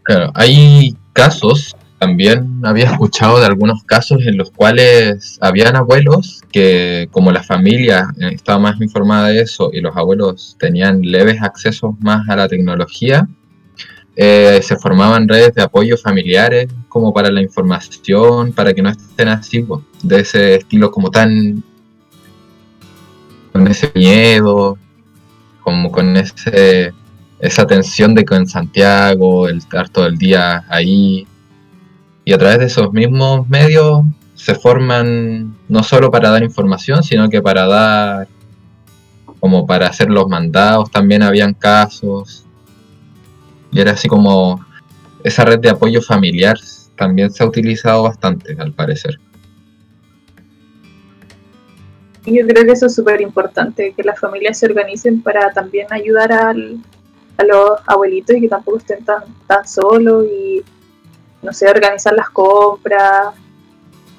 claro. 0.03 0.31
Hay 0.35 0.97
casos 1.13 1.75
también 1.99 2.61
había 2.65 2.93
escuchado 2.93 3.41
de 3.41 3.47
algunos 3.47 3.83
casos 3.85 4.21
en 4.25 4.37
los 4.37 4.51
cuales 4.51 5.39
habían 5.41 5.77
abuelos 5.77 6.43
que 6.53 7.09
como 7.11 7.33
la 7.33 7.43
familia 7.43 8.09
estaba 8.19 8.59
más 8.59 8.81
informada 8.81 9.29
de 9.29 9.41
eso 9.41 9.71
y 9.73 9.81
los 9.81 9.97
abuelos 9.97 10.57
tenían 10.59 11.03
leves 11.03 11.43
accesos 11.43 11.95
más 12.01 12.29
a 12.29 12.37
la 12.37 12.49
tecnología, 12.49 13.29
eh, 14.15 14.61
se 14.63 14.77
formaban 14.77 15.29
redes 15.29 15.55
de 15.55 15.63
apoyo 15.63 15.97
familiares 15.97 16.69
como 16.89 17.13
para 17.13 17.31
la 17.31 17.43
información, 17.43 18.53
para 18.53 18.75
que 18.75 18.83
no 18.83 18.91
estén 18.91 19.29
así, 19.29 19.65
de 20.03 20.21
ese 20.21 20.57
estilo 20.57 20.91
como 20.91 21.11
tan 21.11 21.63
con 23.53 23.67
ese 23.67 23.91
miedo, 23.95 24.79
como 25.63 25.91
con 25.91 26.17
ese 26.17 26.93
esa 27.41 27.67
tensión 27.67 28.15
de 28.15 28.25
que 28.25 28.35
en 28.35 28.49
Santiago, 28.49 29.49
el 29.49 29.59
estar 29.59 29.89
todo 29.89 30.07
el 30.07 30.17
día 30.17 30.65
ahí, 30.69 31.27
y 32.29 32.33
a 32.35 32.37
través 32.37 32.59
de 32.59 32.67
esos 32.67 32.93
mismos 32.93 33.49
medios 33.49 34.03
se 34.35 34.55
forman 34.55 35.57
no 35.67 35.83
solo 35.83 36.11
para 36.11 36.29
dar 36.29 36.43
información, 36.43 37.03
sino 37.03 37.31
que 37.31 37.41
para 37.41 37.67
dar, 37.67 38.29
como 39.41 39.67
para 39.67 39.87
hacer 39.87 40.11
los 40.11 40.29
mandados, 40.29 40.91
también 40.91 41.23
habían 41.23 41.55
casos. 41.55 42.45
Y 43.73 43.81
era 43.81 43.93
así 43.93 44.09
como 44.09 44.63
esa 45.25 45.47
red 45.47 45.59
de 45.59 45.71
apoyo 45.71 46.03
familiar 46.03 46.59
también 46.97 47.31
se 47.31 47.43
ha 47.43 47.47
utilizado 47.47 48.03
bastante, 48.03 48.55
al 48.59 48.75
parecer. 48.75 49.19
Yo 52.27 52.47
creo 52.47 52.67
que 52.67 52.73
eso 52.73 52.89
es 52.89 52.95
súper 52.95 53.23
importante, 53.23 53.95
que 53.97 54.03
las 54.03 54.21
familias 54.21 54.59
se 54.59 54.67
organicen 54.67 55.23
para 55.23 55.51
también 55.55 55.87
ayudar 55.91 56.31
al, 56.31 56.77
a 57.39 57.45
los 57.45 57.71
abuelitos 57.87 58.37
y 58.37 58.43
que 58.43 58.49
tampoco 58.49 58.77
estén 58.77 59.03
tan, 59.03 59.23
tan 59.47 59.67
solos 59.67 60.27
y 60.27 60.63
no 61.43 61.53
sé, 61.53 61.69
organizar 61.69 62.15
las 62.15 62.31
compras, 62.31 63.35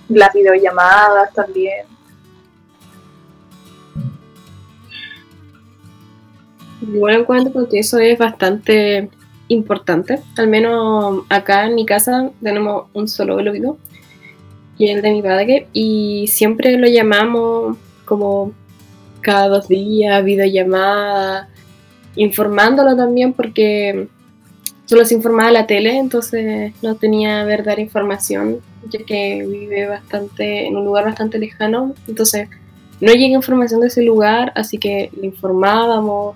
las 0.07 0.33
videollamadas 0.33 1.33
también. 1.33 1.85
Bueno, 6.81 7.19
encuentro 7.19 7.67
que 7.67 7.79
eso 7.79 7.99
es 7.99 8.17
bastante 8.17 9.09
importante. 9.49 10.19
Al 10.37 10.47
menos 10.47 11.23
acá 11.29 11.65
en 11.65 11.75
mi 11.75 11.85
casa 11.85 12.31
tenemos 12.41 12.87
un 12.93 13.07
solo 13.07 13.37
vivo 13.51 13.77
y 14.77 14.87
el 14.87 15.01
de 15.01 15.11
mi 15.11 15.21
padre 15.21 15.67
y 15.73 16.27
siempre 16.27 16.77
lo 16.77 16.87
llamamos 16.87 17.77
como 18.05 18.53
cada 19.21 19.49
dos 19.49 19.67
días, 19.67 20.23
videollamada, 20.23 21.49
informándolo 22.15 22.95
también 22.95 23.33
porque 23.33 24.07
solo 24.89 25.05
se 25.05 25.13
informaba 25.13 25.51
la 25.51 25.67
tele, 25.67 25.97
entonces 25.97 26.73
no 26.81 26.95
tenía 26.95 27.43
verdadera 27.43 27.79
información, 27.79 28.57
ya 28.89 29.05
que 29.05 29.45
vive 29.47 29.87
bastante 29.87 30.65
en 30.65 30.75
un 30.77 30.83
lugar 30.83 31.05
bastante 31.05 31.37
lejano, 31.37 31.93
entonces 32.07 32.49
no 32.99 33.11
llega 33.11 33.35
información 33.35 33.81
de 33.81 33.87
ese 33.87 34.01
lugar, 34.01 34.51
así 34.55 34.79
que 34.79 35.11
le 35.15 35.27
informábamos, 35.27 36.35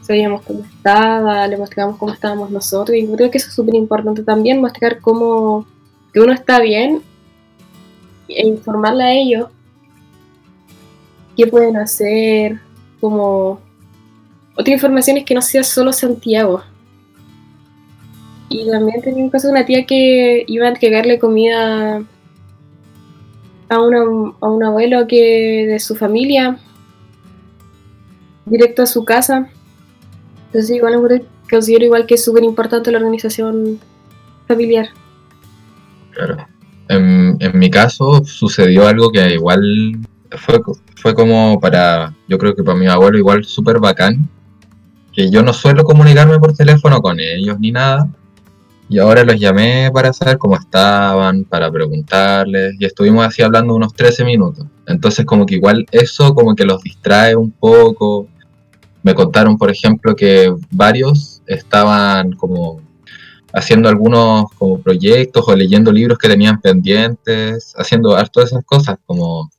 sabíamos 0.00 0.40
cómo 0.46 0.64
estaba, 0.64 1.46
le 1.46 1.58
mostrábamos 1.58 1.98
cómo 1.98 2.14
estábamos 2.14 2.50
nosotros, 2.50 2.96
y 2.96 3.06
creo 3.06 3.30
que 3.30 3.36
eso 3.36 3.48
es 3.48 3.54
súper 3.54 3.74
importante 3.74 4.22
también, 4.22 4.62
mostrar 4.62 5.00
cómo 5.00 5.66
que 6.14 6.20
uno 6.20 6.32
está 6.32 6.60
bien 6.60 7.02
e 8.28 8.46
informarle 8.46 9.04
a 9.04 9.12
ellos 9.12 9.48
qué 11.36 11.46
pueden 11.46 11.76
hacer, 11.76 12.60
como 12.98 13.60
otra 14.56 14.72
información 14.72 15.18
es 15.18 15.26
que 15.26 15.34
no 15.34 15.42
sea 15.42 15.62
solo 15.62 15.92
Santiago, 15.92 16.62
y 18.48 18.70
también 18.70 19.02
tenía 19.02 19.24
un 19.24 19.30
caso 19.30 19.48
de 19.48 19.52
una 19.52 19.66
tía 19.66 19.84
que 19.84 20.44
iba 20.46 20.66
a 20.66 20.70
entregarle 20.70 21.18
comida 21.18 22.02
a, 23.68 23.78
un 23.78 24.64
abuelo 24.64 25.06
que 25.06 25.66
de 25.68 25.78
su 25.78 25.94
familia, 25.94 26.58
directo 28.46 28.82
a 28.82 28.86
su 28.86 29.04
casa. 29.04 29.50
Entonces 30.46 30.70
igual 30.70 31.26
considero 31.50 31.84
igual 31.84 32.06
que 32.06 32.14
es 32.14 32.24
súper 32.24 32.44
importante 32.44 32.90
la 32.90 32.98
organización 32.98 33.78
familiar. 34.46 34.88
Claro. 36.12 36.46
En, 36.88 37.36
en, 37.40 37.58
mi 37.58 37.70
caso 37.70 38.24
sucedió 38.24 38.88
algo 38.88 39.10
que 39.10 39.34
igual 39.34 39.98
fue, 40.38 40.58
fue 40.96 41.14
como 41.14 41.60
para, 41.60 42.14
yo 42.28 42.38
creo 42.38 42.54
que 42.54 42.64
para 42.64 42.78
mi 42.78 42.86
abuelo 42.86 43.18
igual 43.18 43.44
súper 43.44 43.78
bacán, 43.78 44.26
que 45.12 45.30
yo 45.30 45.42
no 45.42 45.52
suelo 45.52 45.84
comunicarme 45.84 46.38
por 46.38 46.54
teléfono 46.54 47.02
con 47.02 47.20
ellos 47.20 47.60
ni 47.60 47.72
nada, 47.72 48.08
y 48.88 48.98
ahora 48.98 49.22
los 49.22 49.38
llamé 49.38 49.90
para 49.92 50.12
saber 50.12 50.38
cómo 50.38 50.56
estaban, 50.56 51.44
para 51.44 51.70
preguntarles, 51.70 52.74
y 52.78 52.86
estuvimos 52.86 53.26
así 53.26 53.42
hablando 53.42 53.74
unos 53.74 53.92
13 53.94 54.24
minutos. 54.24 54.66
Entonces 54.86 55.26
como 55.26 55.44
que 55.44 55.56
igual 55.56 55.86
eso 55.92 56.34
como 56.34 56.54
que 56.54 56.64
los 56.64 56.82
distrae 56.82 57.36
un 57.36 57.50
poco. 57.50 58.26
Me 59.02 59.14
contaron, 59.14 59.58
por 59.58 59.70
ejemplo, 59.70 60.16
que 60.16 60.54
varios 60.70 61.42
estaban 61.46 62.32
como 62.32 62.80
haciendo 63.52 63.88
algunos 63.88 64.50
como 64.58 64.80
proyectos 64.80 65.44
o 65.46 65.56
leyendo 65.56 65.92
libros 65.92 66.18
que 66.18 66.28
tenían 66.28 66.60
pendientes, 66.60 67.74
haciendo 67.76 68.16
todas 68.32 68.52
esas 68.52 68.64
cosas 68.64 68.96
como 69.04 69.50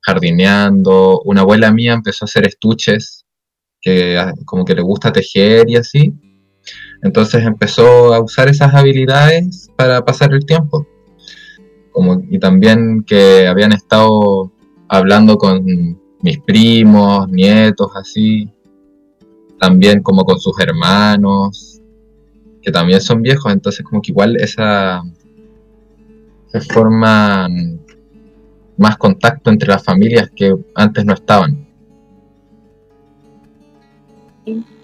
jardineando. 0.00 1.20
Una 1.24 1.40
abuela 1.40 1.72
mía 1.72 1.92
empezó 1.92 2.24
a 2.24 2.26
hacer 2.26 2.46
estuches 2.46 3.24
que 3.80 4.16
ah, 4.18 4.32
como 4.44 4.64
que 4.64 4.74
le 4.74 4.82
gusta 4.82 5.12
tejer 5.12 5.68
y 5.70 5.76
así 5.76 6.14
entonces 7.02 7.44
empezó 7.44 8.12
a 8.12 8.20
usar 8.20 8.48
esas 8.48 8.74
habilidades 8.74 9.70
para 9.76 10.04
pasar 10.04 10.32
el 10.32 10.44
tiempo. 10.44 10.86
Como, 11.92 12.22
y 12.30 12.38
también 12.38 13.04
que 13.04 13.46
habían 13.46 13.72
estado 13.72 14.52
hablando 14.88 15.38
con 15.38 15.64
mis 16.20 16.38
primos, 16.40 17.28
nietos, 17.28 17.90
así. 17.94 18.48
También 19.58 20.02
como 20.02 20.24
con 20.24 20.38
sus 20.38 20.58
hermanos, 20.60 21.80
que 22.62 22.70
también 22.70 23.00
son 23.00 23.22
viejos. 23.22 23.52
Entonces 23.52 23.84
como 23.84 24.02
que 24.02 24.12
igual 24.12 24.36
esa 24.36 25.02
se 26.48 26.60
forman 26.60 27.80
más 28.76 28.96
contacto 28.96 29.50
entre 29.50 29.68
las 29.68 29.84
familias 29.84 30.30
que 30.34 30.54
antes 30.74 31.04
no 31.04 31.14
estaban. 31.14 31.67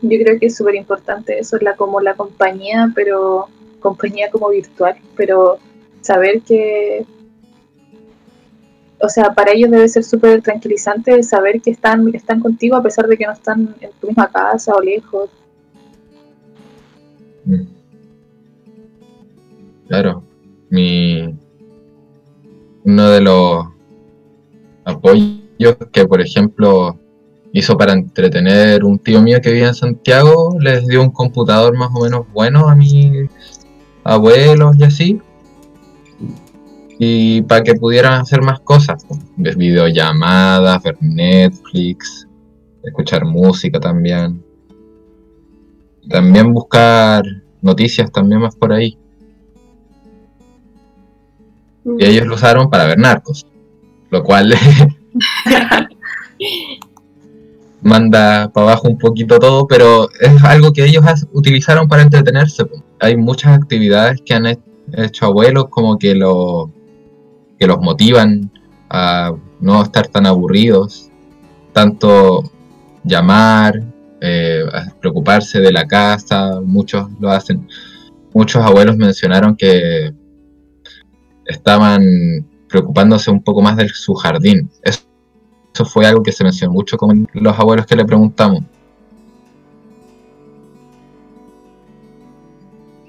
Yo 0.09 0.19
creo 0.23 0.39
que 0.39 0.47
es 0.47 0.57
súper 0.57 0.75
importante 0.75 1.39
eso, 1.39 1.57
la, 1.61 1.75
como 1.77 2.01
la 2.01 2.15
compañía, 2.15 2.93
pero 2.95 3.49
compañía 3.81 4.31
como 4.31 4.51
virtual, 4.51 4.97
pero 5.17 5.59
saber 6.01 6.43
que, 6.43 7.05
o 9.01 9.09
sea, 9.09 9.35
para 9.35 9.53
ellos 9.53 9.71
debe 9.71 9.89
ser 9.89 10.05
súper 10.05 10.43
tranquilizante 10.43 11.23
saber 11.23 11.61
que 11.61 11.71
están, 11.71 12.15
están 12.15 12.41
contigo 12.41 12.77
a 12.77 12.83
pesar 12.83 13.07
de 13.07 13.17
que 13.17 13.27
no 13.27 13.33
están 13.33 13.75
en 13.81 13.91
tu 14.01 14.09
misma 14.09 14.29
casa 14.29 14.75
o 14.75 14.81
lejos. 14.81 15.31
Mm. 17.45 17.65
Claro, 19.89 20.23
mi 20.71 21.35
uno 22.85 23.11
de 23.11 23.21
los 23.21 23.67
apoyos 24.85 25.77
que, 25.93 26.07
por 26.07 26.21
ejemplo, 26.21 26.99
hizo 27.55 27.79
para 27.79 27.93
entretener 27.93 28.85
un 28.85 28.99
tío 28.99 29.23
mío 29.23 29.41
que 29.41 29.53
vive 29.53 29.69
en 29.69 29.75
Santiago, 29.75 30.57
les 30.61 30.89
dio 30.89 31.01
un 31.01 31.11
computador 31.11 31.77
más 31.77 31.89
o 31.95 32.03
menos 32.03 32.27
bueno 32.33 32.69
a 32.69 32.75
mis 32.75 33.31
abuelos 34.03 34.77
y 34.77 34.83
así. 34.83 35.23
Y 36.99 37.43
para 37.43 37.63
que 37.63 37.77
pudieran 37.77 38.21
hacer 38.21 38.43
más 38.43 38.59
cosas, 38.59 39.07
ver 39.37 39.57
videollamadas, 39.57 40.83
ver 40.83 40.97
Netflix, 41.01 42.27
escuchar 42.83 43.25
música 43.25 43.79
también. 43.79 44.45
También 46.11 46.53
buscar 46.53 47.23
noticias 47.63 48.11
también 48.11 48.41
más 48.41 48.57
por 48.57 48.73
ahí. 48.73 48.99
Y 51.99 52.05
ellos 52.05 52.27
lo 52.27 52.35
usaron 52.35 52.69
para 52.69 52.87
ver 52.87 52.99
narcos, 52.99 53.47
lo 54.11 54.25
cual 54.25 54.53
manda 57.85 58.51
para 58.51 58.69
abajo 58.69 58.89
un 58.89 58.99
poquito 58.99 59.39
todo, 59.39 59.67
pero 59.69 60.09
es 60.19 60.43
algo 60.43 60.73
que 60.73 60.85
ellos 60.85 61.05
utilizaron 61.33 61.87
para 61.87 62.03
entretenerse. 62.03 62.65
Hay 62.99 63.17
muchas 63.17 63.53
actividades 63.57 64.21
que 64.25 64.35
han 64.35 64.47
hecho 64.47 65.27
abuelos 65.27 65.67
como 65.69 65.99
que, 65.99 66.15
lo, 66.15 66.73
que 67.59 67.67
los 67.67 67.79
motivan 67.81 68.51
a 68.89 69.35
no 69.61 69.83
estar 69.83 70.09
tan 70.09 70.25
aburridos, 70.27 71.11
tanto 71.73 72.51
llamar, 73.05 73.83
eh, 74.23 74.65
preocuparse 75.01 75.61
de 75.61 75.71
la 75.71 75.87
casa, 75.87 76.61
muchos 76.63 77.07
lo 77.21 77.31
hacen. 77.31 77.69
Muchos 78.33 78.65
abuelos 78.65 78.97
mencionaron 78.97 79.57
que 79.57 80.15
estaban 81.45 82.49
preocupándose 82.67 83.31
un 83.31 83.43
poco 83.43 83.61
más 83.61 83.77
de 83.77 83.91
su 83.91 84.15
jardín. 84.15 84.71
Fue 85.83 86.07
algo 86.07 86.23
que 86.23 86.31
se 86.31 86.45
mencionó 86.45 86.73
mucho 86.73 86.97
con 86.97 87.29
los 87.33 87.59
abuelos 87.59 87.87
que 87.87 87.97
le 87.97 88.05
preguntamos. 88.05 88.63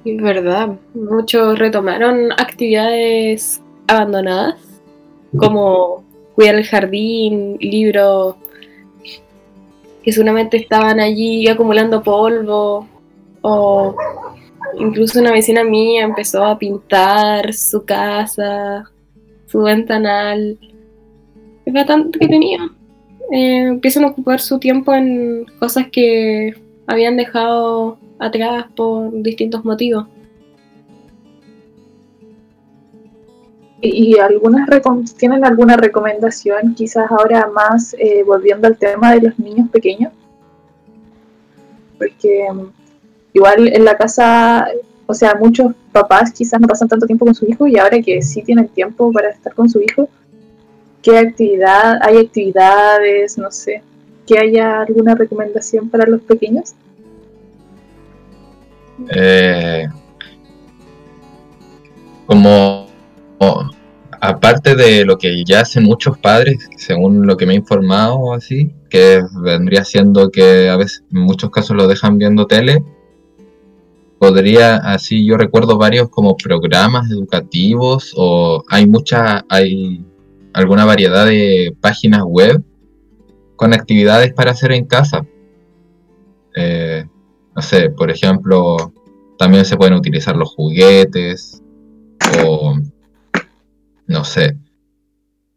Es 0.03 0.21
verdad, 0.21 0.75
muchos 0.93 1.59
retomaron 1.59 2.31
actividades 2.31 3.61
abandonadas, 3.87 4.55
como 5.37 6.03
cuidar 6.35 6.55
el 6.55 6.65
jardín, 6.65 7.57
libros 7.59 8.35
que 10.03 10.11
solamente 10.11 10.57
estaban 10.57 10.99
allí 10.99 11.47
acumulando 11.47 12.03
polvo, 12.03 12.87
o 13.41 13.95
incluso 14.79 15.19
una 15.19 15.31
vecina 15.31 15.63
mía 15.63 16.03
empezó 16.03 16.43
a 16.43 16.57
pintar 16.57 17.53
su 17.53 17.83
casa, 17.83 18.91
su 19.47 19.63
ventanal, 19.63 20.59
es 21.65 21.73
bastante 21.73 22.19
que 22.19 22.27
tenía. 22.27 22.69
Eh, 23.31 23.63
empiezan 23.63 24.03
a 24.03 24.07
ocupar 24.07 24.39
su 24.39 24.59
tiempo 24.59 24.93
en 24.93 25.45
cosas 25.59 25.87
que 25.91 26.53
habían 26.87 27.17
dejado 27.17 27.97
atrás 28.19 28.65
por 28.75 29.11
distintos 29.23 29.65
motivos. 29.65 30.07
¿Y 33.81 34.17
algunas 34.17 34.67
tienen 35.17 35.45
alguna 35.45 35.77
recomendación, 35.77 36.73
quizás 36.75 37.11
ahora 37.11 37.47
más 37.53 37.93
eh, 37.99 38.23
volviendo 38.25 38.67
al 38.67 38.77
tema 38.77 39.13
de 39.13 39.21
los 39.21 39.37
niños 39.37 39.69
pequeños? 39.69 40.11
Porque 41.97 42.47
mm, 42.51 42.67
igual 43.33 43.67
en 43.67 43.85
la 43.85 43.95
casa, 43.97 44.67
o 45.05 45.13
sea, 45.13 45.35
muchos 45.35 45.73
papás 45.91 46.31
quizás 46.31 46.59
no 46.59 46.67
pasan 46.67 46.87
tanto 46.87 47.05
tiempo 47.05 47.25
con 47.25 47.35
su 47.35 47.45
hijo 47.45 47.67
y 47.67 47.77
ahora 47.77 48.01
que 48.01 48.21
sí 48.21 48.41
tienen 48.41 48.69
tiempo 48.69 49.11
para 49.11 49.29
estar 49.29 49.53
con 49.53 49.69
su 49.69 49.81
hijo, 49.81 50.09
qué 51.05 51.19
actividad, 51.19 51.99
hay 52.01 52.17
actividades, 52.17 53.37
no 53.37 53.51
sé, 53.51 53.83
que 54.25 54.39
haya 54.39 54.81
alguna 54.81 55.13
recomendación 55.13 55.87
para 55.87 56.07
los 56.07 56.21
pequeños. 56.21 56.73
Eh, 59.15 59.87
como 62.25 62.87
aparte 64.19 64.75
de 64.75 65.05
lo 65.05 65.19
que 65.19 65.43
ya 65.45 65.61
hacen 65.61 65.83
muchos 65.83 66.17
padres, 66.17 66.67
según 66.75 67.27
lo 67.27 67.37
que 67.37 67.45
me 67.45 67.53
he 67.53 67.57
informado 67.57 68.33
así, 68.33 68.73
que 68.89 69.21
vendría 69.43 69.85
siendo 69.85 70.31
que 70.31 70.69
a 70.69 70.77
veces 70.77 71.03
en 71.13 71.19
muchos 71.21 71.51
casos 71.51 71.77
lo 71.77 71.87
dejan 71.87 72.17
viendo 72.17 72.47
tele, 72.47 72.83
podría 74.17 74.77
así 74.77 75.23
yo 75.23 75.37
recuerdo 75.37 75.77
varios 75.77 76.09
como 76.09 76.35
programas 76.35 77.11
educativos 77.11 78.11
o 78.15 78.63
hay 78.69 78.87
muchas 78.87 79.43
hay 79.49 80.03
alguna 80.55 80.85
variedad 80.85 81.25
de 81.25 81.75
páginas 81.81 82.23
web 82.25 82.63
con 83.57 83.73
actividades 83.73 84.33
para 84.33 84.51
hacer 84.51 84.71
en 84.71 84.85
casa. 84.85 85.27
Eh, 86.55 87.05
no 87.53 87.61
sé, 87.61 87.89
por 87.89 88.09
ejemplo, 88.09 88.93
también 89.37 89.65
se 89.65 89.75
pueden 89.75 89.95
utilizar 89.95 90.37
los 90.37 90.55
juguetes 90.55 91.61
o, 92.41 92.73
no 94.07 94.23
sé, 94.23 94.57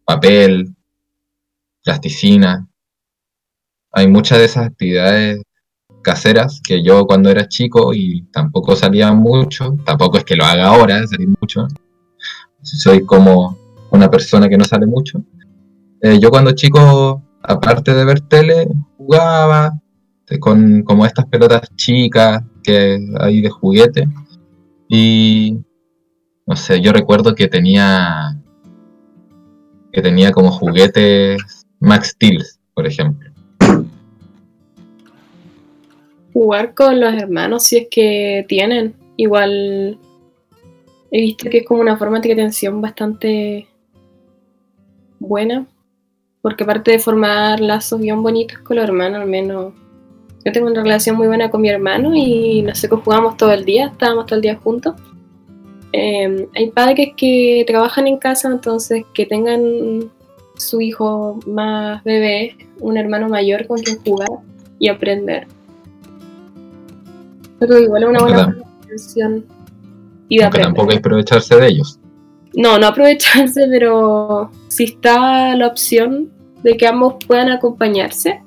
papel, 0.04 0.74
plasticina. 1.84 2.68
Hay 3.92 4.08
muchas 4.08 4.38
de 4.38 4.44
esas 4.46 4.66
actividades 4.66 5.40
caseras 6.02 6.60
que 6.66 6.82
yo 6.82 7.06
cuando 7.06 7.30
era 7.30 7.46
chico 7.46 7.94
y 7.94 8.22
tampoco 8.32 8.74
salía 8.74 9.12
mucho, 9.12 9.76
tampoco 9.84 10.18
es 10.18 10.24
que 10.24 10.34
lo 10.34 10.44
haga 10.44 10.66
ahora, 10.66 11.06
salir 11.06 11.28
mucho. 11.40 11.68
Soy 12.62 13.04
como 13.04 13.67
una 13.90 14.10
persona 14.10 14.48
que 14.48 14.56
no 14.56 14.64
sale 14.64 14.86
mucho. 14.86 15.22
Eh, 16.00 16.18
yo 16.20 16.30
cuando 16.30 16.52
chico, 16.52 17.22
aparte 17.42 17.94
de 17.94 18.04
ver 18.04 18.20
tele, 18.20 18.68
jugaba 18.96 19.72
con 20.40 20.82
como 20.82 21.06
estas 21.06 21.24
pelotas 21.26 21.74
chicas 21.76 22.42
que 22.62 22.98
hay 23.18 23.40
de 23.40 23.48
juguete. 23.48 24.08
Y 24.88 25.58
no 26.46 26.56
sé, 26.56 26.80
yo 26.80 26.92
recuerdo 26.92 27.34
que 27.34 27.48
tenía 27.48 28.36
que 29.92 30.02
tenía 30.02 30.32
como 30.32 30.50
juguetes 30.50 31.66
Max 31.80 32.10
Steel, 32.10 32.44
por 32.74 32.86
ejemplo. 32.86 33.30
Jugar 36.32 36.74
con 36.74 37.00
los 37.00 37.14
hermanos 37.14 37.64
si 37.64 37.78
es 37.78 37.86
que 37.90 38.44
tienen. 38.48 38.94
Igual 39.16 39.98
he 41.10 41.20
visto 41.20 41.50
que 41.50 41.58
es 41.58 41.66
como 41.66 41.80
una 41.80 41.96
forma 41.96 42.20
de 42.20 42.32
atención 42.32 42.80
bastante 42.80 43.66
buena. 45.18 45.66
Porque 46.42 46.64
aparte 46.64 46.92
de 46.92 46.98
formar 46.98 47.60
lazos 47.60 48.00
bien 48.00 48.22
bonitos 48.22 48.58
con 48.60 48.76
los 48.76 48.84
hermanos, 48.84 49.22
al 49.22 49.28
menos 49.28 49.74
yo 50.44 50.52
tengo 50.52 50.68
una 50.68 50.82
relación 50.82 51.16
muy 51.16 51.26
buena 51.26 51.50
con 51.50 51.60
mi 51.60 51.68
hermano 51.68 52.14
y 52.14 52.62
no 52.62 52.74
sé, 52.74 52.88
que 52.88 52.96
jugamos 52.96 53.36
todo 53.36 53.52
el 53.52 53.64
día, 53.64 53.86
estábamos 53.86 54.26
todo 54.26 54.36
el 54.36 54.42
día 54.42 54.56
juntos. 54.56 54.94
Em, 55.92 56.46
hay 56.54 56.70
padres 56.70 57.10
que 57.16 57.64
trabajan 57.66 58.06
en 58.06 58.18
casa, 58.18 58.48
entonces 58.48 59.04
que 59.14 59.26
tengan 59.26 60.10
su 60.56 60.80
hijo 60.80 61.40
más 61.46 62.02
bebé, 62.04 62.56
un 62.80 62.96
hermano 62.96 63.28
mayor 63.28 63.66
con 63.66 63.78
quien 63.78 63.98
jugar 64.04 64.28
y 64.78 64.88
aprender. 64.88 65.46
Pero 67.58 67.78
igual 67.78 68.04
es 68.04 68.08
una 68.08 68.20
buena 68.20 68.56
atención 68.84 69.44
y 70.28 70.38
de 70.38 70.44
aprender. 70.44 70.66
tampoco 70.66 70.90
hay 70.92 70.98
aprovecharse 70.98 71.56
de 71.56 71.66
ellos. 71.66 71.98
No, 72.54 72.78
no 72.78 72.86
aprovecharse, 72.86 73.66
pero 73.68 74.50
si 74.78 74.84
está 74.84 75.56
la 75.56 75.66
opción 75.66 76.30
de 76.62 76.76
que 76.76 76.86
ambos 76.86 77.16
puedan 77.26 77.48
acompañarse, 77.48 78.40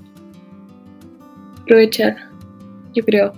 aprovechar, 1.61 2.15
yo 2.93 3.03
creo. 3.03 3.34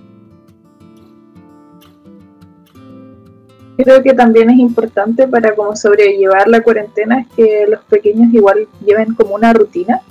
Creo 3.78 4.04
que 4.04 4.14
también 4.14 4.52
es 4.52 4.60
importante 4.60 5.28
para 5.28 5.56
como 5.56 5.76
sobrellevar 5.76 6.48
la 6.48 6.62
cuarentena 6.62 7.22
es 7.22 7.28
que 7.36 7.66
los 7.68 7.84
pequeños 7.86 8.32
igual 8.32 8.68
lleven 8.86 9.16
como 9.16 9.34
una 9.34 9.54
rutina, 9.54 10.02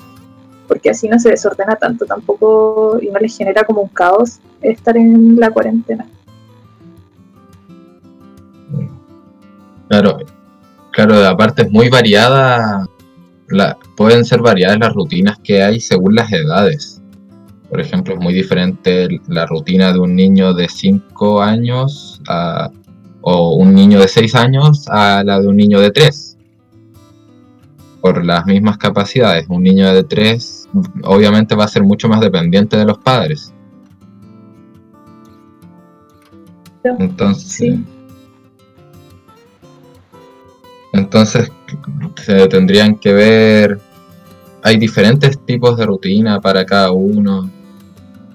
porque 0.66 0.90
así 0.90 1.08
no 1.08 1.20
se 1.20 1.30
desordena 1.30 1.76
tanto 1.76 2.04
tampoco 2.04 2.98
y 3.00 3.10
no 3.10 3.20
les 3.20 3.38
genera 3.38 3.62
como 3.62 3.82
un 3.82 3.90
caos 3.90 4.40
estar 4.60 4.96
en 4.96 5.38
la 5.38 5.52
cuarentena. 5.52 6.04
Claro, 9.86 10.18
claro, 10.92 11.26
aparte 11.26 11.62
es 11.62 11.70
muy 11.70 11.88
variada, 11.88 12.86
la, 13.48 13.76
pueden 13.96 14.24
ser 14.24 14.40
variadas 14.40 14.78
las 14.78 14.94
rutinas 14.94 15.38
que 15.42 15.62
hay 15.62 15.80
según 15.80 16.14
las 16.14 16.32
edades. 16.32 17.02
Por 17.68 17.80
ejemplo, 17.80 18.14
es 18.14 18.20
muy 18.20 18.34
diferente 18.34 19.08
la 19.28 19.46
rutina 19.46 19.92
de 19.92 19.98
un 19.98 20.14
niño 20.14 20.54
de 20.54 20.68
5 20.68 21.42
años 21.42 22.20
a 22.28 22.70
o 23.22 23.54
un 23.54 23.74
niño 23.74 24.00
de 24.00 24.08
6 24.08 24.34
años 24.34 24.88
a 24.88 25.22
la 25.24 25.40
de 25.40 25.48
un 25.48 25.56
niño 25.56 25.80
de 25.80 25.90
3. 25.90 26.36
Por 28.00 28.24
las 28.24 28.44
mismas 28.46 28.78
capacidades. 28.78 29.46
Un 29.48 29.62
niño 29.62 29.92
de 29.94 30.04
3 30.04 30.68
obviamente 31.04 31.54
va 31.54 31.64
a 31.64 31.68
ser 31.68 31.84
mucho 31.84 32.08
más 32.08 32.20
dependiente 32.20 32.76
de 32.76 32.84
los 32.84 32.98
padres. 32.98 33.54
Entonces, 36.84 37.78
entonces 40.92 41.50
se 42.22 42.46
tendrían 42.48 42.96
que 42.96 43.12
ver, 43.12 43.80
hay 44.62 44.76
diferentes 44.76 45.38
tipos 45.44 45.76
de 45.76 45.86
rutina 45.86 46.40
para 46.40 46.64
cada 46.64 46.92
uno, 46.92 47.50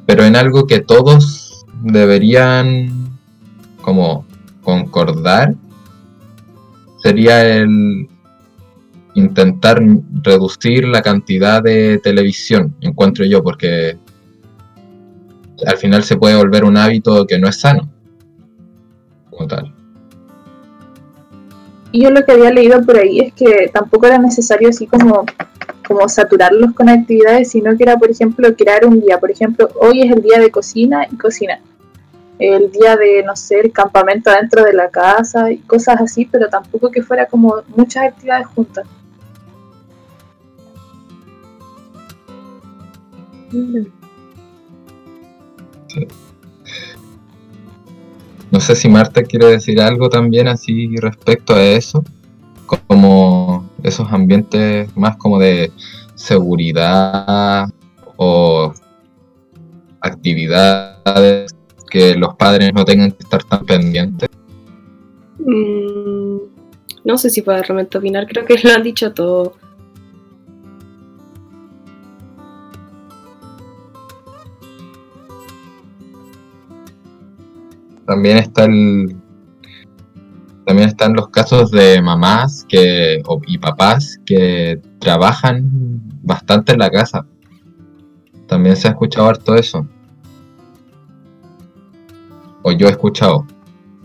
pero 0.05 0.25
en 0.25 0.35
algo 0.35 0.65
que 0.65 0.79
todos 0.79 1.65
deberían 1.83 3.17
como 3.81 4.25
concordar 4.61 5.55
sería 7.01 7.45
el 7.45 8.09
intentar 9.13 9.81
reducir 10.23 10.87
la 10.87 11.01
cantidad 11.01 11.63
de 11.63 11.99
televisión, 11.99 12.75
encuentro 12.81 13.25
yo, 13.25 13.43
porque 13.43 13.97
al 15.65 15.77
final 15.77 16.03
se 16.03 16.17
puede 16.17 16.35
volver 16.35 16.63
un 16.63 16.77
hábito 16.77 17.25
que 17.25 17.39
no 17.39 17.47
es 17.47 17.59
sano, 17.59 17.89
como 19.29 19.47
tal. 19.47 19.76
Y 21.91 22.03
yo 22.03 22.11
lo 22.11 22.23
que 22.25 22.33
había 22.33 22.51
leído 22.51 22.83
por 22.83 22.97
ahí 22.97 23.19
es 23.19 23.33
que 23.33 23.69
tampoco 23.73 24.07
era 24.07 24.17
necesario 24.17 24.69
así 24.69 24.87
como, 24.87 25.25
como 25.87 26.07
saturarlos 26.09 26.73
con 26.73 26.89
actividades, 26.89 27.51
sino 27.51 27.75
que 27.77 27.83
era, 27.83 27.97
por 27.97 28.11
ejemplo, 28.11 28.55
crear 28.55 28.85
un 28.85 28.99
día. 28.99 29.19
Por 29.19 29.31
ejemplo, 29.31 29.69
hoy 29.79 30.01
es 30.01 30.11
el 30.11 30.21
día 30.21 30.39
de 30.39 30.51
cocina 30.51 31.07
y 31.09 31.15
cocina 31.17 31.59
el 32.39 32.71
día 32.71 32.95
de, 32.95 33.23
no 33.23 33.35
sé, 33.35 33.59
el 33.59 33.71
campamento 33.71 34.31
dentro 34.31 34.63
de 34.63 34.73
la 34.73 34.89
casa 34.89 35.51
y 35.51 35.57
cosas 35.59 36.01
así, 36.01 36.25
pero 36.25 36.47
tampoco 36.49 36.91
que 36.91 37.01
fuera 37.01 37.25
como 37.25 37.63
muchas 37.75 38.05
actividades 38.05 38.47
juntas. 38.47 38.87
No 48.51 48.59
sé 48.59 48.75
si 48.75 48.87
Marta 48.87 49.23
quiere 49.23 49.47
decir 49.47 49.81
algo 49.81 50.09
también 50.09 50.47
así 50.47 50.95
respecto 50.97 51.53
a 51.53 51.61
eso, 51.61 52.03
como 52.65 53.69
esos 53.83 54.11
ambientes 54.11 54.95
más 54.95 55.17
como 55.17 55.39
de 55.39 55.71
seguridad 56.15 57.67
o 58.15 58.73
actividades 60.01 61.55
que 61.89 62.15
los 62.15 62.35
padres 62.35 62.73
no 62.73 62.85
tengan 62.85 63.11
que 63.11 63.23
estar 63.23 63.43
tan 63.43 63.65
pendientes? 63.65 64.29
Mm, 65.39 66.37
no 67.05 67.17
sé 67.17 67.29
si 67.29 67.41
puedo 67.41 67.61
realmente 67.61 67.97
opinar, 67.97 68.27
creo 68.27 68.45
que 68.45 68.59
lo 68.61 68.73
han 68.73 68.83
dicho 68.83 69.13
todo. 69.13 69.53
También 78.07 78.37
está 78.37 78.65
el 78.65 79.15
también 80.65 80.89
están 80.89 81.13
los 81.13 81.29
casos 81.29 81.71
de 81.71 82.01
mamás 82.01 82.65
que 82.67 83.21
y 83.45 83.57
papás 83.57 84.19
que 84.25 84.81
trabajan 84.99 85.69
bastante 86.23 86.73
en 86.73 86.79
la 86.79 86.89
casa. 86.89 87.25
También 88.47 88.75
se 88.75 88.87
ha 88.87 88.91
escuchado 88.91 89.29
harto 89.29 89.55
eso 89.55 89.87
yo 92.71 92.87
he 92.87 92.91
escuchado. 92.91 93.45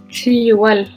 Sí, 0.09 0.47
igual. 0.47 0.95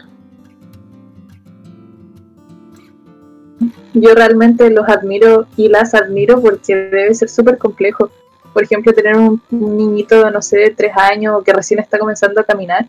Yo 3.93 4.13
realmente 4.13 4.69
los 4.69 4.87
admiro 4.89 5.47
y 5.55 5.69
las 5.69 5.93
admiro 5.93 6.41
porque 6.41 6.75
debe 6.75 7.13
ser 7.13 7.29
súper 7.29 7.57
complejo. 7.57 8.09
Por 8.55 8.63
ejemplo, 8.63 8.93
tener 8.93 9.17
un, 9.17 9.41
niñito, 9.51 10.31
no 10.31 10.41
sé, 10.41 10.57
de 10.59 10.69
tres 10.69 10.93
años 10.95 11.43
que 11.43 11.51
recién 11.51 11.81
está 11.81 11.99
comenzando 11.99 12.39
a 12.39 12.45
caminar 12.45 12.87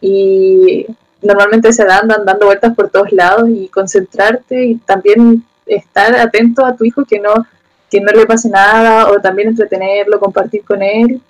y 0.00 0.86
normalmente 1.20 1.72
se 1.72 1.84
dan 1.84 2.06
dando 2.06 2.46
vueltas 2.46 2.76
por 2.76 2.88
todos 2.88 3.10
lados 3.10 3.48
y 3.48 3.66
concentrarte 3.66 4.66
y 4.66 4.76
también 4.76 5.42
estar 5.66 6.14
atento 6.14 6.64
a 6.64 6.76
tu 6.76 6.84
hijo 6.84 7.04
que 7.04 7.18
no 7.18 7.44
que 7.90 8.00
no 8.00 8.12
le 8.12 8.24
pase 8.24 8.48
nada 8.48 9.10
o 9.10 9.20
también 9.20 9.48
entretenerlo, 9.48 10.20
compartir 10.20 10.62
con 10.64 10.80
él 10.80 11.20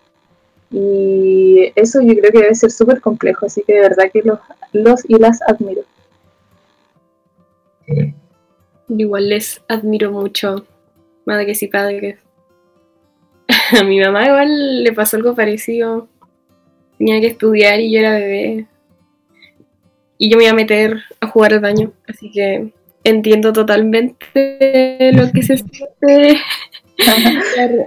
y 0.70 1.72
eso 1.74 2.02
yo 2.02 2.12
creo 2.18 2.30
que 2.30 2.40
debe 2.40 2.54
ser 2.54 2.70
súper 2.70 3.00
complejo, 3.00 3.46
así 3.46 3.62
que 3.66 3.76
de 3.76 3.80
verdad 3.80 4.10
que 4.12 4.20
los, 4.20 4.40
los 4.74 5.08
y 5.08 5.18
las 5.18 5.40
admiro. 5.48 5.84
Igual 8.88 9.30
les 9.30 9.62
admiro 9.68 10.12
mucho, 10.12 10.66
madres 11.24 11.62
y 11.62 11.68
padres. 11.68 12.27
A 13.48 13.82
mi 13.84 14.00
mamá 14.00 14.26
igual 14.26 14.84
le 14.84 14.92
pasó 14.92 15.16
algo 15.16 15.34
parecido. 15.34 16.08
Tenía 16.98 17.20
que 17.20 17.28
estudiar 17.28 17.80
y 17.80 17.92
yo 17.92 18.00
era 18.00 18.12
bebé. 18.12 18.66
Y 20.18 20.30
yo 20.30 20.36
me 20.36 20.44
iba 20.44 20.52
a 20.52 20.56
meter 20.56 20.98
a 21.20 21.26
jugar 21.28 21.54
al 21.54 21.60
baño. 21.60 21.92
Así 22.06 22.30
que 22.30 22.72
entiendo 23.04 23.52
totalmente 23.52 25.12
lo 25.12 25.30
que 25.32 25.42
se 25.42 25.58
siente 25.58 26.38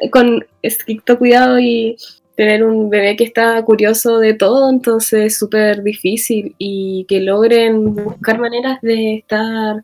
con 0.09 0.45
estricto 0.62 1.18
cuidado 1.18 1.59
y 1.59 1.97
tener 2.36 2.64
un 2.64 2.89
bebé 2.89 3.16
que 3.18 3.26
está 3.26 3.62
curioso 3.64 4.20
de 4.20 4.34
todo, 4.34 4.70
entonces 4.70 5.26
es 5.26 5.38
súper 5.38 5.84
difícil 5.84 6.55
y 6.57 7.05
que 7.07 7.20
logren 7.20 7.93
buscar 7.93 8.39
maneras 8.39 8.80
de 8.82 9.16
estar 9.16 9.84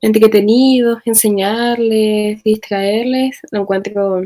entretenidos, 0.00 1.00
enseñarles, 1.04 2.42
distraerles, 2.42 3.38
lo 3.52 3.60
encuentro 3.60 4.22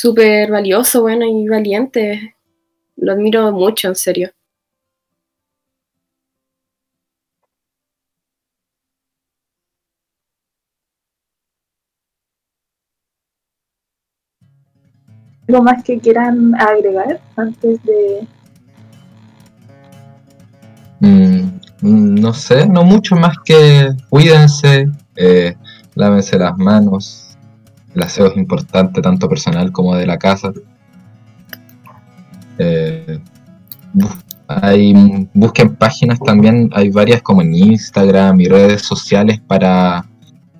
súper 0.00 0.48
valioso, 0.52 1.02
bueno 1.02 1.24
y 1.26 1.48
valiente. 1.48 2.36
Lo 2.94 3.10
admiro 3.10 3.50
mucho, 3.50 3.88
en 3.88 3.96
serio. 3.96 4.30
¿Algo 15.48 15.62
más 15.64 15.82
que 15.82 15.98
quieran 15.98 16.54
agregar 16.54 17.20
antes 17.34 17.82
de...? 17.82 18.24
Mm, 21.00 22.20
no 22.20 22.32
sé, 22.34 22.68
no 22.68 22.84
mucho 22.84 23.16
más 23.16 23.36
que 23.44 23.88
cuídense, 24.08 24.88
eh, 25.16 25.56
lávense 25.96 26.38
las 26.38 26.56
manos, 26.56 27.27
el 27.98 28.04
aseo 28.04 28.28
es 28.28 28.36
importante 28.36 29.02
tanto 29.02 29.28
personal 29.28 29.72
como 29.72 29.96
de 29.96 30.06
la 30.06 30.18
casa. 30.18 30.52
Eh, 32.58 33.18
hay, 34.46 35.28
busquen 35.34 35.74
páginas 35.76 36.18
también, 36.20 36.70
hay 36.72 36.90
varias 36.90 37.22
como 37.22 37.42
en 37.42 37.54
Instagram 37.54 38.40
y 38.40 38.46
redes 38.46 38.82
sociales 38.82 39.40
para 39.40 40.06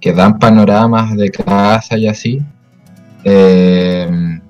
que 0.00 0.12
dan 0.12 0.38
panoramas 0.38 1.16
de 1.16 1.30
casa 1.30 1.96
y 1.96 2.08
así. 2.08 2.42
Eh, 3.24 4.40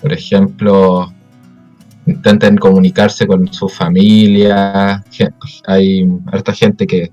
por 0.00 0.12
ejemplo, 0.12 1.12
intenten 2.06 2.56
comunicarse 2.56 3.26
con 3.26 3.52
su 3.52 3.68
familia. 3.68 5.04
Hay 5.66 6.08
harta 6.26 6.52
gente 6.52 6.86
que 6.86 7.12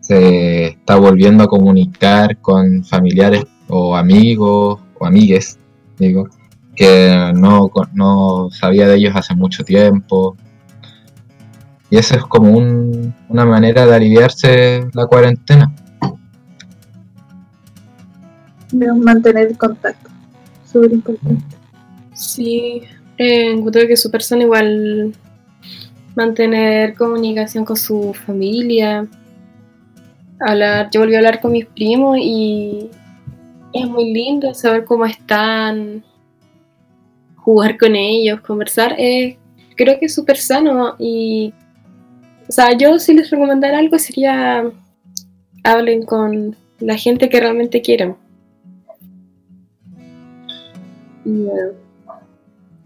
se 0.00 0.66
está 0.68 0.96
volviendo 0.96 1.44
a 1.44 1.48
comunicar 1.48 2.36
con 2.38 2.84
familiares 2.84 3.44
o 3.68 3.96
amigos 3.96 4.80
o 4.98 5.06
amigues, 5.06 5.58
digo, 5.98 6.28
que 6.74 7.32
no, 7.34 7.70
no 7.94 8.48
sabía 8.50 8.86
de 8.86 8.96
ellos 8.96 9.14
hace 9.16 9.34
mucho 9.34 9.64
tiempo. 9.64 10.36
Y 11.90 11.98
eso 11.98 12.16
es 12.16 12.22
como 12.24 12.58
una 13.28 13.44
manera 13.44 13.86
de 13.86 13.94
aliviarse 13.94 14.88
la 14.92 15.06
cuarentena. 15.06 15.72
De 18.72 18.92
mantener 18.92 19.56
contacto, 19.56 20.10
súper 20.70 20.92
importante. 20.92 21.56
Sí, 22.12 22.82
eh, 23.18 23.52
encuentro 23.52 23.86
que 23.86 23.96
su 23.96 24.10
persona 24.10 24.42
igual 24.42 25.14
mantener 26.16 26.94
comunicación 26.94 27.64
con 27.64 27.76
su 27.76 28.12
familia, 28.26 29.06
hablar, 30.40 30.88
yo 30.90 31.00
volví 31.00 31.14
a 31.14 31.18
hablar 31.18 31.40
con 31.40 31.52
mis 31.52 31.66
primos 31.66 32.18
y 32.20 32.90
es 33.78 33.88
muy 33.88 34.12
lindo 34.12 34.52
saber 34.54 34.84
cómo 34.84 35.06
están, 35.06 36.04
jugar 37.36 37.78
con 37.78 37.94
ellos, 37.94 38.40
conversar, 38.40 38.94
eh, 38.98 39.38
creo 39.76 39.98
que 39.98 40.06
es 40.06 40.14
súper 40.14 40.36
sano 40.36 40.96
y, 40.98 41.52
o 42.48 42.52
sea, 42.52 42.76
yo 42.76 42.98
si 42.98 43.14
les 43.14 43.30
recomendara 43.30 43.78
algo 43.78 43.98
sería 43.98 44.64
hablen 45.62 46.04
con 46.04 46.56
la 46.80 46.96
gente 46.96 47.28
que 47.28 47.40
realmente 47.40 47.82
quieran. 47.82 48.16
Y, 51.24 51.46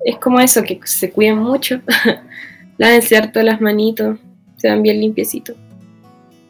es 0.05 0.16
como 0.16 0.41
eso, 0.41 0.62
que 0.62 0.80
se 0.84 1.11
cuiden 1.11 1.38
mucho, 1.38 1.80
lávense 2.78 3.16
harto 3.16 3.43
las 3.43 3.61
manitos, 3.61 4.18
sean 4.57 4.82
bien 4.82 5.01
limpiecitos. 5.01 5.57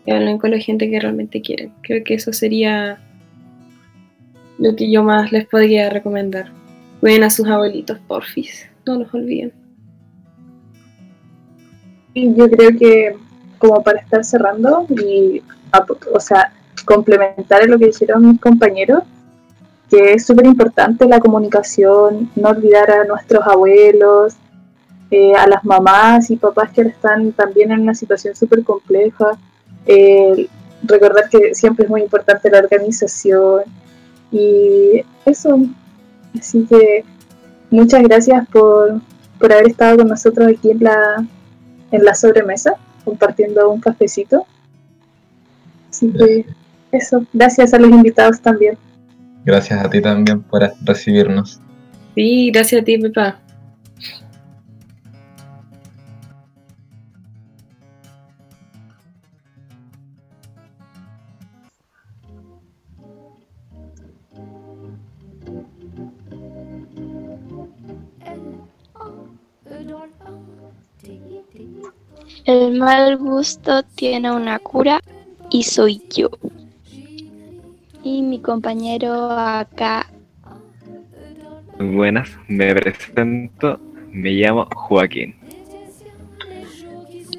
Y 0.07 0.12
hablen 0.12 0.38
con 0.38 0.53
la 0.53 0.59
gente 0.59 0.88
que 0.88 1.01
realmente 1.01 1.41
quieren. 1.41 1.72
Creo 1.82 2.05
que 2.05 2.14
eso 2.14 2.32
sería 2.32 3.01
lo 4.61 4.76
que 4.76 4.90
yo 4.90 5.02
más 5.02 5.32
les 5.32 5.46
podría 5.46 5.88
recomendar. 5.88 6.52
Cuiden 7.00 7.24
a 7.24 7.30
sus 7.30 7.48
abuelitos, 7.48 7.98
porfis, 8.06 8.66
no 8.86 8.98
los 8.98 9.12
olviden. 9.14 9.52
Yo 12.14 12.50
creo 12.50 12.70
que 12.78 13.16
como 13.58 13.82
para 13.82 14.00
estar 14.00 14.22
cerrando 14.22 14.86
y, 14.90 15.42
o 16.12 16.20
sea, 16.20 16.52
complementar 16.84 17.66
lo 17.68 17.78
que 17.78 17.88
hicieron 17.88 18.28
mis 18.28 18.40
compañeros, 18.40 19.02
que 19.88 20.12
es 20.12 20.26
súper 20.26 20.44
importante 20.44 21.06
la 21.06 21.20
comunicación, 21.20 22.30
no 22.36 22.50
olvidar 22.50 22.90
a 22.90 23.04
nuestros 23.04 23.46
abuelos, 23.46 24.34
eh, 25.11 25.32
a 25.34 25.46
las 25.46 25.64
mamás 25.64 26.30
y 26.30 26.36
papás 26.36 26.70
que 26.70 26.82
están 26.82 27.32
también 27.32 27.72
en 27.72 27.80
una 27.80 27.94
situación 27.94 28.36
súper 28.36 28.62
compleja. 28.62 29.38
Eh, 29.86 30.48
recordar 30.82 31.30
que 31.30 31.54
siempre 31.54 31.84
es 31.84 31.90
muy 31.90 32.02
importante 32.02 32.50
la 32.50 32.58
organización 32.58 33.62
y 34.31 35.05
eso. 35.26 35.61
Así 36.39 36.64
que 36.64 37.05
muchas 37.70 38.03
gracias 38.03 38.47
por, 38.49 39.01
por 39.39 39.53
haber 39.53 39.68
estado 39.68 39.99
con 39.99 40.09
nosotros 40.09 40.49
aquí 40.49 40.70
en 40.70 40.85
la, 40.85 41.26
en 41.91 42.05
la 42.05 42.14
sobremesa, 42.14 42.74
compartiendo 43.05 43.70
un 43.70 43.81
cafecito. 43.81 44.47
Así 45.91 46.12
que 46.12 46.47
eso, 46.93 47.26
gracias 47.33 47.74
a 47.74 47.78
los 47.78 47.91
invitados 47.91 48.41
también. 48.41 48.78
Gracias 49.45 49.85
a 49.85 49.91
ti 49.91 50.01
también 50.01 50.43
por 50.43 50.70
recibirnos. 50.83 51.61
Sí, 52.14 52.51
gracias 52.53 52.83
a 52.83 52.85
ti, 52.85 52.99
papá. 52.99 53.41
El 72.45 72.78
mal 72.78 73.16
gusto 73.18 73.82
tiene 73.95 74.30
una 74.30 74.59
cura 74.59 75.01
y 75.51 75.62
soy 75.62 76.03
yo. 76.11 76.30
Y 78.03 78.22
mi 78.22 78.41
compañero 78.41 79.30
acá. 79.30 80.07
Buenas, 81.78 82.30
me 82.49 82.74
presento, 82.74 83.78
me 84.11 84.30
llamo 84.30 84.66
Joaquín. 84.74 85.34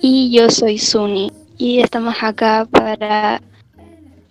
Y 0.02 0.32
yo 0.32 0.50
soy 0.50 0.78
Suni. 0.78 1.32
Y 1.58 1.80
estamos 1.80 2.16
acá 2.22 2.68
para 2.72 3.40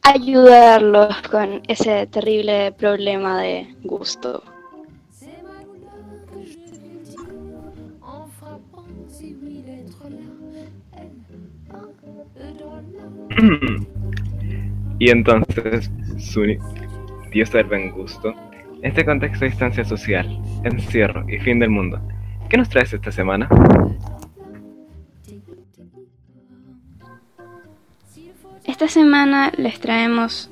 ayudarlos 0.03 1.17
con 1.31 1.63
ese 1.69 2.07
terrible 2.07 2.73
problema 2.73 3.41
de 3.41 3.73
gusto. 3.85 4.43
Y 14.99 15.11
entonces, 15.11 15.91
Suni, 16.19 16.59
Dios 17.33 17.51
del 17.53 17.67
buen 17.67 17.91
gusto, 17.91 18.35
en 18.83 18.87
este 18.87 19.05
contexto 19.05 19.45
de 19.45 19.51
distancia 19.51 19.85
social, 19.85 20.41
encierro 20.65 21.25
y 21.29 21.39
fin 21.39 21.59
del 21.59 21.71
mundo, 21.71 22.01
¿qué 22.49 22.57
nos 22.57 22.69
traes 22.69 22.93
esta 22.93 23.13
semana? 23.13 23.49
Esta 28.67 28.89
semana 28.89 29.53
les 29.57 29.81
traemos 29.81 30.51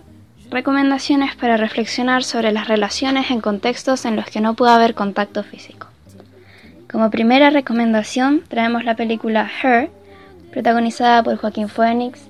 recomendaciones 0.50 1.34
para 1.36 1.56
reflexionar 1.56 2.24
sobre 2.24 2.52
las 2.52 2.68
relaciones 2.68 3.30
en 3.30 3.40
contextos 3.40 4.04
en 4.04 4.16
los 4.16 4.26
que 4.26 4.40
no 4.40 4.54
puede 4.54 4.72
haber 4.72 4.94
contacto 4.94 5.42
físico. 5.42 5.88
Como 6.90 7.10
primera 7.10 7.50
recomendación 7.50 8.42
traemos 8.48 8.84
la 8.84 8.96
película 8.96 9.50
Her, 9.62 9.90
protagonizada 10.50 11.22
por 11.22 11.36
Joaquín 11.36 11.68
Phoenix, 11.68 12.27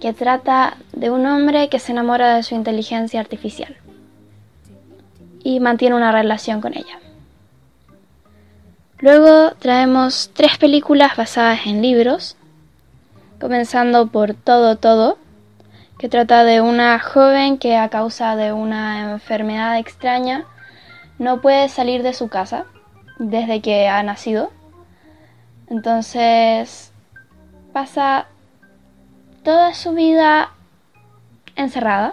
que 0.00 0.12
trata 0.12 0.76
de 0.92 1.10
un 1.10 1.26
hombre 1.26 1.68
que 1.68 1.78
se 1.78 1.92
enamora 1.92 2.34
de 2.36 2.42
su 2.42 2.54
inteligencia 2.54 3.20
artificial 3.20 3.76
y 5.42 5.60
mantiene 5.60 5.96
una 5.96 6.12
relación 6.12 6.60
con 6.60 6.76
ella. 6.76 7.00
Luego 8.98 9.52
traemos 9.58 10.30
tres 10.34 10.58
películas 10.58 11.16
basadas 11.16 11.66
en 11.66 11.82
libros, 11.82 12.36
comenzando 13.40 14.08
por 14.08 14.34
Todo 14.34 14.76
Todo, 14.76 15.18
que 15.98 16.08
trata 16.08 16.44
de 16.44 16.60
una 16.60 16.98
joven 16.98 17.58
que 17.58 17.76
a 17.76 17.88
causa 17.88 18.36
de 18.36 18.52
una 18.52 19.12
enfermedad 19.12 19.78
extraña 19.78 20.44
no 21.18 21.40
puede 21.40 21.68
salir 21.68 22.02
de 22.02 22.14
su 22.14 22.28
casa 22.28 22.66
desde 23.18 23.60
que 23.60 23.88
ha 23.88 24.02
nacido. 24.02 24.50
Entonces 25.68 26.92
pasa 27.72 28.26
toda 29.48 29.72
su 29.72 29.92
vida 29.92 30.50
encerrada. 31.56 32.12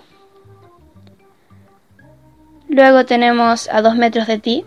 Luego 2.70 3.06
tenemos 3.06 3.68
A 3.68 3.82
dos 3.82 3.98
metros 3.98 4.26
de 4.26 4.40
ti, 4.40 4.66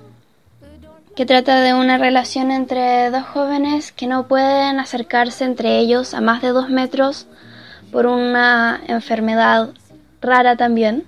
que 1.17 1.25
trata 1.25 1.63
de 1.63 1.73
una 1.73 1.97
relación 1.97 2.51
entre 2.51 3.11
dos 3.11 3.25
jóvenes 3.25 3.91
que 3.91 4.07
no 4.07 4.29
pueden 4.29 4.81
acercarse 4.81 5.47
entre 5.47 5.79
ellos 5.79 6.13
a 6.13 6.21
más 6.21 6.43
de 6.43 6.49
dos 6.49 6.69
metros 6.69 7.27
por 7.91 8.05
una 8.05 8.83
enfermedad 8.87 9.71
rara 10.21 10.57
también, 10.57 11.07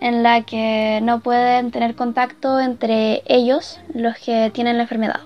en 0.00 0.22
la 0.22 0.40
que 0.40 1.00
no 1.02 1.20
pueden 1.20 1.70
tener 1.70 1.94
contacto 1.94 2.60
entre 2.60 3.22
ellos 3.26 3.78
los 3.92 4.16
que 4.16 4.50
tienen 4.54 4.78
la 4.78 4.84
enfermedad. 4.84 5.20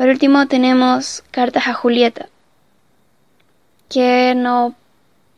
Por 0.00 0.08
último 0.08 0.46
tenemos 0.46 1.22
Cartas 1.30 1.66
a 1.66 1.74
Julieta, 1.74 2.30
que 3.90 4.34
no 4.34 4.74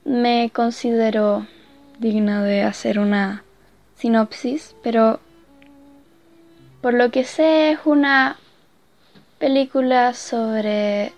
me 0.05 0.53
considero 0.55 1.49
digna 1.99 2.45
de 2.45 2.63
hacer 2.63 3.01
una 3.01 3.43
sinopsis, 3.97 4.77
pero 4.85 5.19
por 6.81 6.95
lo 6.95 7.11
que 7.11 7.25
sé 7.25 7.73
es 7.73 7.81
una 7.85 8.37
película 9.41 10.15
sobre 10.15 11.13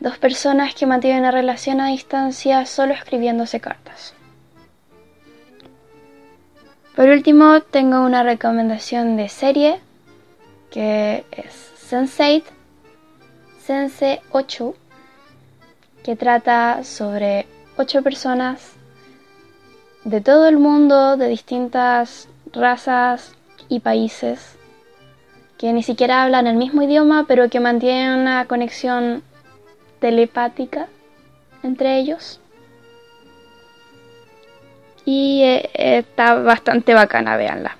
Dos 0.00 0.16
personas 0.16 0.74
que 0.74 0.86
mantienen 0.86 1.20
una 1.20 1.32
relación 1.32 1.82
a 1.82 1.88
distancia 1.88 2.64
solo 2.64 2.94
escribiéndose 2.94 3.60
cartas. 3.60 4.14
Por 6.94 7.10
último, 7.10 7.60
tengo 7.60 8.00
una 8.00 8.22
recomendación 8.22 9.18
de 9.18 9.28
serie 9.28 9.78
que 10.70 11.26
es 11.32 11.65
Sense8, 11.88 12.42
Sense 13.60 14.20
8, 14.32 14.74
que 16.02 16.16
trata 16.16 16.82
sobre 16.82 17.46
ocho 17.76 18.02
personas 18.02 18.72
de 20.02 20.20
todo 20.20 20.48
el 20.48 20.58
mundo, 20.58 21.16
de 21.16 21.28
distintas 21.28 22.28
razas 22.52 23.36
y 23.68 23.78
países, 23.78 24.56
que 25.58 25.72
ni 25.72 25.84
siquiera 25.84 26.24
hablan 26.24 26.48
el 26.48 26.56
mismo 26.56 26.82
idioma, 26.82 27.24
pero 27.28 27.48
que 27.50 27.60
mantienen 27.60 28.18
una 28.18 28.46
conexión 28.46 29.22
telepática 30.00 30.88
entre 31.62 31.98
ellos. 31.98 32.40
Y 35.04 35.42
eh, 35.44 35.70
está 35.98 36.34
bastante 36.34 36.94
bacana, 36.94 37.36
véanla. 37.36 37.76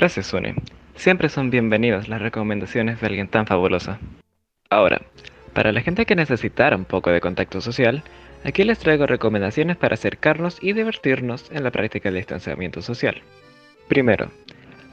Gracias, 0.00 0.28
Sony. 0.28 0.54
Siempre 0.94 1.28
son 1.28 1.50
bienvenidas 1.50 2.08
las 2.08 2.22
recomendaciones 2.22 2.98
de 2.98 3.06
alguien 3.06 3.28
tan 3.28 3.46
fabulosa. 3.46 3.98
Ahora, 4.70 5.02
para 5.52 5.72
la 5.72 5.82
gente 5.82 6.06
que 6.06 6.16
necesitara 6.16 6.74
un 6.74 6.86
poco 6.86 7.10
de 7.10 7.20
contacto 7.20 7.60
social, 7.60 8.02
aquí 8.42 8.64
les 8.64 8.78
traigo 8.78 9.04
recomendaciones 9.06 9.76
para 9.76 9.92
acercarnos 9.92 10.56
y 10.62 10.72
divertirnos 10.72 11.50
en 11.52 11.64
la 11.64 11.70
práctica 11.70 12.08
del 12.08 12.16
distanciamiento 12.16 12.80
social. 12.80 13.20
Primero, 13.88 14.30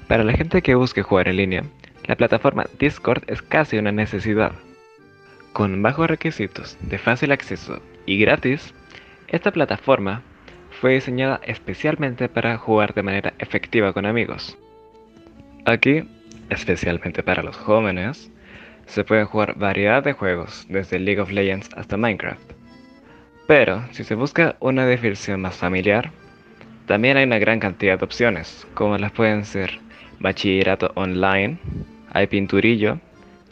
para 0.10 0.26
la 0.26 0.34
gente 0.34 0.62
que 0.62 0.76
busque 0.76 1.04
jugar 1.04 1.30
en 1.30 1.38
línea, 1.38 1.64
la 2.04 2.18
plataforma 2.18 2.66
Discord 2.78 3.24
es 3.28 3.42
casi 3.42 3.78
una 3.78 3.94
necesidad. 3.94 4.52
Con 5.54 5.82
bajos 5.82 6.10
requisitos, 6.10 6.78
de 6.82 6.98
fácil 6.98 7.32
acceso 7.32 7.82
y 8.06 8.20
gratis, 8.20 8.74
esta 9.30 9.52
plataforma 9.52 10.22
fue 10.82 10.96
diseñada 10.96 11.40
especialmente 11.46 12.28
para 12.28 12.58
jugar 12.58 12.94
de 12.94 13.04
manera 13.04 13.34
efectiva 13.40 13.94
con 13.94 14.06
amigos. 14.06 14.58
Aquí, 15.68 16.02
especialmente 16.50 17.24
para 17.24 17.44
los 17.44 17.58
jóvenes, 17.58 18.32
se 18.86 19.04
pueden 19.04 19.26
jugar 19.26 19.58
variedad 19.58 20.02
de 20.02 20.14
juegos, 20.14 20.66
desde 20.70 20.98
League 20.98 21.20
of 21.20 21.30
Legends 21.30 21.70
hasta 21.76 21.98
Minecraft. 21.98 22.54
Pero, 23.48 23.84
si 23.92 24.06
se 24.06 24.16
busca 24.16 24.56
una 24.62 24.88
diversión 24.88 25.42
más 25.42 25.58
familiar, 25.58 26.12
también 26.86 27.18
hay 27.18 27.26
una 27.26 27.38
gran 27.38 27.60
cantidad 27.60 28.00
de 28.00 28.06
opciones, 28.06 28.66
como 28.76 28.98
las 28.98 29.12
pueden 29.12 29.44
ser 29.44 29.82
bachillerato 30.22 30.94
online, 30.96 31.58
hay 32.14 32.28
pinturillo, 32.28 33.02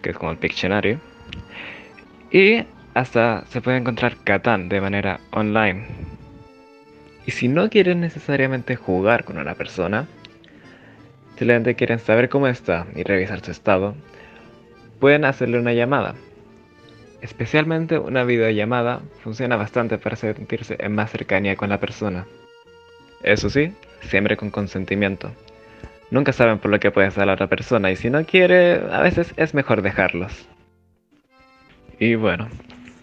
que 0.02 0.12
es 0.12 0.18
como 0.18 0.32
el 0.32 0.38
Pictionary, 0.38 0.98
y 2.32 2.64
hasta 2.94 3.44
se 3.48 3.60
puede 3.60 3.76
encontrar 3.76 4.16
Catán 4.24 4.70
de 4.70 4.80
manera 4.80 5.20
online. 5.32 5.86
Y 7.26 7.32
si 7.32 7.50
no 7.50 7.70
quieren 7.70 8.00
necesariamente 8.00 8.78
jugar 8.78 9.26
con 9.26 9.38
una 9.38 9.56
persona, 9.56 10.08
simplemente 11.38 11.76
quieren 11.76 12.00
saber 12.00 12.30
cómo 12.30 12.48
está 12.48 12.88
y 12.96 13.04
revisar 13.04 13.42
su 13.42 13.52
estado, 13.52 13.94
pueden 15.00 15.26
hacerle 15.26 15.60
una 15.60 15.74
llamada. 15.74 16.16
Especialmente 17.22 18.00
una 18.00 18.24
videollamada 18.24 19.02
funciona 19.22 19.58
bastante 19.58 19.98
para 19.98 20.16
sentirse 20.16 20.78
en 20.80 20.96
más 20.96 21.12
cercanía 21.12 21.56
con 21.56 21.70
la 21.70 21.80
persona. 21.80 22.26
Eso 23.22 23.50
sí, 23.50 23.74
siempre 24.02 24.38
con 24.38 24.50
consentimiento. 24.50 25.32
Nunca 26.10 26.32
saben 26.32 26.60
por 26.60 26.72
lo 26.72 26.80
que 26.80 26.92
puede 26.92 27.08
estar 27.08 27.28
la 27.28 27.34
otra 27.34 27.48
persona 27.48 27.92
y 27.92 27.96
si 27.96 28.10
no 28.10 28.24
quiere, 28.26 28.82
a 28.92 29.02
veces 29.02 29.34
es 29.36 29.54
mejor 29.54 29.82
dejarlos. 29.82 30.48
Y 32.00 32.16
bueno, 32.16 32.48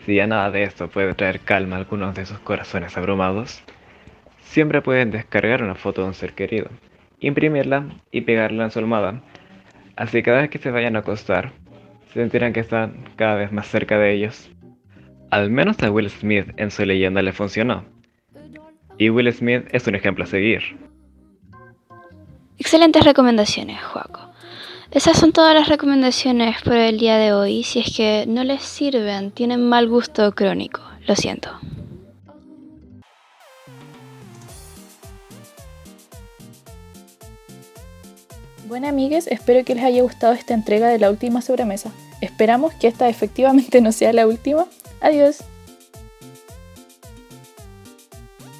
si 0.06 0.14
ya 0.14 0.26
nada 0.26 0.50
de 0.50 0.62
esto 0.62 0.88
puede 0.88 1.14
traer 1.14 1.40
calma 1.40 1.76
a 1.76 1.80
algunos 1.80 2.14
de 2.14 2.24
sus 2.24 2.38
corazones 2.38 2.96
abrumados, 2.96 3.62
siempre 4.40 4.80
pueden 4.80 5.10
descargar 5.10 5.62
una 5.62 5.74
foto 5.74 6.02
de 6.02 6.08
un 6.08 6.14
ser 6.14 6.32
querido, 6.34 6.68
imprimirla 7.22 7.86
y 8.10 8.20
pegarla 8.22 8.64
en 8.64 8.70
su 8.70 8.78
almohada. 8.78 9.22
Así 9.96 10.22
cada 10.22 10.42
vez 10.42 10.50
que 10.50 10.58
se 10.58 10.70
vayan 10.70 10.96
a 10.96 11.00
acostar, 11.00 11.52
sentirán 12.12 12.52
que 12.52 12.60
están 12.60 13.04
cada 13.16 13.36
vez 13.36 13.52
más 13.52 13.66
cerca 13.68 13.98
de 13.98 14.12
ellos. 14.12 14.50
Al 15.30 15.50
menos 15.50 15.82
a 15.82 15.90
Will 15.90 16.10
Smith 16.10 16.48
en 16.56 16.70
su 16.70 16.84
leyenda 16.84 17.22
le 17.22 17.32
funcionó. 17.32 17.84
Y 18.98 19.10
Will 19.10 19.32
Smith 19.32 19.64
es 19.72 19.86
un 19.86 19.94
ejemplo 19.94 20.24
a 20.24 20.26
seguir. 20.26 20.62
Excelentes 22.58 23.04
recomendaciones, 23.04 23.82
Joaco. 23.82 24.32
Esas 24.90 25.18
son 25.18 25.32
todas 25.32 25.54
las 25.54 25.68
recomendaciones 25.68 26.60
por 26.62 26.74
el 26.74 26.98
día 26.98 27.16
de 27.16 27.32
hoy. 27.32 27.62
Si 27.62 27.78
es 27.78 27.96
que 27.96 28.26
no 28.28 28.44
les 28.44 28.62
sirven, 28.62 29.30
tienen 29.30 29.66
mal 29.66 29.88
gusto 29.88 30.32
crónico. 30.34 30.82
Lo 31.06 31.16
siento. 31.16 31.48
Bueno, 38.72 38.88
amigues, 38.88 39.26
espero 39.26 39.66
que 39.66 39.74
les 39.74 39.84
haya 39.84 40.00
gustado 40.00 40.32
esta 40.32 40.54
entrega 40.54 40.88
de 40.88 40.98
la 40.98 41.10
última 41.10 41.42
sobremesa. 41.42 41.90
Esperamos 42.22 42.72
que 42.72 42.88
esta 42.88 43.06
efectivamente 43.10 43.80
no 43.82 43.92
sea 43.92 44.14
la 44.14 44.26
última. 44.26 44.66
Adiós. 45.02 45.44